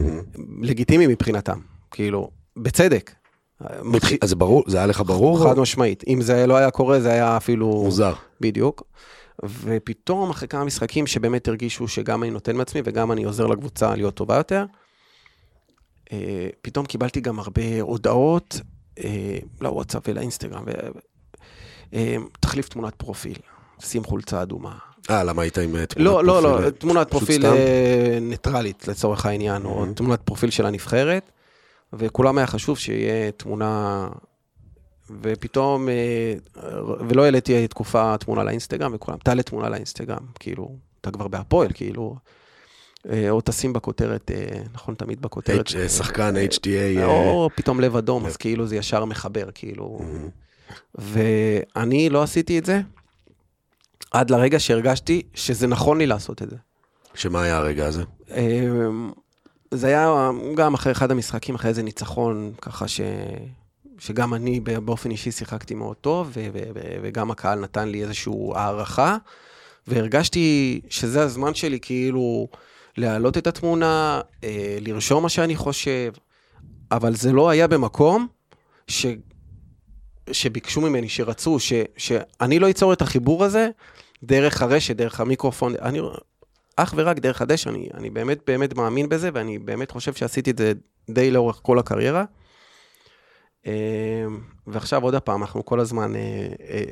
לגיטימי 0.61 1.07
מבחינתם, 1.07 1.59
כאילו, 1.91 2.31
בצדק. 2.57 3.11
אז 4.23 4.29
זה 4.29 4.37
ברור, 4.37 4.65
זה 4.67 4.77
היה 4.77 4.87
לך 4.87 5.03
ברור? 5.07 5.45
חד 5.45 5.59
משמעית. 5.59 6.05
אם 6.09 6.21
זה 6.21 6.47
לא 6.47 6.57
היה 6.57 6.71
קורה, 6.71 7.01
זה 7.01 7.13
היה 7.13 7.37
אפילו... 7.37 7.67
מוזר. 7.67 8.13
בדיוק. 8.41 8.83
ופתאום 9.45 10.31
אחרי 10.31 10.49
כמה 10.49 10.65
משחקים 10.65 11.07
שבאמת 11.07 11.49
הרגישו 11.49 11.89
שגם 11.89 12.23
אני 12.23 12.31
נותן 12.31 12.57
מעצמי 12.57 12.81
וגם 12.85 13.13
אני 13.13 13.25
עוזר 13.25 13.47
לקבוצה 13.47 13.97
להיות 13.97 14.15
טובה 14.15 14.37
יותר, 14.37 14.57
אה, 14.57 14.82
פתאום 16.63 16.87
קיבלתי 16.87 17.21
גם 17.21 17.39
הרבה 17.39 17.81
הודעות 17.81 18.61
אה, 19.05 19.39
לוואטסאפ 19.61 20.03
ולאינסטגרם, 20.09 20.65
תחליף 22.41 22.69
תמונת 22.69 22.95
פרופיל. 22.95 23.39
שים 23.85 24.05
חולצה 24.05 24.43
אדומה. 24.43 24.79
אה, 25.11 25.25
למה 25.25 25.43
היית 25.43 25.59
עם 25.59 25.77
אה, 25.77 25.87
תמונת 25.87 25.97
לא, 25.97 26.11
פרופיל? 26.13 26.27
לא, 26.27 26.43
לא, 26.43 26.65
לא, 26.65 26.71
תמונת 26.71 27.11
פרופיל 27.11 27.47
אה, 27.47 28.19
ניטרלית 28.21 28.89
לצורך 28.89 29.27
העניין, 29.27 29.65
או 29.65 29.85
mm-hmm. 29.85 29.95
תמונת 29.95 30.21
פרופיל 30.21 30.51
של 30.51 30.67
הנבחרת, 30.67 31.31
וכולם 31.93 32.39
היה 32.39 32.47
חשוב 32.47 32.79
שיהיה 32.79 33.31
תמונה, 33.31 34.09
ופתאום, 35.23 35.89
אה, 35.89 36.35
ולא 37.09 37.25
העליתי 37.25 37.69
תקופה 37.69 38.19
תמונה 38.19 38.45
לאינסטגרם, 38.45 38.93
וכולם, 38.95 39.19
תעלה 39.19 39.43
תמונה 39.43 39.69
לאינסטגרם, 39.69 40.27
כאילו, 40.41 40.77
אתה 41.01 41.11
כבר 41.11 41.29
בהפועל, 41.29 41.69
כאילו. 41.75 42.17
או 43.31 43.41
תשים 43.45 43.73
בכותרת, 43.73 44.31
נכון, 44.75 44.95
תמיד 44.95 45.23
בכותרת. 45.23 45.69
שחקן 45.89 46.35
HTA. 46.51 47.05
או 47.05 47.49
פתאום 47.57 47.81
לב 47.81 47.97
אדום, 47.97 48.27
אז 48.27 48.37
כאילו 48.37 48.67
זה 48.67 48.77
ישר 48.77 49.05
מחבר, 49.05 49.49
כאילו. 49.55 50.01
Mm-hmm. 50.01 50.43
ואני 50.95 52.09
לא 52.11 52.23
עשיתי 52.23 52.59
את 52.59 52.67
זה, 52.67 52.81
עד 54.11 54.31
לרגע 54.31 54.61
שהרגשתי 54.61 55.23
שזה 55.35 55.67
נכון 55.67 55.99
לי 55.99 56.07
לעשות 56.07 56.43
את 56.43 56.51
זה. 56.51 56.57
שמה 57.15 57.43
היה 57.43 57.57
הרגע 57.57 57.87
הזה? 57.87 58.03
אמ, 58.31 59.11
זה 59.71 59.87
היה 59.87 60.31
גם 60.55 60.75
אחרי 60.75 60.93
אחד 60.93 61.11
המשחקים, 61.11 61.55
אחרי 61.55 61.69
איזה 61.69 61.83
ניצחון, 61.83 62.53
ככה 62.61 62.89
ש... 62.89 63.01
שגם 63.99 64.35
אני 64.35 64.61
באופן 64.61 65.11
אישי 65.11 65.33
שיחקתי 65.33 65.75
מאוד 65.75 65.97
טוב, 65.97 66.31
ו- 66.35 66.47
ו- 66.53 66.71
ו- 66.75 66.97
וגם 67.03 67.31
הקהל 67.31 67.59
נתן 67.59 67.89
לי 67.89 68.03
איזושהי 68.03 68.33
הערכה, 68.55 69.17
והרגשתי 69.87 70.81
שזה 70.89 71.23
הזמן 71.23 71.55
שלי 71.55 71.79
כאילו 71.83 72.49
להעלות 72.97 73.39
את 73.39 73.47
התמונה, 73.47 74.21
אה, 74.45 74.79
לרשום 74.81 75.23
מה 75.23 75.29
שאני 75.29 75.57
חושב, 75.57 76.13
אבל 76.91 77.15
זה 77.15 77.33
לא 77.33 77.51
היה 77.51 77.67
במקום 77.67 78.27
ש... 78.89 79.07
שביקשו 80.33 80.81
ממני, 80.81 81.09
שרצו, 81.09 81.59
ש... 81.59 81.73
שאני 81.97 82.59
לא 82.59 82.71
אצור 82.71 82.93
את 82.93 83.03
החיבור 83.03 83.45
הזה 83.45 83.69
דרך 84.23 84.63
הרשת, 84.63 84.97
דרך 84.97 85.21
המיקרופון, 85.21 85.75
אני, 85.83 86.01
אך 86.77 86.95
ורק 86.97 87.19
דרך 87.19 87.43
הדשא, 87.43 87.71
אני, 87.71 87.89
אני 87.95 88.11
באמת 88.11 88.39
באמת 88.47 88.77
מאמין 88.77 89.09
בזה, 89.09 89.31
ואני 89.35 89.59
באמת 89.59 89.91
חושב 89.91 90.13
שעשיתי 90.13 90.51
את 90.51 90.59
זה 90.59 90.73
די 91.11 91.31
לאורך 91.31 91.61
כל 91.63 91.79
הקריירה. 91.79 92.25
אה, 93.67 93.73
ועכשיו 94.67 95.03
עוד 95.03 95.17
פעם, 95.17 95.43
אנחנו 95.43 95.65
כל 95.65 95.81
הזמן 95.81 96.17
אה, 96.17 96.21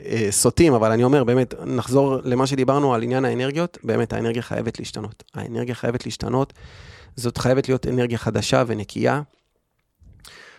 אה, 0.07 0.27
סוטים, 0.31 0.75
אבל 0.75 0.93
אני 0.93 1.05
אומר, 1.05 1.25
באמת, 1.25 1.55
נחזור 1.67 2.17
למה 2.25 2.47
שדיברנו 2.47 2.95
על 2.95 3.03
עניין 3.03 3.25
האנרגיות, 3.25 3.79
באמת, 3.85 4.13
האנרגיה 4.13 4.43
חייבת 4.43 4.79
להשתנות. 4.79 5.25
האנרגיה 5.35 5.75
חייבת 5.75 6.07
להשתנות, 6.07 6.53
זאת 7.17 7.39
חייבת 7.39 7.69
להיות 7.69 7.87
אנרגיה 7.87 8.19
חדשה 8.19 8.65
ונקייה. 8.67 9.23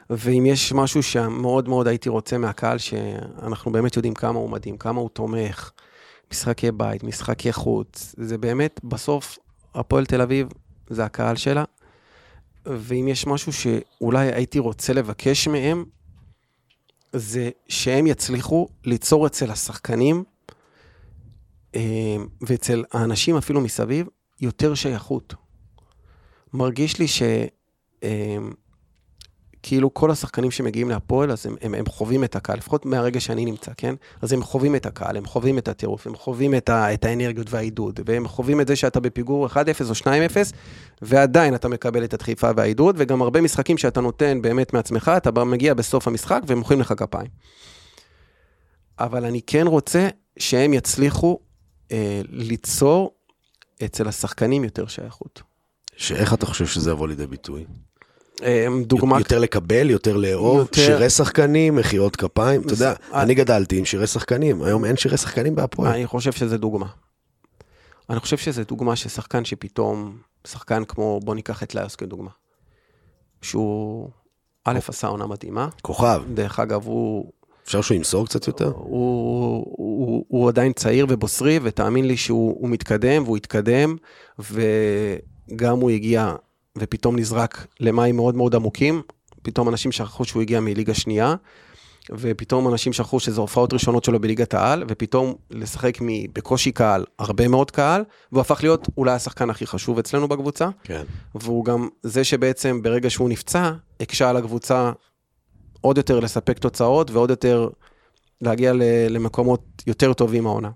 ואם 0.09 0.45
יש 0.45 0.73
משהו 0.73 1.03
שמאוד 1.03 1.69
מאוד 1.69 1.87
הייתי 1.87 2.09
רוצה 2.09 2.37
מהקהל, 2.37 2.77
שאנחנו 2.77 3.71
באמת 3.71 3.95
יודעים 3.95 4.13
כמה 4.13 4.39
הוא 4.39 4.49
מדהים, 4.49 4.77
כמה 4.77 5.01
הוא 5.01 5.09
תומך, 5.09 5.71
משחקי 6.31 6.71
בית, 6.71 7.03
משחקי 7.03 7.53
חוץ, 7.53 8.15
זה 8.17 8.37
באמת, 8.37 8.79
בסוף, 8.83 9.37
הפועל 9.75 10.05
תל 10.05 10.21
אביב 10.21 10.47
זה 10.89 11.05
הקהל 11.05 11.35
שלה, 11.35 11.63
ואם 12.65 13.07
יש 13.07 13.27
משהו 13.27 13.53
שאולי 13.53 14.33
הייתי 14.33 14.59
רוצה 14.59 14.93
לבקש 14.93 15.47
מהם, 15.47 15.85
זה 17.13 17.49
שהם 17.67 18.07
יצליחו 18.07 18.67
ליצור 18.85 19.27
אצל 19.27 19.51
השחקנים 19.51 20.23
אה, 21.75 22.17
ואצל 22.41 22.83
האנשים 22.91 23.37
אפילו 23.37 23.61
מסביב 23.61 24.07
יותר 24.41 24.75
שייכות. 24.75 25.33
מרגיש 26.53 26.99
לי 26.99 27.07
ש... 27.07 27.21
כאילו 29.63 29.93
כל 29.93 30.11
השחקנים 30.11 30.51
שמגיעים 30.51 30.89
להפועל, 30.89 31.31
אז 31.31 31.45
הם, 31.45 31.55
הם, 31.61 31.73
הם 31.73 31.85
חווים 31.85 32.23
את 32.23 32.35
הקהל, 32.35 32.57
לפחות 32.57 32.85
מהרגע 32.85 33.19
שאני 33.19 33.45
נמצא, 33.45 33.71
כן? 33.77 33.95
אז 34.21 34.33
הם 34.33 34.43
חווים 34.43 34.75
את 34.75 34.85
הקהל, 34.85 35.17
הם 35.17 35.25
חווים 35.25 35.57
את 35.57 35.67
הטירוף, 35.67 36.07
הם 36.07 36.15
חווים 36.15 36.55
את, 36.55 36.69
ה, 36.69 36.93
את 36.93 37.05
האנרגיות 37.05 37.47
והעידוד, 37.53 37.99
והם 38.05 38.27
חווים 38.27 38.61
את 38.61 38.67
זה 38.67 38.75
שאתה 38.75 38.99
בפיגור 38.99 39.47
1-0 39.47 39.53
או 39.89 39.93
2-0, 39.93 40.05
ועדיין 41.01 41.55
אתה 41.55 41.67
מקבל 41.67 42.03
את 42.03 42.13
הדחיפה 42.13 42.49
והעידוד, 42.55 42.95
וגם 42.99 43.21
הרבה 43.21 43.41
משחקים 43.41 43.77
שאתה 43.77 44.01
נותן 44.01 44.41
באמת 44.41 44.73
מעצמך, 44.73 45.11
אתה 45.17 45.43
מגיע 45.43 45.73
בסוף 45.73 46.07
המשחק 46.07 46.41
והם 46.47 46.57
מוחאים 46.57 46.79
לך 46.79 46.93
כפיים. 46.97 47.27
אבל 48.99 49.25
אני 49.25 49.41
כן 49.47 49.67
רוצה 49.67 50.07
שהם 50.39 50.73
יצליחו 50.73 51.39
אה, 51.91 52.21
ליצור 52.29 53.13
אצל 53.85 54.07
השחקנים 54.07 54.63
יותר 54.63 54.87
שייכות. 54.87 55.41
שאיך 55.95 56.33
אתה 56.33 56.45
חושב 56.45 56.65
שזה 56.65 56.91
יבוא 56.91 57.07
לידי 57.07 57.27
ביטוי? 57.27 57.65
אמ, 58.43 58.83
דוגמה... 58.83 59.19
יותר 59.19 59.39
לקבל, 59.39 59.89
יותר 59.89 60.17
לאהוב, 60.17 60.57
יותר... 60.57 60.81
שירי 60.81 61.09
שחקנים, 61.09 61.75
מחיאות 61.75 62.15
כפיים, 62.15 62.61
אתה 62.61 62.73
יודע, 62.73 62.93
אני 63.13 63.35
גדלתי 63.35 63.77
עם 63.77 63.85
שירי 63.85 64.07
שחקנים, 64.07 64.63
היום 64.63 64.85
אין 64.85 64.97
שירי 64.97 65.17
שחקנים 65.17 65.55
בהפועל. 65.55 65.91
אני 65.93 66.07
חושב 66.07 66.31
שזה 66.31 66.57
דוגמה. 66.57 66.87
אני 68.09 68.19
חושב 68.19 68.37
שזה 68.37 68.63
דוגמה 68.63 68.95
ששחקן 68.95 69.45
שפתאום, 69.45 70.17
שחקן 70.47 70.83
כמו, 70.85 71.19
בוא 71.23 71.35
ניקח 71.35 71.63
את 71.63 71.75
לאוס 71.75 71.95
כדוגמה, 71.95 72.29
שהוא, 73.41 74.09
א', 74.65 74.79
עשה 74.87 75.07
עונה 75.07 75.27
מדהימה. 75.27 75.69
כוכב. 75.81 76.23
דרך 76.33 76.59
אגב, 76.59 76.85
הוא... 76.85 77.31
אפשר 77.63 77.81
שהוא 77.81 77.95
ימסור 77.95 78.25
קצת 78.25 78.47
יותר? 78.47 78.65
הוא, 78.65 78.75
הוא, 78.75 79.75
הוא, 79.77 80.25
הוא 80.27 80.49
עדיין 80.49 80.73
צעיר 80.73 81.05
ובוסרי, 81.09 81.59
ותאמין 81.63 82.07
לי 82.07 82.17
שהוא 82.17 82.69
מתקדם, 82.69 83.23
והוא 83.23 83.37
יתקדם, 83.37 83.95
וגם 84.39 85.79
הוא 85.79 85.89
הגיע 85.89 86.35
ופתאום 86.77 87.19
נזרק 87.19 87.67
למים 87.79 88.15
מאוד 88.15 88.35
מאוד 88.35 88.55
עמוקים, 88.55 89.01
פתאום 89.41 89.69
אנשים 89.69 89.91
שכחו 89.91 90.25
שהוא 90.25 90.41
הגיע 90.41 90.59
מליגה 90.59 90.93
שנייה, 90.93 91.35
ופתאום 92.11 92.67
אנשים 92.67 92.93
שכחו 92.93 93.19
שזה 93.19 93.41
הופעות 93.41 93.73
ראשונות 93.73 94.03
שלו 94.03 94.19
בליגת 94.19 94.53
העל, 94.53 94.83
ופתאום 94.87 95.35
לשחק 95.51 95.97
בקושי 96.33 96.71
קהל, 96.71 97.05
הרבה 97.19 97.47
מאוד 97.47 97.71
קהל, 97.71 98.03
והוא 98.31 98.41
הפך 98.41 98.59
להיות 98.63 98.87
אולי 98.97 99.11
השחקן 99.11 99.49
הכי 99.49 99.67
חשוב 99.67 99.99
אצלנו 99.99 100.27
בקבוצה. 100.27 100.69
כן. 100.83 101.03
והוא 101.35 101.65
גם 101.65 101.87
זה 102.03 102.23
שבעצם 102.23 102.81
ברגע 102.81 103.09
שהוא 103.09 103.29
נפצע, 103.29 103.71
הקשה 103.99 104.29
על 104.29 104.37
הקבוצה 104.37 104.91
עוד 105.81 105.97
יותר 105.97 106.19
לספק 106.19 106.59
תוצאות 106.59 107.11
ועוד 107.11 107.29
יותר 107.29 107.69
להגיע 108.41 108.73
למקומות 109.09 109.61
יותר 109.87 110.13
טובים 110.13 110.47
העונה. 110.47 110.69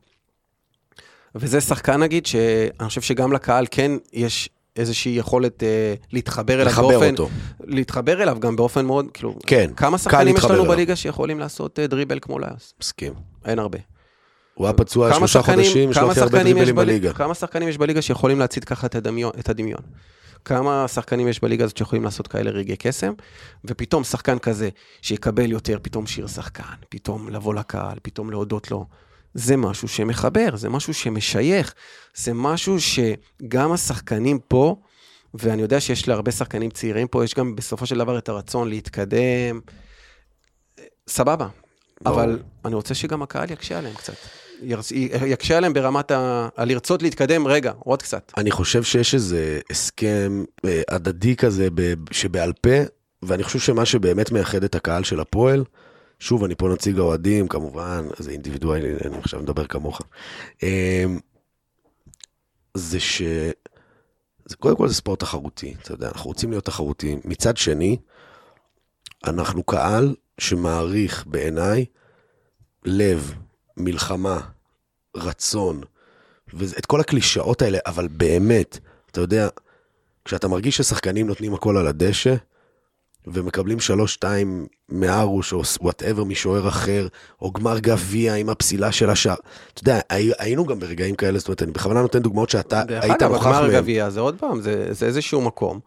וזה 1.36 1.62
שחקן 1.62 2.00
נגיד, 2.00 2.26
שאני 2.26 2.88
חושב 2.88 3.02
שגם 3.02 3.34
לקהל 3.34 3.66
כן 3.72 3.92
יש 4.14 4.50
איזושהי 4.76 5.12
יכולת 5.12 5.64
אה, 5.64 5.94
להתחבר 6.12 6.54
אליו 6.54 6.66
לחבר 6.66 6.88
באופן... 6.88 7.12
אותו. 7.12 7.30
להתחבר 7.64 8.24
אליו 8.24 8.38
גם 8.40 8.56
באופן 8.56 8.86
מאוד, 8.86 9.06
כאילו... 9.14 9.36
כן, 9.48 9.72
כמה 9.76 9.98
שחקנים 9.98 10.36
יש 10.38 10.44
לנו 10.44 10.54
אליו. 10.54 10.66
בליגה 10.66 10.96
שיכולים 10.96 11.40
לעשות 11.40 11.80
אה, 11.80 11.88
דריבל 11.88 12.20
כמו 12.22 12.40
לאס? 12.40 12.74
מסכים. 12.82 13.14
אין 13.46 13.60
הרבה. 13.60 13.80
הוא 14.54 14.68
היה 14.68 14.74
פצוע 14.74 15.14
שלושה 15.14 15.42
חודשים, 15.42 15.92
יש 15.92 15.98
לו 15.98 16.12
הכי 16.12 16.20
הרבה 16.20 16.44
דריבלים? 16.44 16.76
בליגה. 16.76 17.14
כמה 17.14 17.34
שחקנים 17.34 17.70
יש 17.70 17.78
בליגה 17.78 18.02
שיכולים 18.02 18.40
להצית 18.40 18.66
ככה 18.66 18.88
את 18.88 18.96
הדמיון? 18.96 19.32
את 19.40 19.50
הדמיון? 19.50 19.82
כמה 20.46 20.88
שחקנים 20.88 21.28
יש 21.28 21.40
בליגה 21.40 21.64
הזאת 21.64 21.78
שיכולים 21.78 22.04
לעשות 22.04 22.28
כאלה 22.28 22.52
רגעי 22.52 22.76
קסם? 22.76 23.14
ופתאום 23.66 24.04
שחקן 24.04 24.40
כזה 24.40 24.70
שיקבל 25.02 25.52
יותר, 25.52 25.78
פתאום 25.82 26.06
שיר 26.06 26.28
שחקן, 26.28 26.64
פתאום 26.90 27.30
לבוא 27.30 27.54
לקהל, 27.54 27.98
פתאום 28.02 28.32
להודות 28.32 28.72
לו. 28.72 28.86
זה 29.36 29.58
משהו 29.58 29.88
שמחבר, 29.88 30.56
זה 30.56 30.70
משהו 30.70 30.94
שמשייך, 30.94 31.74
זה 32.16 32.34
משהו 32.34 32.78
שגם 32.80 33.72
השחקנים 33.72 34.40
פה, 34.48 34.76
ואני 35.34 35.62
יודע 35.62 35.80
שיש 35.80 36.08
להרבה 36.08 36.32
שחקנים 36.32 36.70
צעירים 36.70 37.08
פה, 37.08 37.24
יש 37.24 37.34
גם 37.34 37.56
בסופו 37.56 37.86
של 37.86 37.98
דבר 37.98 38.18
את 38.18 38.30
הרצון 38.30 38.70
להתקדם. 38.70 39.60
סבבה, 41.10 41.48
ברור. 42.02 42.22
אבל 42.22 42.40
אני 42.66 42.76
רוצה 42.76 42.94
שגם 42.94 43.22
הקהל 43.22 43.52
יקשה 43.52 43.78
עליהם 43.78 43.96
קצת. 43.96 44.14
יקשה 45.26 45.58
עליהם 45.58 45.74
ברמת 45.74 46.12
ה... 46.12 46.50
הלרצות 46.58 47.02
להתקדם, 47.02 47.48
רגע, 47.48 47.72
עוד 47.80 48.02
קצת. 48.02 48.32
אני 48.38 48.52
חושב 48.52 48.84
שיש 48.84 49.14
איזה 49.14 49.60
הסכם 49.70 50.44
אה, 50.66 50.82
הדדי 50.90 51.36
כזה 51.36 51.68
שבעל 52.12 52.54
פה, 52.54 52.70
ואני 53.24 53.44
חושב 53.44 53.60
שמה 53.60 53.86
שבאמת 53.86 54.32
מייחד 54.32 54.64
את 54.64 54.76
הקהל 54.76 55.04
של 55.04 55.20
הפועל, 55.20 55.64
שוב, 56.20 56.44
אני 56.44 56.56
פה 56.56 56.70
נציג 56.70 57.00
האוהדים, 57.00 57.48
כמובן, 57.48 58.08
זה 58.18 58.32
אינדיבידואלי, 58.32 58.94
אני 59.06 59.18
עכשיו 59.18 59.40
מדבר 59.40 59.68
כמוך, 59.68 60.02
אה, 60.64 61.06
זה 62.74 63.00
ש... 63.00 63.22
זה 64.46 64.56
קודם 64.56 64.76
כל 64.76 64.88
זה 64.88 64.94
ספורט 64.94 65.20
תחרותי, 65.20 65.74
אתה 65.82 65.92
יודע, 65.92 66.08
אנחנו 66.08 66.28
רוצים 66.28 66.50
להיות 66.50 66.66
תחרותיים. 66.66 67.20
מצד 67.26 67.58
שני, 67.58 67.98
אנחנו 69.28 69.64
קהל 69.64 70.16
שמעריך 70.38 71.28
בעיניי 71.28 71.86
לב, 72.86 73.34
מלחמה, 73.78 74.40
רצון, 75.16 75.82
ואת 76.54 76.86
כל 76.86 77.00
הקלישאות 77.00 77.62
האלה, 77.62 77.78
אבל 77.86 78.08
באמת, 78.08 78.80
אתה 79.12 79.22
יודע, 79.22 79.48
כשאתה 80.26 80.48
מרגיש 80.48 80.78
ששחקנים 80.78 81.28
נותנים 81.28 81.54
הכל 81.54 81.78
על 81.78 81.88
הדשא, 81.88 82.36
ומקבלים 83.28 83.80
שלוש-שתיים 83.80 84.66
מארוש, 84.90 85.54
או 85.54 85.62
וואטאבר 85.82 86.24
משוער 86.24 86.68
אחר, 86.68 87.08
או 87.42 87.52
גמר 87.52 87.80
גביע 87.80 88.34
עם 88.36 88.50
הפסילה 88.50 88.92
של 88.92 89.10
השער. 89.10 89.36
אתה 89.74 89.82
יודע, 89.82 90.00
הי- 90.10 90.32
היינו 90.40 90.66
גם 90.66 90.80
ברגעים 90.80 91.16
כאלה, 91.16 91.40
זאת 91.40 91.48
אומרת, 91.48 91.64
אני 91.64 91.72
בכוונה 91.72 92.02
נותן 92.02 92.20
דוגמאות 92.20 92.50
שאתה 92.50 92.84
היית 92.90 93.22
נוכח 93.24 93.46
מהם. 93.48 93.72
גביע 93.72 94.10
זה 94.10 94.20
עוד 94.20 94.36
פעם, 94.40 94.62
זה, 94.62 94.88
זה 94.94 95.06
איזשהו 95.06 95.42
מקום. 95.42 95.80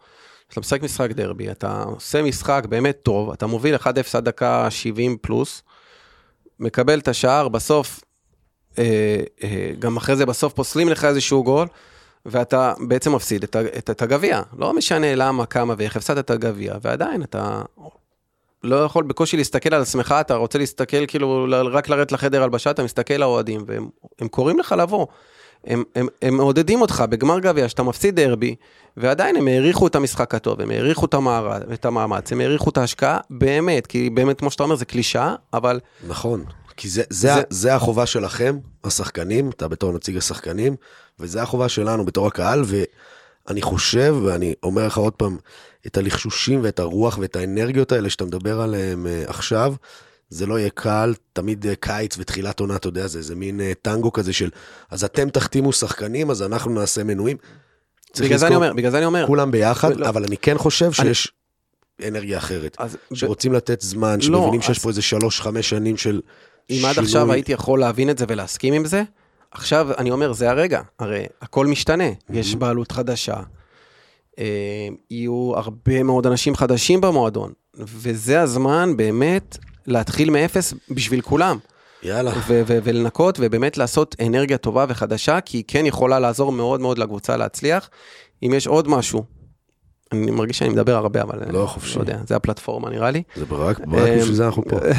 אתה 0.51 0.59
משחק 0.59 0.83
משחק 0.83 1.11
דרבי, 1.11 1.51
אתה 1.51 1.83
עושה 1.83 2.21
משחק 2.21 2.63
באמת 2.69 2.99
טוב, 3.03 3.31
אתה 3.31 3.47
מוביל 3.47 3.75
1-0 3.75 3.85
עד 4.13 4.25
דקה 4.25 4.67
70 4.71 5.17
פלוס, 5.21 5.61
מקבל 6.59 6.99
את 6.99 7.07
השער, 7.07 7.47
בסוף, 7.47 7.99
אה, 8.77 8.83
אה, 9.43 9.71
גם 9.79 9.97
אחרי 9.97 10.15
זה 10.15 10.25
בסוף 10.25 10.53
פוסלים 10.53 10.89
לך 10.89 11.05
איזשהו 11.05 11.43
גול, 11.43 11.67
ואתה 12.25 12.73
בעצם 12.87 13.15
מפסיד 13.15 13.43
את, 13.43 13.55
את, 13.55 13.89
את 13.89 14.01
הגביע. 14.01 14.41
לא 14.57 14.73
משנה 14.73 15.15
למה, 15.15 15.45
כמה 15.45 15.73
ואיך 15.77 15.95
הפסדת 15.95 16.25
את 16.25 16.31
הגביע, 16.31 16.73
ועדיין 16.81 17.23
אתה 17.23 17.61
לא 18.63 18.83
יכול 18.83 19.03
בקושי 19.03 19.37
להסתכל 19.37 19.73
על 19.73 19.81
עצמך, 19.81 20.15
אתה 20.21 20.35
רוצה 20.35 20.57
להסתכל 20.57 21.05
כאילו 21.07 21.47
רק 21.71 21.89
לרדת 21.89 22.11
לחדר 22.11 22.43
הלבשה, 22.43 22.71
אתה 22.71 22.83
מסתכל 22.83 23.13
לאוהדים, 23.13 23.63
והם 23.67 23.89
הם 24.19 24.27
קוראים 24.27 24.59
לך 24.59 24.75
לבוא. 24.77 25.07
הם, 25.65 25.83
הם, 25.95 26.07
הם 26.21 26.37
מעודדים 26.37 26.81
אותך 26.81 27.03
בגמר 27.09 27.39
גביע, 27.39 27.69
שאתה 27.69 27.83
מפסיד 27.83 28.15
דרבי, 28.15 28.55
ועדיין 28.97 29.35
הם 29.35 29.47
העריכו 29.47 29.87
את 29.87 29.95
המשחק 29.95 30.35
הטוב, 30.35 30.61
הם 30.61 30.71
העריכו 30.71 31.05
את, 31.05 31.13
המער, 31.13 31.57
את 31.73 31.85
המאמץ, 31.85 32.31
הם 32.31 32.41
העריכו 32.41 32.69
את 32.69 32.77
ההשקעה, 32.77 33.17
באמת, 33.29 33.87
כי 33.87 34.09
באמת, 34.09 34.39
כמו 34.39 34.51
שאתה 34.51 34.63
אומר, 34.63 34.75
זה 34.75 34.85
קלישאה, 34.85 35.35
אבל 35.53 35.79
נכון, 36.07 36.43
כי 36.79 36.89
זה, 36.89 37.03
זה, 37.09 37.33
זה- 37.33 37.41
זה... 37.49 37.75
החובה 37.75 38.05
שלכם, 38.05 38.57
השחקנים, 38.83 39.49
אתה 39.49 39.67
בתור 39.67 39.91
נציג 39.93 40.17
השחקנים, 40.17 40.75
וזה 41.19 41.41
החובה 41.41 41.69
שלנו 41.69 42.05
בתור 42.05 42.27
הקהל, 42.27 42.63
ואני 43.47 43.61
חושב, 43.61 44.15
ואני 44.23 44.53
אומר 44.63 44.85
לך 44.87 44.97
עוד 44.97 45.13
פעם, 45.13 45.37
את 45.87 45.97
הלחשושים 45.97 46.59
ואת 46.63 46.79
הרוח 46.79 47.17
ואת 47.17 47.35
האנרגיות 47.35 47.91
האלה 47.91 48.09
שאתה 48.09 48.25
מדבר 48.25 48.61
עליהם 48.61 49.07
אה, 49.07 49.23
עכשיו, 49.27 49.73
זה 50.29 50.45
לא 50.45 50.59
יהיה 50.59 50.69
קל, 50.69 51.13
תמיד 51.33 51.65
אה, 51.67 51.73
קיץ 51.75 52.15
ותחילת 52.19 52.59
עונה, 52.59 52.75
אתה 52.75 52.87
יודע, 52.87 53.07
זה 53.07 53.17
איזה 53.17 53.35
מין 53.35 53.61
אה, 53.61 53.71
טנגו 53.81 54.13
כזה 54.13 54.33
של, 54.33 54.49
אז 54.91 55.03
אתם 55.03 55.29
תחתימו 55.29 55.73
שחקנים, 55.73 56.31
אז 56.31 56.41
אנחנו 56.41 56.71
נעשה 56.71 57.03
מנויים. 57.03 57.37
בגלל 58.19 58.37
זה 58.37 58.47
אני 58.47 58.55
אומר, 58.55 58.73
בגלל 58.73 58.91
זה 58.91 58.97
אני 58.97 59.05
אומר, 59.05 59.27
כולם 59.27 59.51
ביחד, 59.51 59.95
לא. 59.97 60.09
אבל 60.09 60.23
אני 60.23 60.37
כן 60.37 60.57
חושב 60.57 60.85
אני- 60.85 60.93
שיש 60.93 61.31
אנרגיה 62.07 62.37
אחרת. 62.37 62.75
אז 62.79 62.97
שרוצים 63.13 63.53
לתת 63.53 63.81
זמן, 63.81 64.15
לא, 64.15 64.21
שמבינים 64.21 64.61
שיש 64.61 64.77
אז- 64.77 64.83
פה 64.83 64.89
איזה 64.89 65.01
שלוש-חמש 65.01 65.69
שנים 65.69 65.97
של 65.97 66.21
אם 66.69 66.85
עד 66.85 66.99
עכשיו 66.99 67.31
הייתי 67.31 67.51
יכול 67.51 67.79
להבין 67.79 68.09
את 68.09 68.17
זה 68.17 68.25
ולהסכים 68.27 68.73
עם 68.73 68.85
זה, 68.85 69.03
עכשיו 69.51 69.89
אני 69.97 70.11
אומר, 70.11 70.33
זה 70.33 70.49
הרגע, 70.49 70.81
הרי 70.99 71.25
הכל 71.41 71.67
משתנה, 71.67 72.03
יש 72.29 72.55
בעלות 72.55 72.91
חדשה, 72.91 73.35
אה, 74.39 74.87
יהיו 75.11 75.51
הרבה 75.55 76.03
מאוד 76.03 76.27
אנשים 76.27 76.55
חדשים 76.55 77.01
במועדון, 77.01 77.51
וזה 77.75 78.41
הזמן 78.41 78.97
באמת 78.97 79.57
להתחיל 79.87 80.29
מאפס 80.29 80.73
בשביל 80.89 81.21
כולם, 81.21 81.57
יאללה. 82.03 82.31
ו- 82.31 82.61
ו- 82.67 82.79
ולנקות 82.83 83.37
ובאמת 83.41 83.77
לעשות 83.77 84.15
אנרגיה 84.25 84.57
טובה 84.57 84.85
וחדשה, 84.89 85.41
כי 85.41 85.57
היא 85.57 85.63
כן 85.67 85.85
יכולה 85.85 86.19
לעזור 86.19 86.51
מאוד 86.51 86.81
מאוד 86.81 86.97
לקבוצה 86.97 87.37
להצליח. 87.37 87.89
אם 88.43 88.53
יש 88.53 88.67
עוד 88.67 88.87
משהו, 88.87 89.23
אני 90.11 90.31
מרגיש 90.31 90.57
שאני 90.57 90.69
מדבר 90.69 90.95
הרבה, 90.95 91.21
אבל 91.21 91.39
לא, 91.51 91.65
חופשי. 91.65 91.95
לא 91.95 92.01
יודע, 92.01 92.17
זה 92.27 92.35
הפלטפורמה 92.35 92.89
נראה 92.89 93.11
לי. 93.11 93.23
זה 93.35 93.45
רק, 93.49 93.79
רק 93.79 93.87
בשביל 93.87 94.33
זה 94.35 94.45
אנחנו 94.45 94.63
פה. 94.63 94.79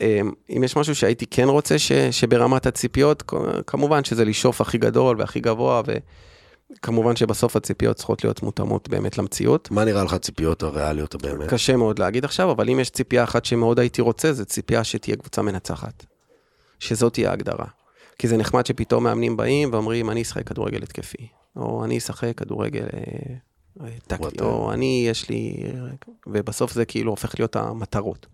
אמ, 0.00 0.32
אם 0.56 0.64
יש 0.64 0.76
משהו 0.76 0.94
שהייתי 0.94 1.26
כן 1.26 1.48
רוצה 1.48 1.78
ש, 1.78 1.92
שברמת 1.92 2.66
הציפיות, 2.66 3.22
כמובן 3.66 4.04
שזה 4.04 4.24
לשאוף 4.24 4.60
הכי 4.60 4.78
גדול 4.78 5.20
והכי 5.20 5.40
גבוה, 5.40 5.82
וכמובן 6.70 7.16
שבסוף 7.16 7.56
הציפיות 7.56 7.96
צריכות 7.96 8.24
להיות 8.24 8.42
מותאמות 8.42 8.88
באמת 8.88 9.18
למציאות. 9.18 9.70
מה 9.70 9.84
נראה 9.84 10.04
לך 10.04 10.12
הציפיות 10.12 10.62
הריאליות 10.62 11.22
באמת? 11.22 11.50
קשה 11.50 11.76
מאוד 11.76 11.98
להגיד 11.98 12.24
עכשיו, 12.24 12.50
אבל 12.50 12.70
אם 12.70 12.80
יש 12.80 12.90
ציפייה 12.90 13.24
אחת 13.24 13.44
שמאוד 13.44 13.78
הייתי 13.78 14.02
רוצה, 14.02 14.32
זה 14.32 14.44
ציפייה 14.44 14.84
שתהיה 14.84 15.16
קבוצה 15.16 15.42
מנצחת. 15.42 16.04
שזאת 16.78 17.12
תהיה 17.12 17.30
ההגדרה. 17.30 17.66
כי 18.18 18.28
זה 18.28 18.36
נחמד 18.36 18.66
שפתאום 18.66 19.04
מאמנים 19.04 19.36
באים 19.36 19.72
ואומרים, 19.72 20.10
אני 20.10 20.22
אשחק 20.22 20.48
כדורגל 20.48 20.82
התקפי, 20.82 21.28
או 21.56 21.84
אני 21.84 21.98
אשחק 21.98 22.32
כדורגל 22.36 22.82
אה, 22.82 23.34
אה, 23.80 23.92
טקטי. 24.06 24.42
או 24.44 24.72
אני, 24.72 25.06
יש 25.10 25.28
לי... 25.30 25.56
ובסוף 26.26 26.72
זה 26.72 26.84
כאילו 26.84 27.10
הופך 27.10 27.34
להיות 27.38 27.56
המטרות. 27.56 28.26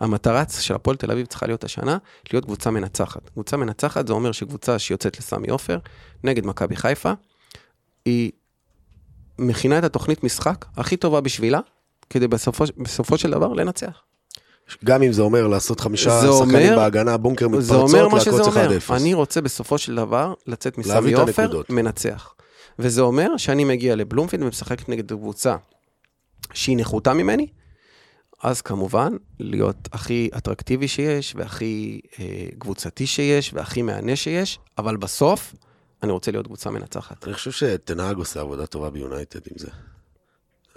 המטרה 0.00 0.44
של 0.60 0.74
הפועל 0.74 0.96
תל 0.96 1.10
אביב 1.10 1.26
צריכה 1.26 1.46
להיות 1.46 1.64
השנה, 1.64 1.98
להיות 2.32 2.44
קבוצה 2.44 2.70
מנצחת. 2.70 3.28
קבוצה 3.28 3.56
מנצחת 3.56 4.06
זה 4.06 4.12
אומר 4.12 4.32
שקבוצה 4.32 4.78
שיוצאת 4.78 5.18
לסמי 5.18 5.50
עופר, 5.50 5.78
נגד 6.24 6.46
מכבי 6.46 6.76
חיפה, 6.76 7.12
היא 8.04 8.30
מכינה 9.38 9.78
את 9.78 9.84
התוכנית 9.84 10.24
משחק 10.24 10.64
הכי 10.76 10.96
טובה 10.96 11.20
בשבילה, 11.20 11.60
כדי 12.10 12.28
בסופו, 12.28 12.64
בסופו 12.78 13.18
של 13.18 13.30
דבר 13.30 13.52
לנצח. 13.52 14.02
גם 14.84 15.02
אם 15.02 15.12
זה 15.12 15.22
אומר 15.22 15.46
לעשות 15.46 15.80
חמישה 15.80 16.10
שחקנים 16.20 16.38
אומר- 16.40 16.76
בהגנה, 16.76 17.16
בונקר 17.16 17.48
מתפרצות, 17.48 17.90
לעקוץ 17.92 18.46
אומר. 18.46 18.78
1-0. 18.78 18.90
אני 18.96 19.14
רוצה 19.14 19.40
בסופו 19.40 19.78
של 19.78 19.94
דבר 19.94 20.34
לצאת 20.46 20.78
מסמי 20.78 21.12
עופר. 21.12 21.62
מנצח. 21.68 22.34
וזה 22.78 23.00
אומר 23.00 23.36
שאני 23.36 23.64
מגיע 23.64 23.96
לבלומפילד 23.96 24.42
ומשחק 24.42 24.88
נגד 24.88 25.12
קבוצה 25.12 25.56
שהיא 26.52 26.76
נחותה 26.76 27.14
ממני, 27.14 27.46
אז 28.42 28.62
כמובן, 28.62 29.12
להיות 29.40 29.88
הכי 29.92 30.30
אטרקטיבי 30.36 30.88
שיש, 30.88 31.34
והכי 31.36 32.00
אה, 32.20 32.46
קבוצתי 32.58 33.06
שיש, 33.06 33.54
והכי 33.54 33.82
מהנה 33.82 34.16
שיש, 34.16 34.58
אבל 34.78 34.96
בסוף, 34.96 35.54
אני 36.02 36.12
רוצה 36.12 36.30
להיות 36.30 36.46
קבוצה 36.46 36.70
מנצחת. 36.70 37.24
אני 37.26 37.34
חושב 37.34 37.50
שתנהג 37.50 38.16
עושה 38.16 38.40
עבודה 38.40 38.66
טובה 38.66 38.90
ביונייטד 38.90 39.40
עם 39.50 39.58
זה. 39.58 39.68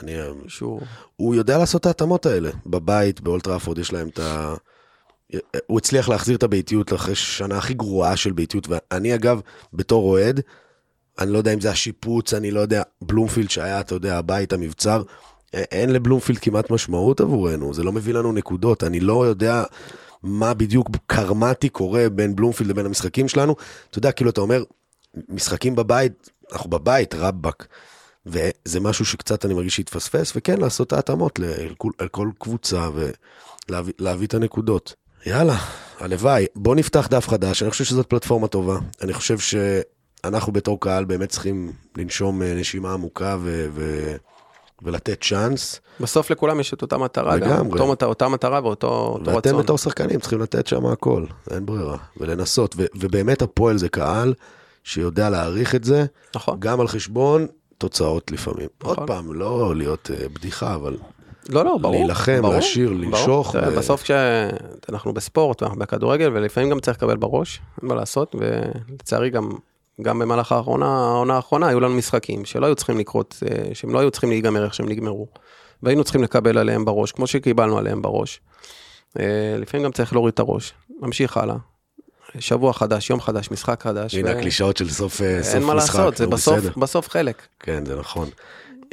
אני... 0.02 0.14
שהוא... 0.48 0.82
הוא 1.16 1.36
יודע 1.36 1.58
לעשות 1.58 1.82
את 1.82 1.86
ההתאמות 1.86 2.26
האלה. 2.26 2.52
בבית, 2.66 3.22
באולטראפורד, 3.22 3.78
יש 3.78 3.94
להם 3.94 4.08
את 4.08 4.20
ה... 4.20 4.54
הוא 5.68 5.78
הצליח 5.78 6.10
להחזיר 6.10 6.38
את 6.38 6.44
הביתיות 6.44 6.94
אחרי 6.94 7.16
שנה 7.16 7.58
הכי 7.58 7.74
גרועה 7.74 8.16
של 8.16 8.32
ביתיות, 8.32 8.68
ואני 8.70 9.16
אגב, 9.16 9.42
בתור 9.74 10.10
אוהד, 10.10 10.40
אני 11.20 11.32
לא 11.32 11.38
יודע 11.38 11.54
אם 11.54 11.62
זה 11.62 11.72
השיפוץ, 11.72 12.34
אני 12.34 12.52
לא 12.52 12.60
יודע, 12.60 12.84
בלומפילד 13.02 13.50
שהיה, 13.50 13.80
אתה 13.80 13.96
יודע, 13.96 14.18
הבית, 14.18 14.54
המבצר, 14.54 15.04
אין 15.54 15.90
לבלומפילד 15.90 16.40
כמעט 16.40 16.72
משמעות 16.72 17.22
עבורנו, 17.22 17.74
זה 17.74 17.84
לא 17.84 17.92
מביא 17.92 18.14
לנו 18.14 18.34
נקודות, 18.34 18.84
אני 18.84 19.00
לא 19.00 19.26
יודע 19.26 19.64
מה 20.24 20.54
בדיוק 20.54 20.90
קרמטי 21.08 21.70
קורה 21.70 22.10
בין 22.10 22.36
בלומפילד 22.36 22.70
לבין 22.70 22.86
המשחקים 22.86 23.28
שלנו. 23.28 23.56
אתה 23.90 23.98
יודע, 23.98 24.12
כאילו, 24.12 24.30
אתה 24.30 24.42
אומר, 24.42 24.64
משחקים 25.30 25.76
בבית, 25.76 26.30
אנחנו 26.52 26.70
בבית, 26.70 27.16
רבאק. 27.16 27.68
וזה 28.26 28.80
משהו 28.80 29.06
שקצת 29.06 29.46
אני 29.46 29.54
מרגיש 29.54 29.76
שהתפספס, 29.76 30.34
וכן, 30.36 30.60
לעשות 30.60 30.88
את 30.88 30.94
ההתאמות 30.94 31.40
על 31.98 32.08
כל 32.08 32.30
קבוצה 32.40 32.90
ולהביא 33.70 34.28
את 34.28 34.34
הנקודות. 34.34 34.96
יאללה, 35.26 35.58
הלוואי. 36.00 36.46
בוא 36.56 36.76
נפתח 36.76 37.08
דף 37.08 37.28
חדש, 37.28 37.64
אני 37.64 37.72
חושב 37.72 37.84
שזאת 37.84 38.10
פלטפורמה 38.10 38.48
טובה. 38.48 38.78
אני 39.02 39.14
חושב 39.14 39.38
שאנחנו 39.40 40.54
בתור 40.54 40.80
קהל 40.80 41.06
באמת 41.06 41.30
צריכים 41.30 41.72
לנשום 41.98 42.42
אה, 42.42 42.54
נשימה 42.54 42.94
עמוקה 42.94 43.38
ו... 43.42 43.68
ו... 43.74 44.16
ולתת 44.82 45.22
צ'אנס. 45.24 45.82
בסוף 46.00 46.32
לכולם 46.32 46.60
יש 46.60 46.74
את 46.74 46.82
אותה 46.82 46.98
מטרה, 46.98 47.36
לגמרי. 47.36 47.80
גם 47.80 47.90
אותו, 47.90 48.06
אותה 48.06 48.28
מטרה 48.28 48.60
ואותו 48.64 49.18
רצון. 49.22 49.36
ואתם 49.36 49.58
בתור 49.58 49.78
שחקנים 49.78 50.20
צריכים 50.20 50.42
לתת 50.42 50.68
שם 50.68 50.86
הכל, 50.86 51.26
אין 51.52 51.66
ברירה, 51.66 51.98
ולנסות. 52.18 52.76
ו- 52.78 52.86
ובאמת 52.96 53.42
הפועל 53.42 53.78
זה 53.78 53.90
קהל 53.90 54.34
שיודע 54.84 55.30
להעריך 55.30 55.76
את 55.76 55.84
זה, 55.84 56.06
נכון. 56.36 56.56
גם 56.60 56.82
על 56.82 56.88
חשבון 56.88 57.48
תוצאות 57.78 58.32
לפעמים. 58.32 58.68
נכון. 58.82 58.96
עוד 58.98 59.08
פעם, 59.08 59.34
לא 59.34 59.76
להיות 59.76 60.10
uh, 60.14 60.30
בדיחה, 60.34 60.76
אבל... 60.76 60.98
לא, 61.50 61.66
לא, 61.66 61.78
ברור. 61.82 61.96
להילחם, 61.96 62.42
ברור, 62.42 62.54
להשאיר, 62.54 62.90
לנשוך. 62.90 63.56
ו... 63.56 63.78
בסוף 63.78 64.04
כשאנחנו 64.04 65.14
בספורט, 65.14 65.62
ואנחנו 65.62 65.80
בכדורגל, 65.80 66.30
ולפעמים 66.34 66.70
גם 66.70 66.80
צריך 66.80 66.98
לקבל 66.98 67.18
בראש, 67.18 67.62
אין 67.82 67.90
מה 67.90 67.96
לעשות, 67.96 68.36
ולצערי 68.36 69.30
גם, 69.30 69.50
גם 70.02 70.20
במהלך 70.20 70.52
האחרונה, 70.52 70.86
העונה 70.86 71.36
האחרונה, 71.36 71.68
היו 71.68 71.80
לנו 71.80 71.96
משחקים 71.96 72.46
שלא 72.46 72.66
היו 72.66 72.76
צריכים 72.76 72.98
לקרות, 72.98 73.44
אה, 73.46 73.76
שהם 73.76 73.94
לא 73.94 74.00
היו 74.00 74.12
צריכים 74.12 74.30
להיגמר 74.30 74.66
איך 74.66 74.74
שהם 74.74 74.90
נגמרו. 74.90 75.28
והיינו 75.84 76.04
צריכים 76.04 76.24
לקבל 76.24 76.58
עליהם 76.58 76.86
בראש, 76.86 77.12
כמו 77.12 77.28
שקיבלנו 77.28 77.78
עליהם 77.78 78.02
בראש. 78.02 78.42
אה, 79.20 79.56
לפעמים 79.58 79.86
גם 79.86 79.92
צריך 79.92 80.14
להוריד 80.14 80.34
את 80.34 80.40
הראש, 80.40 80.74
ממשיך 81.00 81.38
הלאה. 81.38 81.56
שבוע 82.40 82.74
חדש, 82.74 83.10
יום 83.10 83.22
חדש, 83.22 83.52
משחק 83.52 83.84
חדש. 83.84 84.16
הנה 84.16 84.30
ו... 84.32 84.38
הקלישאות 84.38 84.78
של 84.78 84.90
סוף, 84.90 85.14
סוף 85.14 85.22
משחק. 85.22 85.56
אין 85.56 85.64
מה 85.64 85.74
לעשות, 85.74 86.18
זה 86.18 86.28
בסוף, 86.28 86.78
בסוף 86.78 87.10
חלק. 87.10 87.42
כן, 87.60 87.86
זה 87.86 87.96
נכון. 87.96 88.30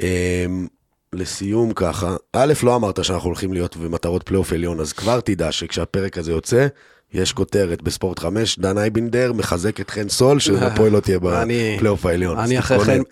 אמ, 0.00 0.66
לסיום 1.12 1.72
ככה, 1.72 2.16
א', 2.32 2.52
לא 2.62 2.76
אמרת 2.76 3.04
שאנחנו 3.04 3.26
הולכים 3.26 3.52
להיות 3.52 3.76
במטרות 3.76 4.22
פלייאוף 4.22 4.52
עליון, 4.52 4.80
אז 4.80 4.92
כבר 4.92 5.20
תדע 5.20 5.52
שכשהפרק 5.52 6.18
הזה 6.18 6.32
יוצא, 6.32 6.66
יש 7.14 7.32
כותרת 7.32 7.82
בספורט 7.82 8.18
5, 8.18 8.58
דן 8.58 8.78
איינבינדר 8.78 9.32
מחזק 9.32 9.80
את 9.80 9.90
חן 9.90 10.08
סול, 10.08 10.38
שהפועל 10.38 10.92
לא 10.92 11.00
תהיה 11.00 11.18
בפלייאוף 11.18 12.06
העליון. 12.06 12.38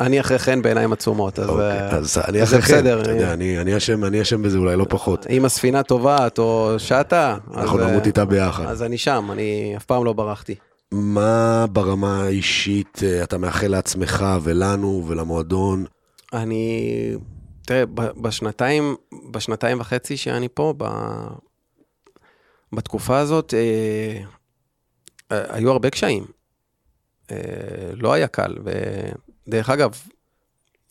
אני 0.00 0.20
אחרי 0.20 0.38
חן 0.38 0.62
בעיניים 0.62 0.92
עצומות, 0.92 1.38
אז 1.38 1.48
אוקיי, 1.48 1.88
חן, 2.60 2.86
אתה 3.00 3.10
יודע, 3.10 3.32
אני 3.32 4.22
אשם 4.22 4.42
בזה 4.42 4.58
אולי 4.58 4.76
לא 4.76 4.86
פחות. 4.88 5.26
אם 5.30 5.44
הספינה 5.44 5.82
טובעת 5.82 6.38
או 6.38 6.74
שטה, 6.78 7.36
אנחנו 7.54 7.78
נמות 7.78 8.06
איתה 8.06 8.24
ביחד. 8.24 8.66
אז 8.66 8.82
אני 8.82 8.98
שם, 8.98 9.28
אני 9.32 9.74
אף 9.76 9.84
פעם 9.84 10.04
לא 10.04 10.12
ברחתי. 10.12 10.54
מה 10.92 11.66
ברמה 11.72 12.22
האישית 12.22 13.00
אה, 13.02 13.22
אתה 13.22 13.38
מאחל 13.38 13.66
לעצמך 13.66 14.26
ולנו 14.42 15.04
ולמועדון? 15.06 15.84
אני, 16.32 16.90
תראה, 17.66 17.84
בשנתיים, 17.94 18.94
בשנתיים 19.30 19.80
וחצי 19.80 20.16
שאני 20.16 20.48
פה, 20.54 20.74
בתקופה 22.72 23.18
הזאת 23.18 23.54
אה, 23.54 24.22
אה, 25.32 25.44
היו 25.56 25.70
הרבה 25.70 25.90
קשיים. 25.90 26.24
אה, 27.30 27.36
לא 27.92 28.12
היה 28.12 28.26
קל, 28.26 28.54
ודרך 28.64 29.70
אגב, 29.70 29.98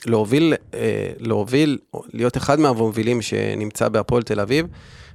להוביל, 0.05 0.53
אה, 0.73 1.11
להוביל, 1.19 1.77
להיות 2.13 2.37
אחד 2.37 2.59
מהמובילים 2.59 3.21
שנמצא 3.21 3.89
בהפועל 3.89 4.23
תל 4.23 4.39
אביב, 4.39 4.67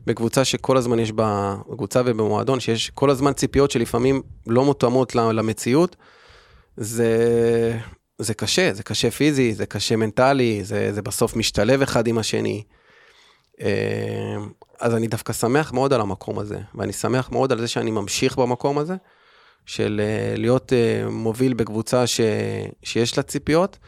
בקבוצה 0.06 0.44
שכל 0.44 0.76
הזמן 0.76 0.98
יש 0.98 1.12
בה, 1.12 1.56
בקבוצה 1.70 2.02
ובמועדון, 2.05 2.60
שיש 2.60 2.90
כל 2.90 3.10
הזמן 3.10 3.32
ציפיות 3.32 3.70
שלפעמים 3.70 4.22
לא 4.47 4.64
מותאמות 4.64 5.14
למציאות, 5.14 5.97
זה, 6.76 7.78
זה 8.18 8.34
קשה, 8.34 8.74
זה 8.74 8.82
קשה 8.82 9.10
פיזי, 9.10 9.55
זה 9.55 9.66
קשה 9.66 9.97
מנטלי, 9.97 10.64
זה, 10.64 10.93
זה 10.93 11.02
בסוף 11.02 11.36
משתלב 11.36 11.82
אחד 11.82 12.06
עם 12.06 12.18
השני. 12.18 12.62
אה, 13.62 14.36
אז 14.80 14.94
אני 14.94 15.06
דווקא 15.09 15.32
שמח 15.32 15.72
מאוד 15.72 15.93
על 15.93 16.01
המקום 16.01 16.39
הזה, 16.39 16.59
ואני 16.74 16.93
שמח 16.93 17.30
מאוד 17.32 17.52
על 17.52 17.59
זה 17.59 17.68
שאני 17.68 17.90
ממשיך 17.90 18.39
במקום 18.39 18.78
הזה, 18.78 18.94
של 19.66 20.01
אה, 20.05 20.34
להיות 20.36 20.72
אה, 20.72 21.10
מוביל 21.10 21.55
בקבוצה 21.55 22.06
ש... 22.06 22.20
שיש 22.82 23.16
לה 23.16 23.22
ציפיות, 23.22 23.78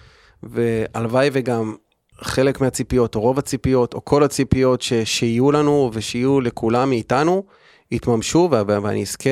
והלוואי 0.43 1.31
וגם 1.33 1.75
חלק 2.21 2.61
מהציפיות, 2.61 3.15
או 3.15 3.21
רוב 3.21 3.39
הציפיות, 3.39 3.95
או 3.95 4.05
כל 4.05 4.23
הציפיות 4.23 4.83
ש... 4.83 4.93
שיהיו 4.93 5.53
לנו 5.53 5.91
ושיהיו 5.93 6.41
לכולם 6.41 6.91
מאיתנו, 6.91 7.45
יתממשו, 7.91 8.49
ו... 8.53 8.67
ואני 8.83 9.03
אזכה 9.03 9.31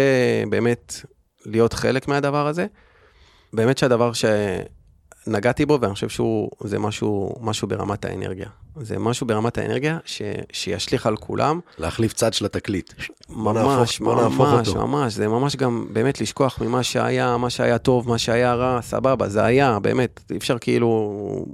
באמת 0.51 0.95
להיות 1.47 1.73
חלק 1.73 2.09
מהדבר 2.09 2.47
הזה. 2.47 2.67
באמת 3.53 3.79
שהדבר 3.79 4.13
ש... 4.13 4.25
נגעתי 5.27 5.67
בו, 5.67 5.79
ואני 5.81 5.95
חושב 5.95 6.09
שזה 6.09 6.79
משהו, 6.79 7.35
משהו 7.41 7.69
ברמת 7.69 8.05
האנרגיה. 8.05 8.49
זה 8.81 8.99
משהו 8.99 9.27
ברמת 9.27 9.59
האנרגיה 9.59 9.99
ש, 10.05 10.23
שישליך 10.53 11.07
על 11.07 11.17
כולם. 11.17 11.61
להחליף 11.79 12.13
צד 12.13 12.33
של 12.33 12.45
התקליט. 12.45 12.93
ממש, 13.29 13.99
בוא 13.99 14.23
נהפוך, 14.23 14.49
ממש, 14.49 14.69
אותו. 14.69 14.87
ממש, 14.87 15.13
זה 15.13 15.29
ממש 15.29 15.57
גם 15.57 15.87
באמת 15.93 16.21
לשכוח 16.21 16.63
ממה 16.63 16.83
שהיה, 16.83 17.37
מה 17.37 17.51
שהיה 17.51 17.79
טוב, 17.79 18.09
מה 18.09 18.19
שהיה 18.19 18.55
רע, 18.55 18.83
סבבה, 18.83 19.29
זה 19.29 19.45
היה, 19.45 19.79
באמת, 19.79 20.21
אי 20.31 20.37
אפשר 20.37 20.59
כאילו 20.59 21.47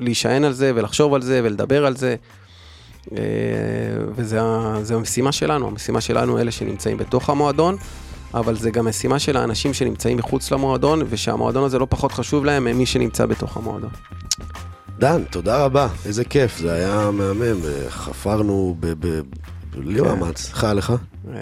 להישען 0.00 0.44
על 0.44 0.52
זה 0.52 0.72
ולחשוב 0.74 1.14
על 1.14 1.22
זה 1.22 1.40
ולדבר 1.44 1.86
על 1.86 1.96
זה. 1.96 2.16
אה, 3.12 3.18
וזו 4.14 4.96
המשימה 4.96 5.32
שלנו, 5.32 5.68
המשימה 5.68 6.00
שלנו, 6.00 6.38
אלה 6.38 6.50
שנמצאים 6.50 6.96
בתוך 6.96 7.30
המועדון. 7.30 7.76
אבל 8.34 8.56
זה 8.56 8.70
גם 8.70 8.88
משימה 8.88 9.18
של 9.18 9.36
האנשים 9.36 9.74
שנמצאים 9.74 10.16
מחוץ 10.16 10.50
למועדון, 10.50 11.02
ושהמועדון 11.08 11.64
הזה 11.64 11.78
לא 11.78 11.86
פחות 11.90 12.12
חשוב 12.12 12.44
להם 12.44 12.64
ממי 12.64 12.86
שנמצא 12.86 13.26
בתוך 13.26 13.56
המועדון. 13.56 13.90
דן, 14.98 15.22
תודה 15.30 15.64
רבה, 15.64 15.88
איזה 16.06 16.24
כיף, 16.24 16.58
זה 16.58 16.72
היה 16.72 17.10
מהמם, 17.10 17.60
חפרנו 17.88 18.76
בלי 18.80 20.00
כן. 20.00 20.04
מאמץ, 20.04 20.52
לך? 20.64 20.92
אה, 21.34 21.40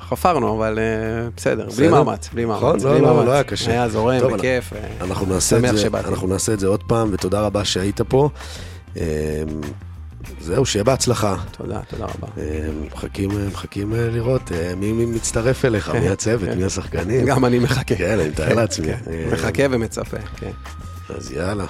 חפרנו, 0.00 0.56
אבל 0.56 0.78
אה, 0.78 1.28
בסדר, 1.36 1.68
בלי 1.76 1.88
מאמץ, 1.88 2.28
בלי 2.32 2.44
מאמץ. 2.44 2.62
נכון, 2.62 2.80
לא, 2.80 3.00
לא, 3.00 3.24
לא 3.24 3.32
היה 3.32 3.42
קשה. 3.42 3.70
היה 3.70 3.88
זורם, 3.88 4.20
בכיף, 4.32 4.72
אה, 4.72 4.78
אנחנו 5.00 6.26
נעשה 6.26 6.52
את 6.52 6.60
זה 6.60 6.66
עוד 6.66 6.82
פעם, 6.82 7.08
ותודה 7.12 7.40
רבה 7.40 7.64
שהיית 7.64 8.00
פה. 8.00 8.28
זהו, 10.40 10.66
שיהיה 10.66 10.84
בהצלחה. 10.84 11.36
תודה, 11.56 11.80
תודה 11.88 12.04
רבה. 12.04 12.28
אה, 12.38 12.68
מחכים, 12.94 13.30
אה, 13.30 13.46
מחכים 13.46 13.94
אה, 13.94 14.10
לראות 14.10 14.52
מי, 14.76 14.92
מי 14.92 15.06
מצטרף 15.06 15.64
אליך, 15.64 15.90
כן, 15.90 16.00
מי 16.00 16.08
הצוות, 16.08 16.48
כן. 16.48 16.58
מי 16.58 16.64
השחקנים. 16.64 17.26
גם 17.26 17.44
אני 17.44 17.58
מחכה. 17.58 17.96
כן, 17.96 18.18
אני 18.18 18.28
מתאר 18.28 18.54
לעצמי. 18.54 18.86
כן, 18.86 19.28
מחכה 19.32 19.62
ומצפה, 19.70 20.18
כן. 20.36 20.50
אז 21.16 21.32
יאללה. 21.32 21.66